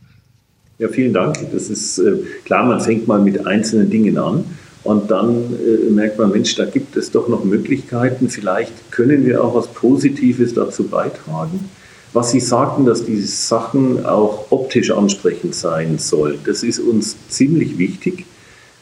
Ja, 0.78 0.88
vielen 0.88 1.12
Dank. 1.12 1.36
Das 1.52 1.68
ist 1.68 1.98
äh, 1.98 2.14
klar, 2.44 2.64
man 2.64 2.80
fängt 2.80 3.06
mal 3.06 3.20
mit 3.20 3.46
einzelnen 3.46 3.90
Dingen 3.90 4.16
an 4.16 4.44
und 4.84 5.10
dann 5.10 5.54
äh, 5.54 5.90
merkt 5.90 6.18
man, 6.18 6.30
Mensch, 6.30 6.54
da 6.56 6.66
gibt 6.66 6.96
es 6.96 7.10
doch 7.10 7.26
noch 7.26 7.44
Möglichkeiten. 7.44 8.28
Vielleicht 8.28 8.92
können 8.92 9.24
wir 9.24 9.42
auch 9.42 9.54
was 9.54 9.66
Positives 9.68 10.54
dazu 10.54 10.84
beitragen. 10.84 11.70
Was 12.12 12.30
Sie 12.30 12.40
sagten, 12.40 12.84
dass 12.84 13.04
diese 13.04 13.26
Sachen 13.26 14.04
auch 14.04 14.46
optisch 14.50 14.90
ansprechend 14.90 15.54
sein 15.54 15.98
sollen, 15.98 16.38
das 16.44 16.62
ist 16.62 16.78
uns 16.78 17.16
ziemlich 17.28 17.78
wichtig, 17.78 18.26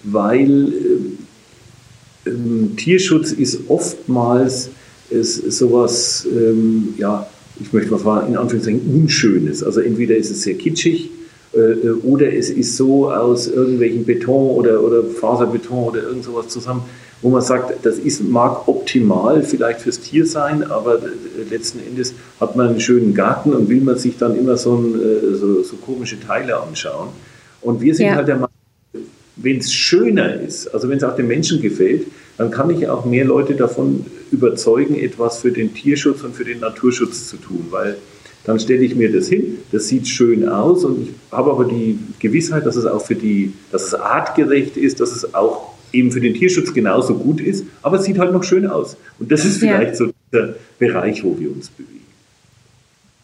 weil 0.03 0.73
äh, 2.27 2.31
ähm, 2.31 2.77
Tierschutz 2.77 3.33
ist 3.33 3.61
oftmals 3.69 4.71
ist 5.09 5.53
sowas, 5.53 6.27
ähm, 6.31 6.95
ja, 6.97 7.27
ich 7.61 7.73
möchte 7.73 7.91
mal 7.91 8.01
sagen, 8.01 8.29
in 8.29 8.39
Anführungszeichen 8.39 8.81
Unschönes. 8.95 9.63
Also 9.63 9.81
entweder 9.81 10.17
ist 10.17 10.31
es 10.31 10.43
sehr 10.43 10.55
kitschig 10.55 11.05
äh, 11.05 11.09
äh, 11.11 11.22
oder 12.03 12.33
es 12.33 12.49
ist 12.49 12.77
so 12.77 13.11
aus 13.11 13.47
irgendwelchen 13.47 14.05
Beton 14.05 14.57
oder, 14.57 14.83
oder 14.83 15.05
Faserbeton 15.05 15.85
oder 15.85 16.03
irgend 16.03 16.25
sowas 16.25 16.49
zusammen 16.49 16.83
wo 17.23 17.31
man 17.31 17.41
sagt, 17.41 17.87
das 17.87 17.99
ist, 17.99 18.23
mag 18.23 18.67
optimal 18.67 19.43
vielleicht 19.43 19.81
fürs 19.81 20.01
Tier 20.01 20.27
sein, 20.27 20.65
aber 20.65 21.01
letzten 21.49 21.79
Endes 21.79 22.15
hat 22.41 22.57
man 22.57 22.71
einen 22.71 22.81
schönen 22.81 23.15
Garten 23.15 23.53
und 23.53 23.69
will 23.69 23.81
man 23.81 23.97
sich 23.97 24.19
dann 24.19 24.37
immer 24.37 24.57
so, 24.57 24.77
ein, 24.77 25.01
äh, 25.01 25.35
so, 25.37 25.63
so 25.63 25.77
komische 25.77 26.19
Teile 26.19 26.61
anschauen. 26.61 27.11
Und 27.61 27.81
wir 27.81 27.95
sind 27.95 28.07
ja. 28.07 28.17
halt 28.17 28.27
der 28.27 28.35
Meinung, 28.35 28.49
wenn 29.37 29.59
es 29.59 29.73
schöner 29.73 30.41
ist, 30.41 30.67
also 30.75 30.89
wenn 30.89 30.99
es 30.99 31.05
auch 31.05 31.15
den 31.15 31.29
Menschen 31.29 31.63
gefällt, 31.63 32.07
dann 32.39 32.51
kann 32.51 32.71
ich 32.71 32.89
auch 32.89 33.05
mehr 33.05 33.25
Leute 33.25 33.55
davon 33.55 34.05
überzeugen, 34.33 34.97
etwas 34.97 35.39
für 35.39 35.53
den 35.53 35.73
Tierschutz 35.75 36.23
und 36.25 36.35
für 36.35 36.45
den 36.45 36.59
Naturschutz 36.59 37.29
zu 37.29 37.37
tun, 37.37 37.67
weil 37.71 37.97
dann 38.45 38.59
stelle 38.59 38.83
ich 38.83 38.95
mir 38.95 39.13
das 39.13 39.29
hin, 39.29 39.59
das 39.71 39.89
sieht 39.89 40.09
schön 40.09 40.49
aus 40.49 40.85
und 40.85 41.03
ich 41.03 41.15
habe 41.31 41.51
aber 41.51 41.65
die 41.65 41.99
Gewissheit, 42.19 42.67
dass 42.67 42.77
es 42.77 42.87
auch 42.87 43.05
für 43.05 43.15
die, 43.15 43.53
dass 43.71 43.85
es 43.85 43.95
artgerecht 43.95 44.77
ist, 44.77 45.01
dass 45.01 45.13
es 45.13 45.35
auch 45.35 45.73
eben 45.93 46.11
für 46.11 46.21
den 46.21 46.35
Tierschutz 46.35 46.73
genauso 46.73 47.15
gut 47.15 47.41
ist, 47.41 47.67
aber 47.83 47.99
es 47.99 48.05
sieht 48.05 48.19
halt 48.19 48.33
noch 48.33 48.43
schön 48.43 48.67
aus. 48.67 48.97
Und 49.19 49.31
das 49.31 49.45
ist 49.45 49.59
vielleicht 49.59 49.91
ja. 49.91 49.95
so 49.95 50.13
der 50.33 50.57
Bereich, 50.79 51.23
wo 51.23 51.39
wir 51.39 51.51
uns 51.51 51.69
bewegen. 51.69 52.01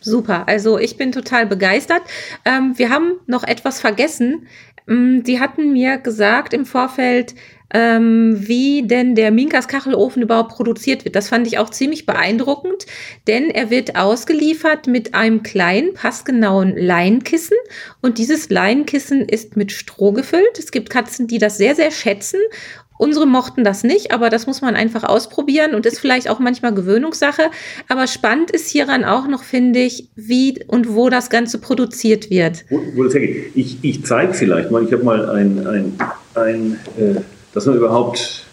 Super, 0.01 0.47
also 0.47 0.79
ich 0.79 0.97
bin 0.97 1.11
total 1.11 1.47
begeistert. 1.47 2.03
Ähm, 2.45 2.75
wir 2.77 2.91
haben 2.91 3.15
noch 3.27 3.43
etwas 3.43 3.81
vergessen. 3.81 4.47
Ähm, 4.87 5.25
die 5.25 5.41
hatten 5.41 5.73
mir 5.73 5.99
gesagt 5.99 6.55
im 6.55 6.67
Vorfeld, 6.67 7.35
ähm, 7.73 8.37
wie 8.39 8.87
denn 8.87 9.15
der 9.15 9.31
Minkas 9.31 9.69
Kachelofen 9.69 10.23
überhaupt 10.23 10.55
produziert 10.55 11.05
wird. 11.05 11.17
Das 11.17 11.29
fand 11.29 11.47
ich 11.47 11.59
auch 11.59 11.71
ziemlich 11.71 12.07
beeindruckend, 12.07 12.87
denn 13.27 13.51
er 13.51 13.71
wird 13.71 13.97
ausgeliefert 13.97 14.87
mit 14.87 15.15
einem 15.15 15.43
kleinen, 15.43 15.95
passgenauen 15.95 16.77
Leinkissen 16.77 17.57
und 18.01 18.19
dieses 18.19 18.51
Leinkissen 18.51 19.23
ist 19.23 19.57
mit 19.57 19.73
Stroh 19.73 20.13
gefüllt. 20.13 20.59
Es 20.59 20.71
gibt 20.71 20.91
Katzen, 20.91 21.27
die 21.27 21.39
das 21.39 21.59
sehr, 21.59 21.75
sehr 21.75 21.91
schätzen 21.91 22.41
Unsere 22.99 23.27
mochten 23.27 23.63
das 23.63 23.85
nicht, 23.85 24.11
aber 24.13 24.29
das 24.29 24.47
muss 24.47 24.61
man 24.61 24.75
einfach 24.75 25.05
ausprobieren 25.05 25.75
und 25.75 25.87
ist 25.87 26.01
vielleicht 26.01 26.29
auch 26.29 26.41
manchmal 26.41 26.75
Gewöhnungssache. 26.75 27.43
Aber 27.89 28.09
spannend 28.09 28.51
ist 28.51 28.69
hieran 28.69 29.05
auch 29.05 29.29
noch, 29.29 29.45
finde 29.45 29.79
ich, 29.79 30.09
wie 30.17 30.59
und 30.67 30.95
wo 30.95 31.09
das 31.09 31.31
Ganze 31.31 31.59
produziert 31.59 32.29
wird. 32.29 32.65
Wo, 32.69 32.81
wo 32.95 33.05
das. 33.05 33.15
Ich, 33.15 33.79
ich 33.83 34.05
zeige 34.05 34.35
vielleicht 34.35 34.73
mal, 34.73 34.85
ich 34.85 34.93
habe 34.93 35.05
mal 35.05 35.31
ein, 35.31 35.67
ein, 35.67 35.99
ein 36.35 36.81
äh, 36.99 37.21
dass 37.55 37.67
man 37.67 37.77
überhaupt 37.77 38.45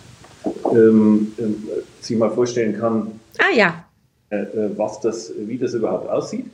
ähm, 0.72 1.34
äh, 1.38 2.04
sich 2.04 2.18
mal 2.18 2.32
vorstellen 2.32 2.80
kann, 2.80 3.20
ah, 3.38 3.56
ja. 3.56 3.86
Äh, 4.30 4.38
äh, 4.38 4.72
was 4.78 5.00
das, 5.02 5.32
wie 5.38 5.58
das 5.58 5.74
überhaupt 5.74 6.10
aussieht. 6.10 6.46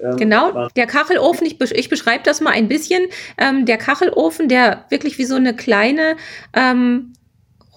Ähm, 0.00 0.16
genau, 0.16 0.68
der 0.76 0.86
Kachelofen, 0.86 1.46
ich, 1.46 1.60
ich 1.60 1.88
beschreibe 1.88 2.24
das 2.24 2.40
mal 2.40 2.50
ein 2.50 2.68
bisschen. 2.68 3.02
Ähm, 3.36 3.66
der 3.66 3.78
Kachelofen, 3.78 4.48
der 4.48 4.84
wirklich 4.90 5.18
wie 5.18 5.24
so 5.24 5.34
eine 5.34 5.54
kleine 5.54 6.16
ähm, 6.54 7.12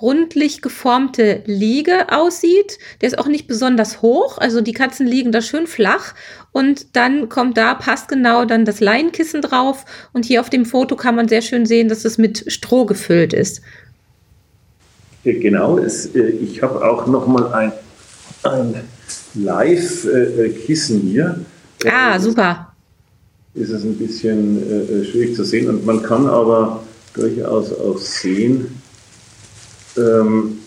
rundlich 0.01 0.61
geformte 0.61 1.43
Liege 1.45 2.11
aussieht. 2.11 2.79
Der 3.01 3.07
ist 3.07 3.19
auch 3.19 3.27
nicht 3.27 3.47
besonders 3.47 4.01
hoch, 4.01 4.37
also 4.39 4.61
die 4.61 4.73
Katzen 4.73 5.05
liegen 5.05 5.31
da 5.31 5.41
schön 5.41 5.67
flach 5.67 6.15
und 6.51 6.95
dann 6.95 7.29
kommt 7.29 7.57
da 7.57 7.75
passt 7.75 8.07
genau 8.07 8.45
dann 8.45 8.65
das 8.65 8.79
Leinkissen 8.79 9.41
drauf 9.41 9.85
und 10.11 10.25
hier 10.25 10.41
auf 10.41 10.49
dem 10.49 10.65
Foto 10.65 10.95
kann 10.95 11.15
man 11.15 11.27
sehr 11.27 11.41
schön 11.41 11.65
sehen, 11.65 11.87
dass 11.87 12.03
es 12.03 12.17
mit 12.17 12.51
Stroh 12.51 12.85
gefüllt 12.85 13.33
ist. 13.33 13.61
Genau, 15.23 15.77
es, 15.77 16.07
äh, 16.15 16.29
ich 16.29 16.61
habe 16.63 16.83
auch 16.83 17.05
noch 17.07 17.27
mal 17.27 17.53
ein, 17.53 17.71
ein 18.43 18.75
Live-Kissen 19.35 21.01
hier. 21.01 21.39
Ah, 21.85 22.19
super. 22.19 22.73
Ist 23.53 23.69
es 23.69 23.83
ein 23.83 23.97
bisschen 23.97 24.57
äh, 24.61 25.05
schwierig 25.05 25.35
zu 25.35 25.43
sehen 25.43 25.69
und 25.69 25.85
man 25.85 26.01
kann 26.01 26.25
aber 26.27 26.83
durchaus 27.13 27.73
auch 27.73 27.97
sehen, 27.97 28.81
ähm, 29.97 30.57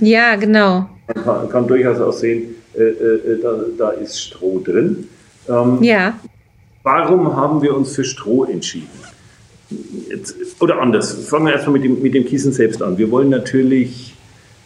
ja, 0.00 0.36
genau. 0.36 0.88
Man 1.06 1.24
kann, 1.24 1.48
kann, 1.48 1.66
durchaus 1.66 2.00
auch 2.00 2.12
sehen, 2.12 2.56
äh, 2.74 2.82
äh, 2.82 3.40
da, 3.40 3.60
da, 3.78 3.90
ist 3.90 4.20
Stroh 4.20 4.60
drin. 4.60 5.08
Ähm, 5.48 5.82
ja. 5.82 6.18
Warum 6.82 7.34
haben 7.34 7.62
wir 7.62 7.74
uns 7.76 7.94
für 7.94 8.04
Stroh 8.04 8.44
entschieden? 8.44 8.88
Oder 10.60 10.80
anders, 10.80 11.12
fangen 11.26 11.46
wir 11.46 11.52
erstmal 11.52 11.74
mit 11.74 11.84
dem, 11.84 12.02
mit 12.02 12.14
dem 12.14 12.24
Kissen 12.24 12.52
selbst 12.52 12.82
an. 12.82 12.96
Wir 12.96 13.10
wollen 13.10 13.28
natürlich, 13.28 14.14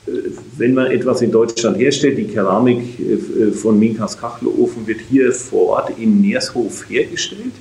äh, 0.06 0.10
wenn 0.56 0.74
man 0.74 0.90
etwas 0.90 1.22
in 1.22 1.32
Deutschland 1.32 1.78
herstellt, 1.78 2.18
die 2.18 2.26
Keramik 2.26 3.00
äh, 3.00 3.50
von 3.50 3.78
Minkas 3.78 4.16
Kachelofen 4.16 4.86
wird 4.86 5.00
hier 5.10 5.32
vor 5.32 5.70
Ort 5.70 5.98
in 5.98 6.20
Neershof 6.20 6.88
hergestellt. 6.88 7.52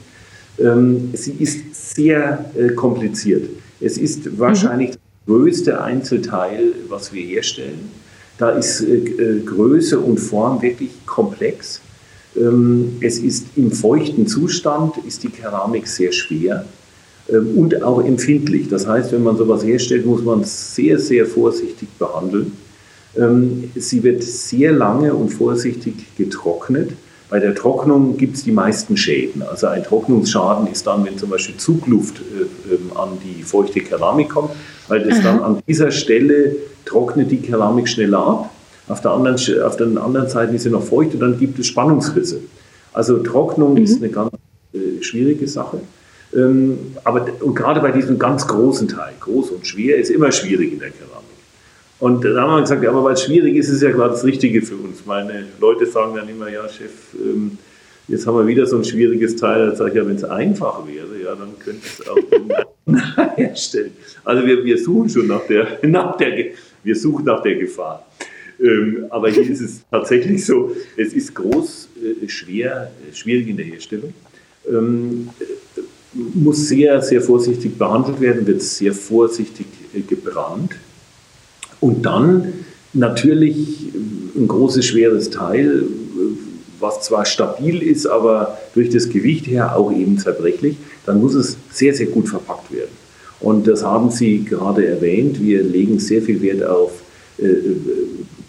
Ähm, 0.59 1.09
sie 1.13 1.33
ist 1.39 1.95
sehr 1.95 2.51
äh, 2.55 2.69
kompliziert. 2.73 3.49
Es 3.79 3.97
ist 3.97 4.37
wahrscheinlich 4.37 4.89
mhm. 4.89 4.93
das 4.93 5.35
größte 5.35 5.81
Einzelteil, 5.81 6.73
was 6.89 7.11
wir 7.11 7.23
herstellen. 7.23 7.89
Da 8.37 8.51
ist 8.51 8.83
Größe 9.45 9.99
und 9.99 10.17
Form 10.19 10.63
wirklich 10.63 10.89
komplex. 11.05 11.79
Ähm, 12.35 12.97
es 13.01 13.19
ist 13.19 13.45
im 13.55 13.71
feuchten 13.71 14.25
Zustand, 14.25 14.97
ist 15.05 15.23
die 15.23 15.29
Keramik 15.29 15.87
sehr 15.87 16.11
schwer. 16.11 16.65
Ähm, 17.30 17.57
und 17.57 17.84
auch 17.84 18.03
empfindlich. 18.03 18.69
Das 18.69 18.88
heißt, 18.88 19.11
wenn 19.11 19.24
man 19.24 19.38
sowas 19.38 19.63
herstellt, 19.63 20.05
muss 20.05 20.24
man 20.24 20.43
sehr, 20.43 20.99
sehr 20.99 21.26
vorsichtig 21.26 21.89
behandeln. 21.97 22.53
Ähm, 23.17 23.72
sie 23.76 24.03
wird 24.03 24.24
sehr 24.24 24.72
lange 24.72 25.13
und 25.13 25.30
vorsichtig 25.30 26.15
getrocknet. 26.17 26.91
Bei 27.30 27.39
der 27.39 27.55
Trocknung 27.55 28.17
gibt 28.17 28.36
es 28.36 28.43
die 28.43 28.51
meisten 28.51 28.97
Schäden. 28.97 29.41
Also 29.41 29.67
ein 29.67 29.84
Trocknungsschaden 29.84 30.67
ist 30.67 30.86
dann, 30.86 31.05
wenn 31.05 31.17
zum 31.17 31.30
Beispiel 31.30 31.55
Zugluft 31.57 32.19
äh, 32.19 32.74
ähm, 32.74 32.91
an 32.95 33.17
die 33.24 33.43
feuchte 33.43 33.80
Keramik 33.80 34.30
kommt, 34.30 34.51
weil 34.88 35.07
das 35.07 35.22
dann 35.22 35.39
an 35.41 35.59
dieser 35.67 35.91
Stelle 35.91 36.55
trocknet 36.86 37.32
die 37.32 37.38
Keramik 37.38 37.88
schneller 37.88 38.19
ab. 38.19 38.49
Auf 38.88 38.99
der 38.99 39.11
anderen, 39.11 39.36
auf 39.63 39.78
der 39.78 39.88
anderen 39.88 40.28
Seite 40.28 40.55
ist 40.55 40.63
sie 40.63 40.69
noch 40.69 40.84
feucht 40.84 41.13
und 41.13 41.22
dann 41.22 41.39
gibt 41.39 41.57
es 41.59 41.67
Spannungsrisse. 41.67 42.41
Also 42.91 43.19
Trocknung 43.19 43.76
mhm. 43.76 43.84
ist 43.84 43.97
eine 43.97 44.09
ganz 44.09 44.32
äh, 44.74 45.01
schwierige 45.01 45.47
Sache. 45.47 45.80
Ähm, 46.34 46.95
aber 47.03 47.27
und 47.41 47.55
gerade 47.55 47.82
bei 47.82 47.91
diesem 47.91 48.17
ganz 48.17 48.47
großen 48.47 48.88
Teil, 48.88 49.13
groß 49.19 49.51
und 49.51 49.67
schwer, 49.67 49.97
ist 49.97 50.09
immer 50.09 50.32
schwierig 50.32 50.73
in 50.73 50.79
der 50.79 50.91
Keramik. 50.91 51.11
Und 51.99 52.23
da 52.23 52.41
haben 52.41 52.55
wir 52.55 52.61
gesagt, 52.61 52.84
ja, 52.84 52.89
aber 52.89 53.03
weil 53.03 53.13
es 53.13 53.23
schwierig 53.23 53.55
ist, 53.55 53.67
ist 53.67 53.75
es 53.75 53.82
ja 53.82 53.91
gerade 53.91 54.13
das 54.13 54.23
Richtige 54.23 54.61
für 54.61 54.75
uns. 54.75 55.05
Meine 55.05 55.45
Leute 55.59 55.86
sagen 55.86 56.15
dann 56.15 56.27
immer, 56.29 56.49
ja, 56.49 56.67
Chef, 56.67 57.13
ähm, 57.15 57.57
jetzt 58.07 58.25
haben 58.25 58.38
wir 58.38 58.47
wieder 58.47 58.65
so 58.65 58.77
ein 58.77 58.84
schwieriges 58.84 59.36
Teil. 59.36 59.69
Da 59.69 59.75
sage 59.75 59.91
ich, 59.91 59.95
ja, 59.97 60.07
wenn 60.07 60.15
es 60.15 60.23
einfach 60.23 60.88
wäre, 60.88 61.21
ja, 61.23 61.36
dann 61.36 61.59
könnte 61.59 61.86
es 61.86 62.07
auch 62.07 62.17
herstellen. 63.36 63.91
Also 64.23 64.45
wir, 64.45 64.63
wir 64.63 64.77
suchen 64.77 65.09
schon 65.09 65.27
nach 65.27 65.45
der, 65.47 65.79
nach 65.84 66.17
der, 66.17 66.51
wir 66.84 66.95
suchen 66.95 67.25
nach 67.25 67.41
der 67.41 67.55
Gefahr. 67.55 68.05
Ähm, 68.59 69.05
aber 69.09 69.29
hier 69.29 69.49
ist 69.49 69.61
es 69.61 69.82
tatsächlich 69.89 70.45
so, 70.45 70.75
es 70.95 71.13
ist 71.13 71.34
groß, 71.34 71.89
äh, 72.23 72.27
schwer, 72.29 72.91
äh, 73.09 73.13
schwierig 73.13 73.47
in 73.47 73.57
der 73.57 73.65
Herstellung. 73.65 74.13
Muss 76.14 76.68
sehr, 76.68 77.01
sehr 77.01 77.22
vorsichtig 77.22 77.78
behandelt 77.78 78.20
werden, 78.20 78.45
wird 78.45 78.62
sehr 78.62 78.93
vorsichtig 78.93 79.68
äh, 79.93 80.01
gebrannt. 80.01 80.76
Und 81.80 82.05
dann 82.05 82.53
natürlich 82.93 83.89
ein 84.36 84.47
großes, 84.47 84.86
schweres 84.86 85.30
Teil, 85.30 85.84
was 86.80 87.01
zwar 87.01 87.26
stabil 87.26 87.82
ist, 87.82 88.07
aber 88.07 88.57
durch 88.74 88.89
das 88.89 89.09
Gewicht 89.09 89.47
her 89.47 89.76
auch 89.76 89.91
eben 89.91 90.18
zerbrechlich, 90.18 90.78
dann 91.05 91.22
muss 91.22 91.34
es 91.36 91.57
sehr, 91.72 91.93
sehr 91.93 92.07
gut 92.07 92.28
verpackt 92.28 92.72
werden. 92.74 92.91
Und 93.39 93.68
das 93.68 93.84
haben 93.84 94.12
Sie 94.12 94.43
gerade 94.43 94.86
erwähnt. 94.86 95.41
Wir 95.41 95.64
legen 95.64 95.99
sehr 95.99 96.22
viel 96.22 96.41
Wert 96.41 96.64
auf 96.64 96.91
äh, 97.39 97.45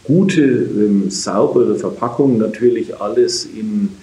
gute, 0.04 0.42
ähm, 0.42 1.10
saubere 1.10 1.76
Verpackung. 1.76 2.38
Natürlich 2.38 3.00
alles 3.00 3.46
in 3.46 3.84
äh, 3.84 3.88
äh, 3.88 4.01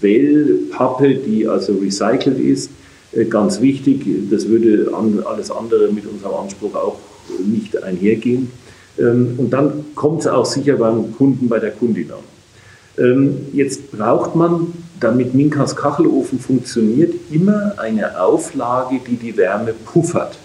Wellpappe, 0.00 1.14
die 1.14 1.46
also 1.48 1.74
recycelt 1.74 2.38
ist. 2.38 2.70
Äh, 3.12 3.24
ganz 3.24 3.60
wichtig, 3.60 4.06
das 4.30 4.48
würde 4.48 4.92
alles 5.24 5.50
andere 5.50 5.90
mit 5.92 6.06
unserem 6.06 6.34
Anspruch 6.34 6.74
auch 6.74 6.98
nicht 7.46 7.82
einhergehen. 7.82 8.50
Ähm, 8.98 9.34
und 9.38 9.50
dann 9.50 9.84
kommt 9.94 10.20
es 10.20 10.26
auch 10.26 10.46
sicher 10.46 10.76
beim 10.76 11.14
Kunden, 11.16 11.48
bei 11.48 11.58
der 11.58 11.70
Kundin 11.70 12.10
an. 12.10 12.18
Ähm, 12.96 13.36
jetzt 13.52 13.90
braucht 13.90 14.36
man, 14.36 14.72
damit 15.00 15.34
Minkas 15.34 15.74
Kachelofen 15.74 16.38
funktioniert, 16.38 17.12
immer 17.30 17.74
eine 17.78 18.20
Auflage, 18.20 19.00
die 19.06 19.16
die 19.16 19.36
Wärme 19.36 19.74
puffert. 19.84 20.38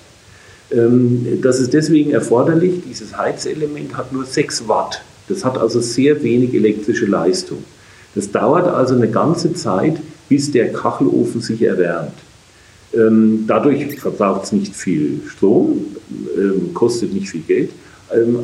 Ähm, 0.72 1.40
das 1.42 1.60
ist 1.60 1.74
deswegen 1.74 2.12
erforderlich. 2.12 2.82
Dieses 2.88 3.16
Heizelement 3.16 3.96
hat 3.96 4.12
nur 4.12 4.26
6 4.26 4.68
Watt. 4.68 5.02
Das 5.28 5.46
hat 5.46 5.58
also 5.60 5.80
sehr 5.80 6.24
wenig 6.24 6.54
elektrische 6.56 7.06
Leistung. 7.06 7.64
Das 8.16 8.32
dauert 8.32 8.68
also 8.68 8.96
eine 8.96 9.10
ganze 9.10 9.54
Zeit, 9.54 9.98
bis 10.28 10.52
der 10.52 10.74
Kachelofen 10.74 11.42
sich 11.42 11.62
erwärmt. 11.62 12.14
Ähm, 12.94 13.46
dadurch 13.48 14.00
verbraucht 14.00 14.46
es 14.46 14.52
nicht 14.52 14.76
viel 14.76 15.22
Strom, 15.28 15.86
kostet 16.74 17.14
nicht 17.14 17.30
viel 17.30 17.42
Geld, 17.42 17.70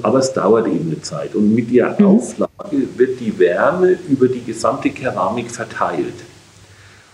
aber 0.03 0.19
es 0.19 0.33
dauert 0.33 0.67
eben 0.67 0.91
eine 0.91 1.01
Zeit. 1.01 1.33
Und 1.33 1.55
mit 1.55 1.73
der 1.73 1.95
mhm. 1.97 2.05
Auflage 2.05 2.87
wird 2.95 3.19
die 3.19 3.37
Wärme 3.39 3.97
über 4.07 4.27
die 4.27 4.43
gesamte 4.43 4.91
Keramik 4.91 5.49
verteilt. 5.49 6.13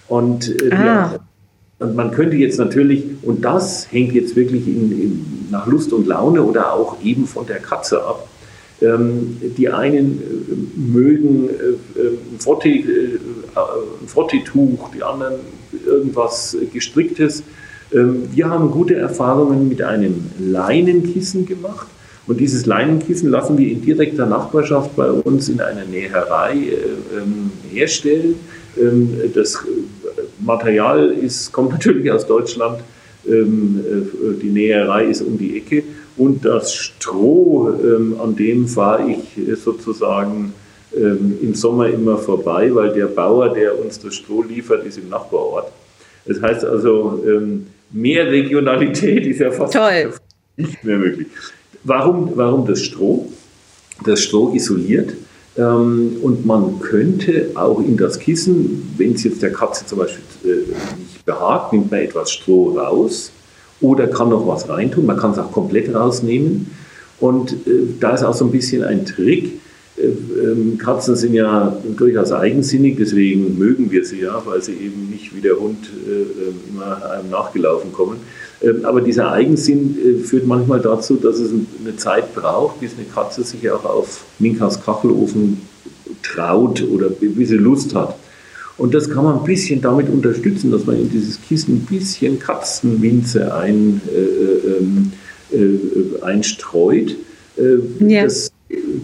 Und 0.10 0.62
äh, 0.62 0.74
ah. 0.74 1.20
Und 1.82 1.96
man 1.96 2.12
könnte 2.12 2.36
jetzt 2.36 2.60
natürlich, 2.60 3.06
und 3.24 3.44
das 3.44 3.92
hängt 3.92 4.14
jetzt 4.14 4.36
wirklich 4.36 4.68
in, 4.68 4.92
in, 4.92 5.48
nach 5.50 5.66
Lust 5.66 5.92
und 5.92 6.06
Laune 6.06 6.44
oder 6.44 6.74
auch 6.74 7.02
eben 7.04 7.26
von 7.26 7.48
der 7.48 7.58
Katze 7.58 8.06
ab. 8.06 8.28
Ähm, 8.82 9.38
die 9.58 9.70
einen 9.70 10.20
äh, 10.20 10.80
mögen 10.80 11.50
äh, 11.50 12.00
äh 12.00 12.18
ein, 12.34 12.40
Frotte, 12.40 12.70
ein 12.70 14.08
Frottetuch, 14.08 14.90
die 14.90 15.04
anderen 15.04 15.36
irgendwas 15.86 16.58
Gestricktes. 16.74 17.44
Ähm, 17.94 18.24
wir 18.34 18.50
haben 18.50 18.72
gute 18.72 18.96
Erfahrungen 18.96 19.70
mit 19.70 19.84
einem 19.84 20.32
Leinenkissen 20.40 21.46
gemacht. 21.46 21.86
Und 22.26 22.40
dieses 22.40 22.66
Leinenkissen 22.66 23.30
lassen 23.30 23.56
wir 23.58 23.72
in 23.72 23.84
direkter 23.84 24.26
Nachbarschaft 24.26 24.96
bei 24.96 25.12
uns 25.12 25.48
in 25.50 25.62
einer 25.62 25.86
Näherei 25.86 26.54
äh, 26.54 27.18
ähm, 27.18 27.52
herstellen. 27.72 28.36
Das 29.34 29.58
Material 30.40 31.12
ist, 31.12 31.52
kommt 31.52 31.72
natürlich 31.72 32.10
aus 32.10 32.26
Deutschland. 32.26 32.80
Die 33.26 34.50
Näherei 34.50 35.08
ist 35.08 35.22
um 35.22 35.38
die 35.38 35.58
Ecke. 35.58 35.84
Und 36.22 36.46
das 36.46 36.76
Stroh, 36.76 37.74
ähm, 37.84 38.16
an 38.22 38.36
dem 38.36 38.68
fahre 38.68 39.10
ich 39.10 39.38
äh, 39.40 39.56
sozusagen 39.56 40.54
ähm, 40.96 41.40
im 41.42 41.56
Sommer 41.56 41.88
immer 41.88 42.20
vorbei, 42.20 42.70
weil 42.76 42.94
der 42.94 43.08
Bauer, 43.08 43.50
der 43.50 43.80
uns 43.84 44.00
das 44.00 44.14
Stroh 44.14 44.44
liefert, 44.44 44.86
ist 44.86 45.00
im 45.00 45.10
Nachbarort. 45.10 45.72
Das 46.28 46.40
heißt 46.40 46.64
also, 46.64 47.24
mehr 47.92 48.28
Regionalität 48.28 49.26
ist 49.26 49.40
ja 49.40 49.50
fast 49.50 49.74
Toll. 49.74 50.14
nicht 50.56 50.84
mehr 50.84 50.98
möglich. 51.00 51.26
Warum, 51.84 52.34
warum 52.36 52.68
das 52.68 52.82
Stroh? 52.82 53.28
Das 54.06 54.22
Stroh 54.22 54.54
isoliert 54.54 55.16
ähm, 55.58 56.18
und 56.22 56.46
man 56.46 56.80
könnte 56.80 57.50
auch 57.56 57.80
in 57.80 57.98
das 57.98 58.20
Kissen, 58.20 58.94
wenn 58.98 59.14
es 59.14 59.24
jetzt 59.24 59.42
der 59.42 59.52
Katze 59.52 59.88
zum 59.88 59.98
Beispiel 59.98 60.24
äh, 60.44 61.00
nicht 61.00 61.26
behagt, 61.26 61.74
nimmt 61.74 61.90
man 61.90 62.02
etwas 62.02 62.32
Stroh 62.32 62.78
raus 62.78 63.32
oder 63.82 64.08
kann 64.08 64.30
noch 64.30 64.48
was 64.48 64.70
reintun. 64.70 65.06
Man 65.06 65.18
kann 65.18 65.32
es 65.32 65.38
auch 65.38 65.52
komplett 65.52 65.94
rausnehmen. 65.94 66.68
Und 67.20 67.54
äh, 67.54 67.88
da 68.00 68.16
ist 68.16 68.24
auch 68.24 68.34
so 68.34 68.46
ein 68.46 68.52
bisschen 68.52 68.84
ein 68.84 69.06
Trick. 69.06 69.60
Äh, 69.98 70.06
ähm, 70.06 70.78
Katzen 70.78 71.16
sind 71.16 71.34
ja 71.34 71.76
durchaus 71.98 72.32
eigensinnig, 72.32 72.98
deswegen 72.98 73.58
mögen 73.58 73.92
wir 73.92 74.06
sie 74.06 74.22
ja, 74.22 74.42
weil 74.46 74.62
sie 74.62 74.74
eben 74.74 75.10
nicht 75.10 75.36
wie 75.36 75.42
der 75.42 75.60
Hund 75.60 75.90
immer 76.70 77.12
einem 77.12 77.30
nachgelaufen 77.30 77.92
kommen. 77.92 78.18
Ähm, 78.64 78.86
aber 78.86 79.02
dieser 79.02 79.32
Eigensinn 79.32 79.98
äh, 79.98 80.24
führt 80.24 80.46
manchmal 80.46 80.80
dazu, 80.80 81.16
dass 81.16 81.40
es 81.40 81.52
eine 81.52 81.96
Zeit 81.98 82.36
braucht, 82.36 82.80
bis 82.80 82.92
eine 82.96 83.06
Katze 83.06 83.44
sich 83.44 83.70
auch 83.72 83.86
auf 83.86 84.26
Minkas 84.40 84.84
Kachelofen 84.84 85.62
traut 86.22 86.84
oder 86.84 87.10
bis 87.10 87.50
sie 87.50 87.58
Lust 87.58 87.96
hat. 87.96 88.16
Und 88.82 88.96
das 88.96 89.08
kann 89.08 89.24
man 89.24 89.38
ein 89.38 89.44
bisschen 89.44 89.80
damit 89.80 90.10
unterstützen, 90.10 90.72
dass 90.72 90.88
man 90.88 90.98
in 90.98 91.08
dieses 91.08 91.40
Kissen 91.40 91.76
ein 91.76 91.86
bisschen 91.86 92.40
Katzenminze 92.40 93.54
ein, 93.54 94.02
äh, 94.12 94.70
ähm, 94.72 95.12
äh, 95.52 96.24
einstreut. 96.24 97.16
Äh, 97.58 97.76
ja. 98.00 98.24
das, 98.24 98.52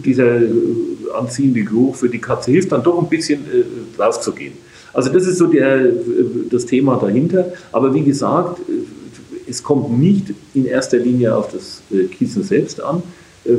dieser 0.04 0.40
anziehende 1.16 1.62
Geruch 1.62 1.94
für 1.94 2.08
die 2.08 2.18
Katze 2.18 2.50
hilft 2.50 2.72
dann 2.72 2.82
doch 2.82 3.00
ein 3.00 3.08
bisschen 3.08 3.42
äh, 3.42 4.02
rauszugehen. 4.02 4.54
Also 4.92 5.12
das 5.12 5.28
ist 5.28 5.38
so 5.38 5.46
der, 5.46 5.84
äh, 5.84 5.92
das 6.50 6.66
Thema 6.66 6.96
dahinter. 6.96 7.52
Aber 7.70 7.94
wie 7.94 8.02
gesagt, 8.02 8.60
es 9.48 9.62
kommt 9.62 9.96
nicht 9.96 10.34
in 10.54 10.66
erster 10.66 10.98
Linie 10.98 11.36
auf 11.36 11.52
das 11.52 11.82
Kissen 12.18 12.42
selbst 12.42 12.82
an. 12.82 13.00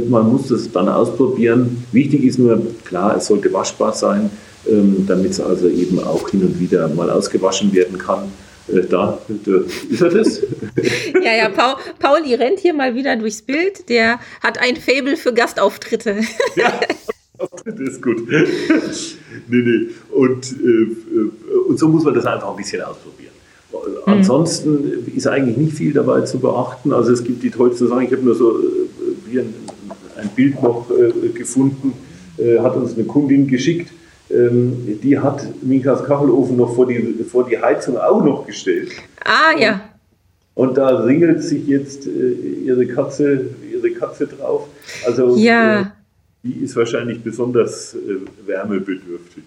Man 0.10 0.30
muss 0.30 0.50
das 0.50 0.70
dann 0.70 0.90
ausprobieren. 0.90 1.82
Wichtig 1.94 2.26
ist 2.26 2.38
nur, 2.38 2.62
klar, 2.84 3.16
es 3.16 3.28
sollte 3.28 3.52
waschbar 3.54 3.94
sein, 3.94 4.30
damit 5.08 5.32
es 5.32 5.40
also 5.40 5.68
eben 5.68 6.00
auch 6.00 6.30
hin 6.30 6.44
und 6.44 6.60
wieder 6.60 6.88
mal 6.90 7.10
ausgewaschen 7.10 7.74
werden 7.74 7.98
kann. 7.98 8.32
Äh, 8.68 8.84
da, 8.90 9.20
ist 9.90 10.02
er 10.02 10.10
das? 10.10 10.42
Ja, 11.24 11.34
ja, 11.36 11.50
Paul, 11.50 11.76
Pauli 12.00 12.36
rennt 12.36 12.60
hier 12.60 12.74
mal 12.74 12.96
wieder 12.96 13.16
durchs 13.16 13.42
Bild. 13.42 13.90
Der 13.90 14.20
hat 14.42 14.60
ein 14.60 14.76
Faible 14.76 15.18
für 15.18 15.34
Gastauftritte. 15.34 16.18
Ja, 16.56 16.80
das 17.66 17.80
ist 17.80 18.02
gut. 18.02 18.28
nee, 19.48 19.58
nee. 19.58 19.88
Und, 20.12 20.56
und 21.68 21.80
so 21.80 21.88
muss 21.88 22.04
man 22.04 22.14
das 22.14 22.26
einfach 22.26 22.50
ein 22.50 22.58
bisschen 22.58 22.82
ausprobieren. 22.82 23.30
Ansonsten 24.06 25.08
ist 25.16 25.28
eigentlich 25.28 25.58
nicht 25.58 25.74
viel 25.74 25.94
dabei 25.94 26.22
zu 26.22 26.40
beachten. 26.40 26.92
Also 26.92 27.12
es 27.12 27.24
gibt 27.24 27.44
die 27.44 27.52
tollsten 27.52 27.88
Sachen. 27.88 28.04
Ich 28.04 28.12
habe 28.12 28.24
nur 28.24 28.36
so 28.36 28.60
wie 29.26 29.38
äh, 29.38 29.42
ein, 29.42 29.54
ein 30.18 30.30
Bild 30.36 30.62
noch 30.62 30.90
äh, 30.90 31.30
gefunden, 31.30 31.94
äh, 32.38 32.60
hat 32.60 32.76
uns 32.76 32.96
eine 32.96 33.06
Kundin 33.06 33.48
geschickt. 33.48 33.92
Ähm, 34.32 35.00
die 35.02 35.18
hat 35.18 35.44
Mikas 35.64 36.04
Kachelofen 36.04 36.58
noch 36.58 36.76
vor 36.76 36.88
die, 36.88 37.24
vor 37.24 37.48
die 37.48 37.58
Heizung 37.58 37.98
auch 37.98 38.24
noch 38.24 38.46
gestellt. 38.46 38.92
Ah 39.24 39.58
ja. 39.58 39.82
Und, 40.54 40.70
und 40.70 40.78
da 40.78 40.88
ringelt 41.04 41.42
sich 41.44 41.66
jetzt 41.68 42.06
ihre 42.06 42.86
Katze, 42.86 43.50
ihre 43.72 43.92
Katze 43.92 44.28
drauf. 44.28 44.68
Also 45.06 45.36
ja. 45.38 45.94
die 46.44 46.64
ist 46.64 46.76
wahrscheinlich 46.76 47.24
besonders 47.24 47.96
wärmebedürftig. 48.46 49.44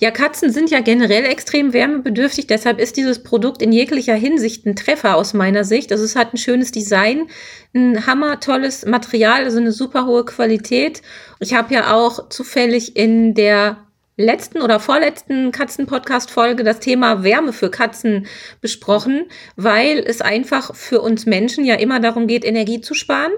Ja, 0.00 0.10
Katzen 0.10 0.50
sind 0.50 0.70
ja 0.70 0.80
generell 0.80 1.24
extrem 1.24 1.72
wärmebedürftig, 1.72 2.46
deshalb 2.46 2.80
ist 2.80 2.96
dieses 2.96 3.22
Produkt 3.22 3.62
in 3.62 3.72
jeglicher 3.72 4.14
Hinsicht 4.14 4.66
ein 4.66 4.76
Treffer 4.76 5.16
aus 5.16 5.34
meiner 5.34 5.64
Sicht. 5.64 5.92
Also 5.92 6.04
es 6.04 6.16
hat 6.16 6.34
ein 6.34 6.38
schönes 6.38 6.72
Design, 6.72 7.28
ein 7.74 8.06
hammertolles 8.06 8.86
Material, 8.86 9.44
also 9.44 9.58
eine 9.58 9.72
super 9.72 10.06
hohe 10.06 10.24
Qualität. 10.24 11.02
Ich 11.40 11.54
habe 11.54 11.72
ja 11.74 11.94
auch 11.94 12.28
zufällig 12.28 12.96
in 12.96 13.34
der 13.34 13.78
letzten 14.16 14.62
oder 14.62 14.78
vorletzten 14.78 15.50
Katzen-Podcast-Folge 15.52 16.62
das 16.62 16.80
Thema 16.80 17.24
Wärme 17.24 17.52
für 17.52 17.70
Katzen 17.70 18.26
besprochen, 18.60 19.26
weil 19.56 19.98
es 19.98 20.20
einfach 20.20 20.74
für 20.74 21.00
uns 21.00 21.26
Menschen 21.26 21.64
ja 21.64 21.74
immer 21.74 22.00
darum 22.00 22.26
geht, 22.26 22.44
Energie 22.44 22.80
zu 22.80 22.94
sparen. 22.94 23.32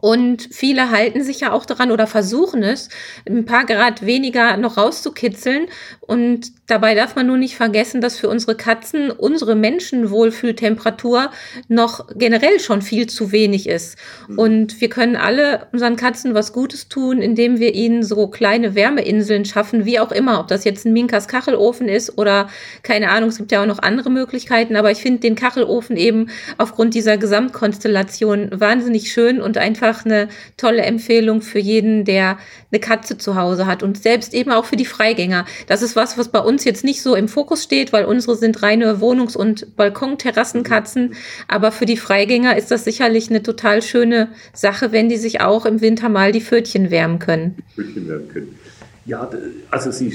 Und 0.00 0.48
viele 0.52 0.90
halten 0.90 1.24
sich 1.24 1.40
ja 1.40 1.52
auch 1.52 1.66
daran 1.66 1.90
oder 1.90 2.06
versuchen 2.06 2.62
es, 2.62 2.88
ein 3.28 3.44
paar 3.44 3.66
Grad 3.66 4.06
weniger 4.06 4.56
noch 4.56 4.76
rauszukitzeln. 4.76 5.66
Und 6.00 6.52
dabei 6.68 6.94
darf 6.94 7.16
man 7.16 7.26
nur 7.26 7.36
nicht 7.36 7.56
vergessen, 7.56 8.00
dass 8.00 8.16
für 8.16 8.28
unsere 8.28 8.56
Katzen 8.56 9.10
unsere 9.10 9.56
Menschenwohlfühltemperatur 9.56 11.30
noch 11.66 12.06
generell 12.14 12.60
schon 12.60 12.80
viel 12.80 13.08
zu 13.08 13.32
wenig 13.32 13.68
ist. 13.68 13.98
Mhm. 14.28 14.38
Und 14.38 14.80
wir 14.80 14.88
können 14.88 15.16
alle 15.16 15.66
unseren 15.72 15.96
Katzen 15.96 16.32
was 16.32 16.52
Gutes 16.52 16.88
tun, 16.88 17.20
indem 17.20 17.58
wir 17.58 17.74
ihnen 17.74 18.04
so 18.04 18.28
kleine 18.28 18.76
Wärmeinseln 18.76 19.44
schaffen, 19.44 19.84
wie 19.84 19.98
auch 19.98 20.12
immer. 20.12 20.38
Ob 20.38 20.46
das 20.46 20.64
jetzt 20.64 20.86
ein 20.86 20.92
Minkas 20.92 21.26
Kachelofen 21.26 21.88
ist 21.88 22.16
oder 22.16 22.48
keine 22.84 23.10
Ahnung, 23.10 23.30
es 23.30 23.38
gibt 23.38 23.50
ja 23.50 23.62
auch 23.62 23.66
noch 23.66 23.80
andere 23.80 24.10
Möglichkeiten. 24.10 24.76
Aber 24.76 24.92
ich 24.92 24.98
finde 24.98 25.20
den 25.20 25.34
Kachelofen 25.34 25.96
eben 25.96 26.30
aufgrund 26.56 26.94
dieser 26.94 27.16
Gesamtkonstellation 27.18 28.50
wahnsinnig 28.52 29.10
schön 29.10 29.40
und 29.40 29.58
einfach 29.58 29.87
einfach 29.88 30.04
eine 30.04 30.28
tolle 30.56 30.82
Empfehlung 30.82 31.40
für 31.40 31.58
jeden, 31.58 32.04
der 32.04 32.38
eine 32.70 32.80
Katze 32.80 33.18
zu 33.18 33.34
Hause 33.34 33.66
hat 33.66 33.82
und 33.82 34.00
selbst 34.00 34.34
eben 34.34 34.50
auch 34.50 34.64
für 34.64 34.76
die 34.76 34.84
Freigänger. 34.84 35.46
Das 35.66 35.82
ist 35.82 35.96
was, 35.96 36.18
was 36.18 36.28
bei 36.28 36.40
uns 36.40 36.64
jetzt 36.64 36.84
nicht 36.84 37.02
so 37.02 37.14
im 37.14 37.28
Fokus 37.28 37.62
steht, 37.62 37.92
weil 37.92 38.04
unsere 38.04 38.36
sind 38.36 38.62
reine 38.62 39.00
Wohnungs- 39.00 39.36
und 39.36 39.76
Balkonterrassenkatzen. 39.76 41.14
Aber 41.48 41.72
für 41.72 41.86
die 41.86 41.96
Freigänger 41.96 42.56
ist 42.56 42.70
das 42.70 42.84
sicherlich 42.84 43.30
eine 43.30 43.42
total 43.42 43.82
schöne 43.82 44.28
Sache, 44.52 44.92
wenn 44.92 45.08
die 45.08 45.16
sich 45.16 45.40
auch 45.40 45.66
im 45.66 45.80
Winter 45.80 46.08
mal 46.08 46.32
die 46.32 46.40
Pfötchen 46.40 46.90
wärmen 46.90 47.18
können. 47.18 47.56
Pfötchen 47.74 48.08
wärmen 48.08 48.28
können. 48.28 48.58
Ja, 49.06 49.28
also, 49.70 49.90
Sie, 49.90 50.12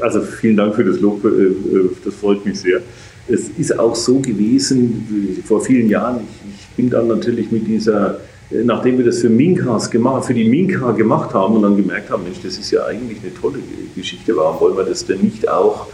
also 0.00 0.20
vielen 0.20 0.56
Dank 0.56 0.74
für 0.74 0.84
das 0.84 0.98
Lob, 0.98 1.24
äh, 1.24 1.28
äh, 1.28 1.90
das 2.04 2.14
freut 2.16 2.44
mich 2.44 2.58
sehr. 2.58 2.80
es 3.28 3.48
ist 3.56 3.78
auch 3.78 3.94
so 3.94 4.18
gewesen, 4.18 5.42
vor 5.44 5.64
vielen 5.64 5.88
Jahren, 5.88 6.22
ich, 6.24 6.54
ich 6.54 6.68
bin 6.76 6.90
dann 6.90 7.06
natürlich 7.06 7.52
mit 7.52 7.68
dieser, 7.68 8.18
nachdem 8.50 8.98
wir 8.98 9.04
das 9.04 9.20
für 9.20 9.28
Minkas 9.28 9.90
gemacht, 9.90 10.24
für 10.24 10.34
die 10.34 10.48
Minka 10.48 10.92
gemacht 10.92 11.34
haben 11.34 11.56
und 11.56 11.62
dann 11.62 11.76
gemerkt 11.76 12.10
haben, 12.10 12.24
Mensch, 12.24 12.38
das 12.42 12.58
ist 12.58 12.70
ja 12.70 12.84
eigentlich 12.84 13.18
eine 13.22 13.32
tolle 13.34 13.58
Geschichte, 13.94 14.36
warum 14.36 14.60
wollen 14.60 14.76
wir 14.76 14.84
das 14.84 15.06
denn 15.06 15.20
nicht 15.20 15.48
auch 15.48 15.86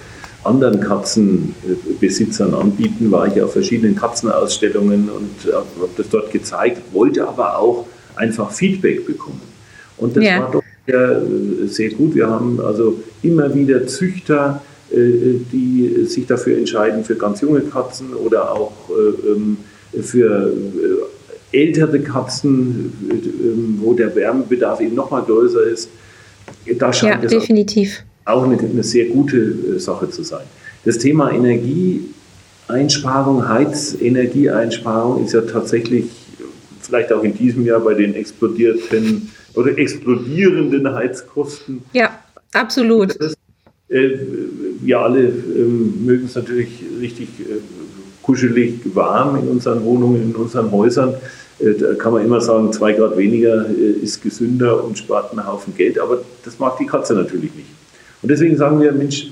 anderen 0.44 0.80
Katzenbesitzern 0.80 2.54
anbieten, 2.54 3.11
war 3.11 3.26
ich 3.26 3.42
auf 3.42 3.52
verschiedenen 3.52 3.96
Katzenausstellungen 3.96 5.11
und 5.11 5.52
habe 5.52 5.66
das 5.96 6.09
dort 6.09 6.30
gezeigt, 6.30 6.82
wollte 6.92 7.26
aber 7.26 7.59
auch 7.59 7.86
einfach 8.14 8.50
Feedback 8.52 9.07
bekommen. 9.07 9.42
Und 9.98 10.16
das 10.16 10.24
ja. 10.24 10.40
war 10.40 10.50
doch 10.50 10.62
sehr, 10.86 11.22
sehr 11.66 11.90
gut. 11.90 12.14
Wir 12.14 12.28
haben 12.28 12.61
also 12.61 13.02
immer 13.22 13.52
wieder 13.54 13.86
Züchter, 13.86 14.62
äh, 14.90 14.96
die 15.52 16.04
sich 16.07 16.26
dafür 16.26 16.57
entscheiden, 16.57 17.04
für 17.04 17.16
ganz 17.16 17.40
junge 17.40 17.61
Katzen 17.62 18.14
oder 18.14 18.52
auch 18.52 18.72
äh, 18.90 19.30
ähm, 19.32 19.57
für 20.00 20.48
äh, 20.48 21.15
ältere 21.57 22.00
Katzen, 22.00 22.92
ähm, 23.11 23.78
wo 23.80 23.94
der 23.94 24.14
Wärmebedarf 24.14 24.80
eben 24.80 24.94
noch 24.94 25.11
mal 25.11 25.22
größer 25.22 25.64
ist. 25.64 25.88
Da 26.78 26.92
scheint 26.92 27.22
ja, 27.22 27.28
definitiv. 27.28 28.04
auch 28.24 28.44
eine, 28.44 28.59
eine, 28.59 28.82
sehr 28.82 29.07
gute 29.07 29.80
Sache 29.80 30.11
zu 30.11 30.22
sein. 30.22 30.44
Das 30.84 30.98
Thema 30.98 31.32
Energieeinsparung, 31.32 33.48
Heizenergieeinsparung 33.48 35.24
ist 35.24 35.32
ja 35.32 35.40
tatsächlich 35.40 36.11
vielleicht 36.80 37.11
auch 37.12 37.24
in 37.24 37.36
diesem 37.36 37.64
Jahr 37.64 37.80
bei 37.80 37.94
den 37.94 38.14
explodierten 38.14 39.32
oder 39.54 39.76
explodierenden 39.76 40.94
Heizkosten. 40.94 41.82
Ja, 41.92 42.16
absolut. 42.52 43.20
Das 43.20 43.34
äh, 43.88 44.18
wir 44.80 44.98
alle 44.98 45.28
ähm, 45.28 46.04
mögen 46.04 46.26
es 46.26 46.34
natürlich 46.34 46.82
richtig 47.00 47.28
äh, 47.40 47.61
kuschelig 48.22 48.80
warm 48.94 49.36
in 49.36 49.46
unseren 49.48 49.84
Wohnungen, 49.84 50.22
in 50.22 50.34
unseren 50.34 50.72
Häusern. 50.72 51.14
Äh, 51.59 51.74
da 51.74 51.94
kann 51.94 52.12
man 52.12 52.24
immer 52.24 52.40
sagen, 52.40 52.72
zwei 52.72 52.92
Grad 52.92 53.16
weniger 53.16 53.66
ist 53.66 54.22
gesünder 54.22 54.84
und 54.84 54.98
spart 54.98 55.32
einen 55.32 55.46
Haufen 55.46 55.74
Geld, 55.74 55.98
aber 55.98 56.18
das 56.44 56.59
mag 56.59 56.76
die 56.78 56.86
Katze 56.86 57.14
natürlich 57.14 57.54
nicht. 57.54 57.68
Und 58.22 58.30
deswegen 58.30 58.57
sagen 58.57 58.80
wir, 58.80 58.92
Mensch, 58.92 59.28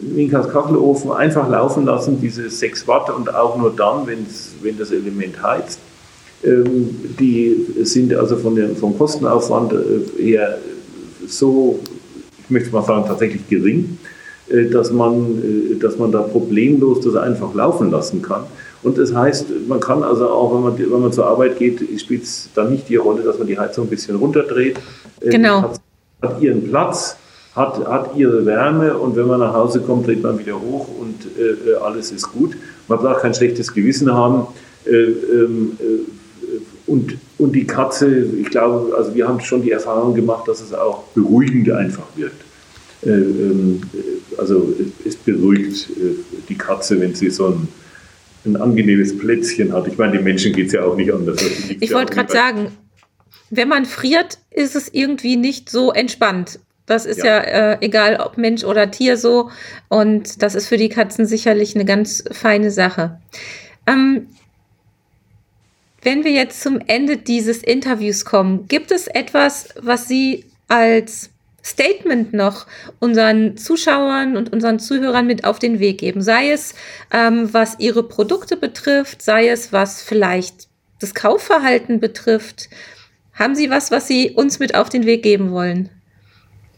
Minkas 0.00 0.48
Kachelofen 0.50 1.10
einfach 1.10 1.48
laufen 1.48 1.86
lassen, 1.86 2.20
diese 2.20 2.48
6 2.48 2.86
Watt 2.86 3.10
und 3.10 3.34
auch 3.34 3.56
nur 3.56 3.74
dann, 3.74 4.06
wenn 4.06 4.78
das 4.78 4.90
Element 4.92 5.42
heizt. 5.42 5.80
Ähm, 6.44 6.90
die 7.18 7.66
sind 7.82 8.14
also 8.14 8.36
von 8.36 8.54
dem, 8.54 8.76
vom 8.76 8.96
Kostenaufwand 8.96 9.74
eher 10.18 10.58
so 11.26 11.80
ich 12.48 12.50
möchte 12.50 12.70
mal 12.72 12.82
sagen, 12.82 13.04
tatsächlich 13.06 13.46
gering, 13.48 13.98
äh, 14.48 14.70
dass 14.70 14.90
man, 14.90 15.74
äh, 15.74 15.78
dass 15.78 15.98
man 15.98 16.10
da 16.10 16.22
problemlos 16.22 17.04
das 17.04 17.14
einfach 17.14 17.54
laufen 17.54 17.90
lassen 17.90 18.22
kann. 18.22 18.44
Und 18.82 18.96
das 18.98 19.14
heißt, 19.14 19.46
man 19.66 19.80
kann 19.80 20.02
also 20.02 20.28
auch, 20.28 20.54
wenn 20.54 20.62
man, 20.62 20.78
wenn 20.78 21.00
man 21.00 21.12
zur 21.12 21.26
Arbeit 21.26 21.58
geht, 21.58 21.80
spielt 22.00 22.22
es 22.22 22.48
dann 22.54 22.70
nicht 22.70 22.88
die 22.88 22.96
Rolle, 22.96 23.22
dass 23.22 23.38
man 23.38 23.46
die 23.46 23.58
Heizung 23.58 23.86
ein 23.86 23.90
bisschen 23.90 24.16
runterdreht. 24.16 24.78
Äh, 25.20 25.30
genau. 25.30 25.62
Hat, 25.62 25.80
hat 26.22 26.40
ihren 26.40 26.68
Platz, 26.68 27.16
hat, 27.54 27.84
hat 27.86 28.16
ihre 28.16 28.46
Wärme 28.46 28.96
und 28.96 29.16
wenn 29.16 29.26
man 29.26 29.40
nach 29.40 29.52
Hause 29.52 29.80
kommt, 29.80 30.06
dreht 30.06 30.22
man 30.22 30.38
wieder 30.38 30.60
hoch 30.60 30.86
und 31.00 31.26
äh, 31.38 31.74
alles 31.82 32.12
ist 32.12 32.30
gut. 32.30 32.56
Man 32.86 33.02
darf 33.02 33.20
kein 33.20 33.34
schlechtes 33.34 33.72
Gewissen 33.72 34.12
haben. 34.12 34.46
Äh, 34.86 34.90
ähm, 34.92 35.76
äh, 35.80 36.18
und, 36.86 37.18
und 37.36 37.52
die 37.52 37.66
Katze, 37.66 38.08
ich 38.08 38.48
glaube, 38.48 38.96
also 38.96 39.14
wir 39.14 39.28
haben 39.28 39.40
schon 39.40 39.62
die 39.62 39.72
Erfahrung 39.72 40.14
gemacht, 40.14 40.48
dass 40.48 40.62
es 40.62 40.72
auch 40.72 41.02
beruhigend 41.14 41.70
einfach 41.70 42.06
wirkt. 42.16 42.40
Äh, 43.04 43.10
ähm, 43.10 43.82
also 44.38 44.72
es 45.04 45.16
beruhigt 45.16 45.90
äh, 45.90 46.14
die 46.48 46.56
Katze, 46.56 46.98
wenn 47.00 47.14
sie 47.14 47.28
so 47.28 47.48
ein, 47.48 47.68
ein 48.52 48.56
angenehmes 48.56 49.16
Plätzchen 49.16 49.72
hat. 49.72 49.86
Ich 49.86 49.98
meine, 49.98 50.12
den 50.12 50.24
Menschen 50.24 50.52
geht 50.52 50.68
es 50.68 50.72
ja 50.72 50.82
auch 50.82 50.96
nicht 50.96 51.12
anders. 51.12 51.42
Ich 51.80 51.92
wollte 51.92 52.14
gerade 52.14 52.32
sagen, 52.32 52.72
wenn 53.50 53.68
man 53.68 53.84
friert, 53.86 54.38
ist 54.50 54.76
es 54.76 54.92
irgendwie 54.92 55.36
nicht 55.36 55.70
so 55.70 55.92
entspannt. 55.92 56.60
Das 56.86 57.04
ist 57.06 57.18
ja, 57.18 57.24
ja 57.24 57.72
äh, 57.72 57.78
egal, 57.80 58.18
ob 58.20 58.38
Mensch 58.38 58.64
oder 58.64 58.90
Tier 58.90 59.16
so. 59.16 59.50
Und 59.88 60.42
das 60.42 60.54
ist 60.54 60.68
für 60.68 60.78
die 60.78 60.88
Katzen 60.88 61.26
sicherlich 61.26 61.74
eine 61.74 61.84
ganz 61.84 62.24
feine 62.32 62.70
Sache. 62.70 63.20
Ähm, 63.86 64.28
wenn 66.02 66.24
wir 66.24 66.32
jetzt 66.32 66.62
zum 66.62 66.80
Ende 66.86 67.16
dieses 67.16 67.62
Interviews 67.62 68.24
kommen, 68.24 68.66
gibt 68.68 68.90
es 68.90 69.06
etwas, 69.08 69.74
was 69.80 70.08
Sie 70.08 70.44
als 70.68 71.30
Statement 71.68 72.32
noch 72.32 72.66
unseren 72.98 73.56
Zuschauern 73.56 74.36
und 74.36 74.52
unseren 74.52 74.78
Zuhörern 74.78 75.26
mit 75.26 75.44
auf 75.44 75.58
den 75.58 75.78
Weg 75.78 75.98
geben? 75.98 76.22
Sei 76.22 76.50
es, 76.50 76.74
ähm, 77.12 77.48
was 77.52 77.78
Ihre 77.78 78.02
Produkte 78.02 78.56
betrifft, 78.56 79.22
sei 79.22 79.48
es, 79.48 79.72
was 79.72 80.02
vielleicht 80.02 80.68
das 81.00 81.14
Kaufverhalten 81.14 82.00
betrifft. 82.00 82.68
Haben 83.32 83.54
Sie 83.54 83.70
was, 83.70 83.90
was 83.90 84.08
Sie 84.08 84.30
uns 84.30 84.58
mit 84.58 84.74
auf 84.74 84.88
den 84.88 85.06
Weg 85.06 85.22
geben 85.22 85.50
wollen? 85.52 85.90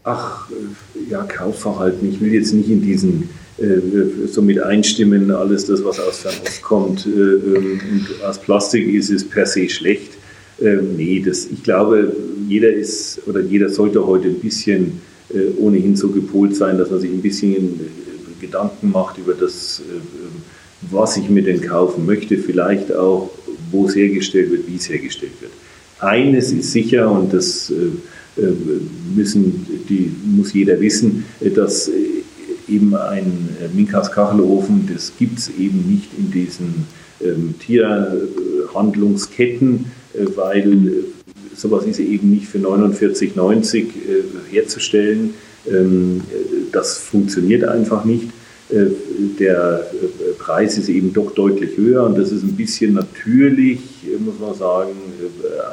Ach, 0.05 0.51
äh, 0.51 1.11
ja, 1.11 1.23
Kaufverhalten. 1.25 2.11
Ich 2.11 2.21
will 2.21 2.33
jetzt 2.33 2.53
nicht 2.53 2.69
in 2.69 2.83
diesen 2.83 3.31
äh, 3.59 4.27
so 4.27 4.43
mit 4.43 4.63
einstimmen, 4.63 5.31
alles 5.31 5.67
das, 5.67 5.85
was 5.85 6.01
aus 6.01 6.19
Fernost 6.19 6.63
kommt 6.63 7.07
äh, 7.07 7.11
ähm, 7.11 7.81
und 7.91 8.25
aus 8.25 8.39
Plastik 8.39 8.89
ist, 8.89 9.11
ist 9.11 9.31
per 9.31 9.47
se 9.47 9.69
schlecht. 9.69 10.13
Ähm, 10.61 10.97
nee, 10.97 11.23
das, 11.25 11.47
ich 11.47 11.63
glaube, 11.63 12.15
jeder 12.49 12.73
ist 12.73 13.21
oder 13.27 13.41
jeder 13.41 13.69
sollte 13.69 14.07
heute 14.07 14.29
ein 14.29 14.41
bisschen 14.41 15.01
äh, 15.33 15.51
ohnehin 15.59 15.97
so 15.97 16.11
gepolt 16.11 16.57
sein, 16.57 16.79
dass 16.79 16.91
man 16.91 17.01
sich 17.01 17.11
ein 17.11 17.23
bisschen 17.23 17.81
Gedanken 18.41 18.91
macht 18.91 19.19
über 19.19 19.35
das, 19.35 19.83
was 20.91 21.19
ich 21.19 21.29
mir 21.29 21.43
denn 21.43 21.61
kaufen 21.61 22.07
möchte, 22.07 22.39
vielleicht 22.39 22.91
auch, 22.91 23.31
wo 23.71 23.87
es 23.87 23.95
hergestellt 23.95 24.51
wird, 24.51 24.67
wie 24.67 24.77
es 24.77 24.89
hergestellt 24.89 25.33
wird. 25.43 25.53
Eines 25.99 26.51
ist 26.51 26.73
sicher 26.73 27.11
und 27.11 27.35
das 27.35 27.71
müssen, 29.15 29.67
die, 29.91 30.11
muss 30.25 30.55
jeder 30.55 30.81
wissen, 30.81 31.27
dass 31.55 31.91
eben 32.71 32.95
ein 32.95 33.49
äh, 33.61 33.69
Minkas 33.75 34.13
Kachelofen, 34.13 34.89
das 34.93 35.13
gibt 35.19 35.39
es 35.39 35.49
eben 35.59 35.91
nicht 35.91 36.11
in 36.17 36.31
diesen 36.31 36.87
ähm, 37.23 37.55
Tierhandlungsketten, 37.59 39.77
äh, 39.77 39.81
weil 40.35 40.89
äh, 40.89 40.91
sowas 41.55 41.87
ist 41.87 42.01
eben 42.01 42.31
nicht 42.31 42.47
für 42.47 42.59
49,90 42.59 43.79
äh, 43.79 43.85
herzustellen. 44.51 45.35
Ähm, 45.71 46.23
das 46.73 46.99
funktioniert 46.99 47.65
einfach 47.65 48.05
nicht. 48.05 48.29
Äh, 48.71 48.87
der 49.39 49.87
äh, 49.93 50.33
Preis 50.39 50.79
ist 50.79 50.89
eben 50.89 51.13
doch 51.13 51.33
deutlich 51.33 51.77
höher 51.77 52.05
und 52.05 52.19
das 52.19 52.33
ist 52.33 52.43
ein 52.43 52.57
bisschen 52.57 52.95
natürlich, 52.95 53.81
muss 54.25 54.39
man 54.41 54.55
sagen, 54.55 54.91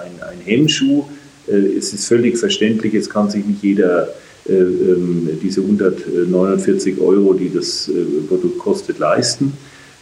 ein, 0.03 0.23
ein 0.23 0.39
Hemmschuh. 0.43 1.05
es 1.47 1.93
ist 1.93 2.05
völlig 2.05 2.37
verständlich, 2.37 2.93
es 2.93 3.09
kann 3.09 3.29
sich 3.29 3.45
nicht 3.45 3.63
jeder 3.63 4.09
äh, 4.47 4.53
ähm, 4.53 5.29
diese 5.41 5.61
149 5.61 6.99
Euro, 7.01 7.33
die 7.33 7.51
das 7.53 7.89
äh, 7.89 8.21
Produkt 8.27 8.59
kostet, 8.59 8.97
leisten. 8.97 9.53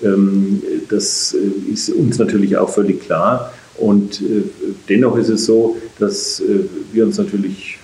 Ähm, 0.04 0.62
das 0.90 1.34
äh, 1.34 1.72
ist 1.72 1.90
uns 1.90 2.20
natürlich 2.20 2.56
auch 2.58 2.70
völlig 2.70 3.02
klar. 3.02 3.52
Und 3.78 4.21
dennoch 4.88 5.17
ist 5.17 5.30
es 5.30 5.45
so, 5.45 5.76
dass 5.99 6.41
wir 6.93 7.05
uns 7.05 7.17
natürlich 7.17 7.78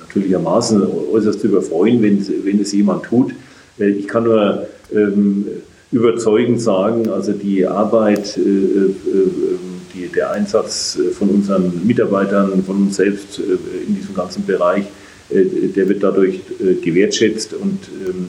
natürlichermaßen 0.00 0.82
äußerst 1.12 1.42
darüber 1.42 1.62
freuen, 1.62 2.02
wenn, 2.02 2.26
wenn 2.44 2.60
es 2.60 2.72
jemand 2.72 3.04
tut. 3.04 3.34
Ich 3.78 4.06
kann 4.06 4.24
nur 4.24 4.66
ähm, 4.94 5.46
überzeugend 5.90 6.60
sagen, 6.60 7.08
also 7.08 7.32
die 7.32 7.66
Arbeit, 7.66 8.36
die, 8.36 10.08
der 10.14 10.32
Einsatz 10.32 10.98
von 11.18 11.30
unseren 11.30 11.86
Mitarbeitern, 11.86 12.62
von 12.64 12.76
uns 12.76 12.96
selbst 12.96 13.38
in 13.38 13.96
diesem 13.96 14.14
ganzen 14.14 14.44
Bereich 14.44 14.84
äh, 15.30 15.68
der 15.68 15.88
wird 15.88 16.02
dadurch 16.02 16.40
äh, 16.60 16.74
gewertschätzt 16.74 17.54
und 17.54 17.78
ähm, 18.06 18.28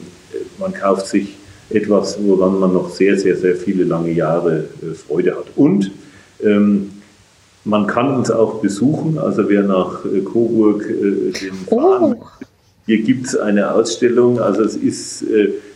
man 0.58 0.72
kauft 0.72 1.06
sich 1.06 1.36
etwas, 1.70 2.18
woran 2.22 2.58
man 2.58 2.72
noch 2.72 2.90
sehr, 2.90 3.18
sehr, 3.18 3.36
sehr 3.36 3.56
viele 3.56 3.84
lange 3.84 4.12
Jahre 4.12 4.64
äh, 4.82 4.94
Freude 4.94 5.36
hat. 5.36 5.46
Und 5.56 5.90
ähm, 6.42 6.90
man 7.64 7.86
kann 7.86 8.14
uns 8.14 8.30
auch 8.30 8.60
besuchen, 8.60 9.18
also 9.18 9.48
wer 9.48 9.62
nach 9.62 10.02
Coburg 10.24 10.86
den 10.86 11.32
fahren, 11.68 12.16
oh. 12.20 12.26
hier 12.86 13.02
gibt 13.02 13.26
es 13.26 13.36
eine 13.36 13.72
Ausstellung, 13.72 14.38
also 14.38 14.62
es 14.62 14.76
ist, 14.76 15.24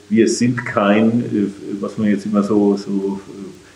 wir 0.08 0.28
sind 0.28 0.64
kein, 0.64 1.52
was 1.80 1.98
man 1.98 2.08
jetzt 2.08 2.26
immer 2.26 2.44
so, 2.44 2.76
so 2.76 3.18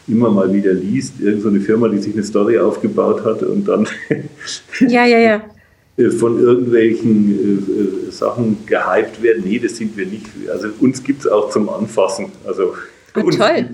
immer 0.07 0.31
mal 0.31 0.53
wieder 0.53 0.73
liest, 0.73 1.15
irgendeine 1.21 1.59
so 1.59 1.65
Firma, 1.65 1.89
die 1.89 1.99
sich 1.99 2.15
eine 2.15 2.23
Story 2.23 2.57
aufgebaut 2.57 3.25
hat 3.25 3.43
und 3.43 3.67
dann 3.67 3.89
ja, 4.89 5.05
ja, 5.07 5.19
ja. 5.19 5.43
Äh, 5.97 6.11
von 6.11 6.41
irgendwelchen 6.41 7.31
äh, 7.31 8.09
äh, 8.09 8.11
Sachen 8.11 8.59
gehypt 8.67 9.23
werden. 9.23 9.45
Nee, 9.47 9.61
das 9.61 9.77
sind 9.77 9.97
wir 9.97 10.07
nicht. 10.07 10.27
Also 10.51 10.69
uns 10.81 11.03
gibt 11.03 11.21
es 11.21 11.29
auch 11.29 11.51
zum 11.51 11.69
Anfassen. 11.69 12.33
Also 12.45 12.75
ah, 13.15 13.21
toll. 13.31 13.69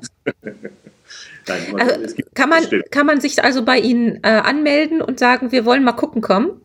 Nein, 1.49 1.61
man, 1.73 1.81
also, 1.81 2.15
kann, 2.35 2.49
man, 2.49 2.63
kann 2.91 3.07
man 3.07 3.21
sich 3.21 3.43
also 3.43 3.65
bei 3.65 3.79
Ihnen 3.79 4.21
äh, 4.23 4.29
anmelden 4.29 5.03
und 5.03 5.19
sagen, 5.19 5.51
wir 5.53 5.65
wollen 5.65 5.85
mal 5.85 5.93
gucken 5.93 6.23
kommen? 6.23 6.61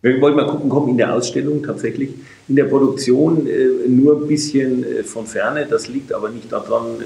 Wir 0.00 0.20
wollten 0.20 0.36
mal 0.36 0.46
gucken, 0.48 0.68
kommen 0.68 0.90
in 0.90 0.96
der 0.96 1.14
Ausstellung 1.14 1.62
tatsächlich, 1.62 2.10
in 2.48 2.56
der 2.56 2.64
Produktion 2.64 3.46
äh, 3.46 3.68
nur 3.88 4.20
ein 4.20 4.26
bisschen 4.26 4.82
äh, 4.82 5.04
von 5.04 5.26
ferne. 5.26 5.64
Das 5.68 5.86
liegt 5.86 6.12
aber 6.12 6.30
nicht 6.30 6.50
daran, 6.50 7.00
äh, 7.00 7.04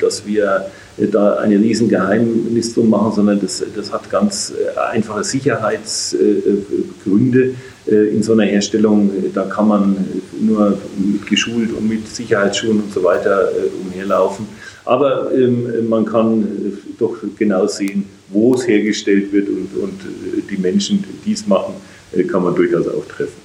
dass 0.00 0.26
wir 0.26 0.70
äh, 0.96 1.08
da 1.08 1.34
eine 1.36 1.56
riesen 1.56 1.90
Geheimnis 1.90 2.72
drum 2.72 2.88
machen, 2.88 3.12
sondern 3.12 3.38
das, 3.40 3.62
das 3.74 3.92
hat 3.92 4.08
ganz 4.08 4.52
äh, 4.52 4.78
einfache 4.78 5.24
Sicherheitsgründe. 5.24 7.54
In 7.86 8.22
so 8.22 8.32
einer 8.34 8.44
Herstellung, 8.44 9.10
da 9.32 9.44
kann 9.44 9.66
man 9.66 9.96
nur 10.38 10.76
mit 10.98 11.26
geschult 11.26 11.72
und 11.72 11.88
mit 11.88 12.06
Sicherheitsschuhen 12.06 12.82
und 12.82 12.92
so 12.92 13.02
weiter 13.02 13.48
umherlaufen. 13.82 14.46
Aber 14.88 15.30
ähm, 15.34 15.86
man 15.86 16.06
kann 16.06 16.48
doch 16.98 17.14
genau 17.38 17.66
sehen, 17.66 18.06
wo 18.28 18.54
es 18.54 18.66
hergestellt 18.66 19.30
wird 19.32 19.46
und, 19.50 19.76
und 19.76 20.00
die 20.50 20.56
Menschen, 20.56 21.04
die 21.26 21.32
es 21.32 21.46
machen, 21.46 21.74
äh, 22.12 22.24
kann 22.24 22.42
man 22.42 22.54
durchaus 22.54 22.88
auch 22.88 23.04
treffen. 23.04 23.36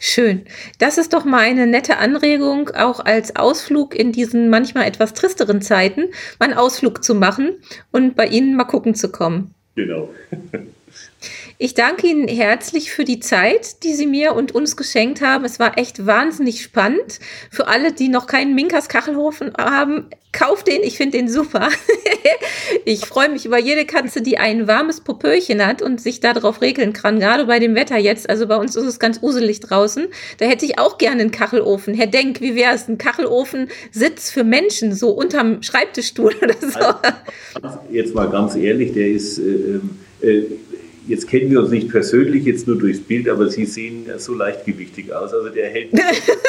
Schön. 0.00 0.42
Das 0.78 0.98
ist 0.98 1.12
doch 1.12 1.24
mal 1.24 1.42
eine 1.42 1.68
nette 1.68 1.98
Anregung, 1.98 2.70
auch 2.70 2.98
als 2.98 3.36
Ausflug 3.36 3.94
in 3.94 4.10
diesen 4.10 4.50
manchmal 4.50 4.88
etwas 4.88 5.14
tristeren 5.14 5.62
Zeiten, 5.62 6.06
mal 6.40 6.46
einen 6.46 6.54
Ausflug 6.54 7.04
zu 7.04 7.14
machen 7.14 7.50
und 7.92 8.16
bei 8.16 8.26
Ihnen 8.26 8.56
mal 8.56 8.64
gucken 8.64 8.96
zu 8.96 9.12
kommen. 9.12 9.54
Genau. 9.76 10.10
Ich 11.58 11.74
danke 11.74 12.06
Ihnen 12.06 12.28
herzlich 12.28 12.90
für 12.90 13.04
die 13.04 13.20
Zeit, 13.20 13.82
die 13.84 13.94
Sie 13.94 14.06
mir 14.06 14.34
und 14.34 14.52
uns 14.52 14.76
geschenkt 14.76 15.20
haben. 15.20 15.44
Es 15.44 15.58
war 15.58 15.76
echt 15.76 16.06
wahnsinnig 16.06 16.62
spannend. 16.62 17.20
Für 17.50 17.66
alle, 17.66 17.92
die 17.92 18.08
noch 18.08 18.26
keinen 18.26 18.54
Minkas 18.54 18.88
Kachelhofen 18.88 19.52
haben, 19.58 20.06
kauft 20.32 20.68
den. 20.68 20.82
Ich 20.82 20.96
finde 20.96 21.18
den 21.18 21.28
super. 21.28 21.68
ich 22.84 23.04
freue 23.04 23.28
mich 23.28 23.44
über 23.44 23.58
jede 23.58 23.84
Katze, 23.84 24.22
die 24.22 24.38
ein 24.38 24.66
warmes 24.68 25.00
Popöchen 25.02 25.66
hat 25.66 25.82
und 25.82 26.00
sich 26.00 26.20
darauf 26.20 26.62
regeln 26.62 26.94
kann. 26.94 27.20
Gerade 27.20 27.44
bei 27.44 27.58
dem 27.58 27.74
Wetter 27.74 27.98
jetzt. 27.98 28.30
Also 28.30 28.46
bei 28.46 28.56
uns 28.56 28.74
ist 28.74 28.84
es 28.84 28.98
ganz 28.98 29.18
uselig 29.22 29.60
draußen. 29.60 30.06
Da 30.38 30.46
hätte 30.46 30.64
ich 30.64 30.78
auch 30.78 30.96
gerne 30.96 31.20
einen 31.20 31.30
Kachelofen. 31.30 31.92
Herr 31.94 32.06
Denk, 32.06 32.40
wie 32.40 32.54
wäre 32.54 32.74
es? 32.74 32.88
Ein 32.88 32.96
Kachelofen 32.96 33.68
Sitz 33.92 34.30
für 34.30 34.44
Menschen, 34.44 34.94
so 34.94 35.10
unterm 35.10 35.62
Schreibtischstuhl 35.62 36.34
oder 36.40 36.56
so. 36.58 36.78
Also, 37.60 37.78
jetzt 37.90 38.14
mal 38.14 38.30
ganz 38.30 38.54
ehrlich, 38.56 38.92
der 38.94 39.08
ist. 39.08 39.38
Äh, 39.38 39.80
äh, 40.22 40.44
Jetzt 41.06 41.28
kennen 41.28 41.50
wir 41.50 41.60
uns 41.60 41.70
nicht 41.70 41.88
persönlich, 41.88 42.44
jetzt 42.44 42.66
nur 42.66 42.78
durchs 42.78 43.00
Bild, 43.00 43.28
aber 43.28 43.48
Sie 43.48 43.64
sehen 43.64 44.06
so 44.18 44.34
leichtgewichtig 44.34 45.12
aus. 45.12 45.32
Also 45.32 45.48
der 45.48 45.68
hält, 45.70 45.92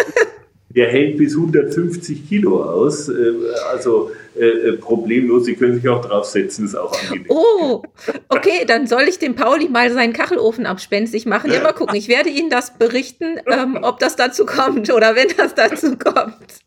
der 0.70 0.89
hält 0.89 1.18
bis 1.18 1.36
150 1.36 2.28
Kilo 2.28 2.64
aus. 2.64 3.10
Äh, 3.10 3.34
also 3.72 4.12
äh, 4.34 4.45
äh, 4.45 4.78
problemlos. 4.78 5.43
Sie 5.43 5.56
können 5.56 5.76
sich 5.76 5.89
auch 5.89 6.06
draufsetzen, 6.06 6.64
ist 6.66 6.76
auch 6.76 6.97
angenehm. 7.04 7.26
Oh, 7.28 7.84
okay, 8.30 8.64
dann 8.66 8.88
soll 8.88 9.04
ich 9.10 9.20
dem 9.20 9.36
Pauli 9.36 9.68
mal 9.68 9.91
seinen 9.91 10.14
Kachelofen 10.14 10.66
abspenstig 10.66 11.26
machen. 11.26 11.52
Ja, 11.52 11.62
mal 11.62 11.74
gucken. 11.74 11.97
Ich 11.97 12.08
werde 12.08 12.30
Ihnen 12.30 12.49
das 12.49 12.78
berichten, 12.78 13.41
ähm, 13.45 13.80
ob 13.82 13.99
das 13.99 14.16
dazu 14.16 14.45
kommt 14.45 14.89
oder 14.89 15.18
wenn 15.18 15.28
das 15.36 15.54
dazu 15.54 15.97
kommt. 15.97 16.62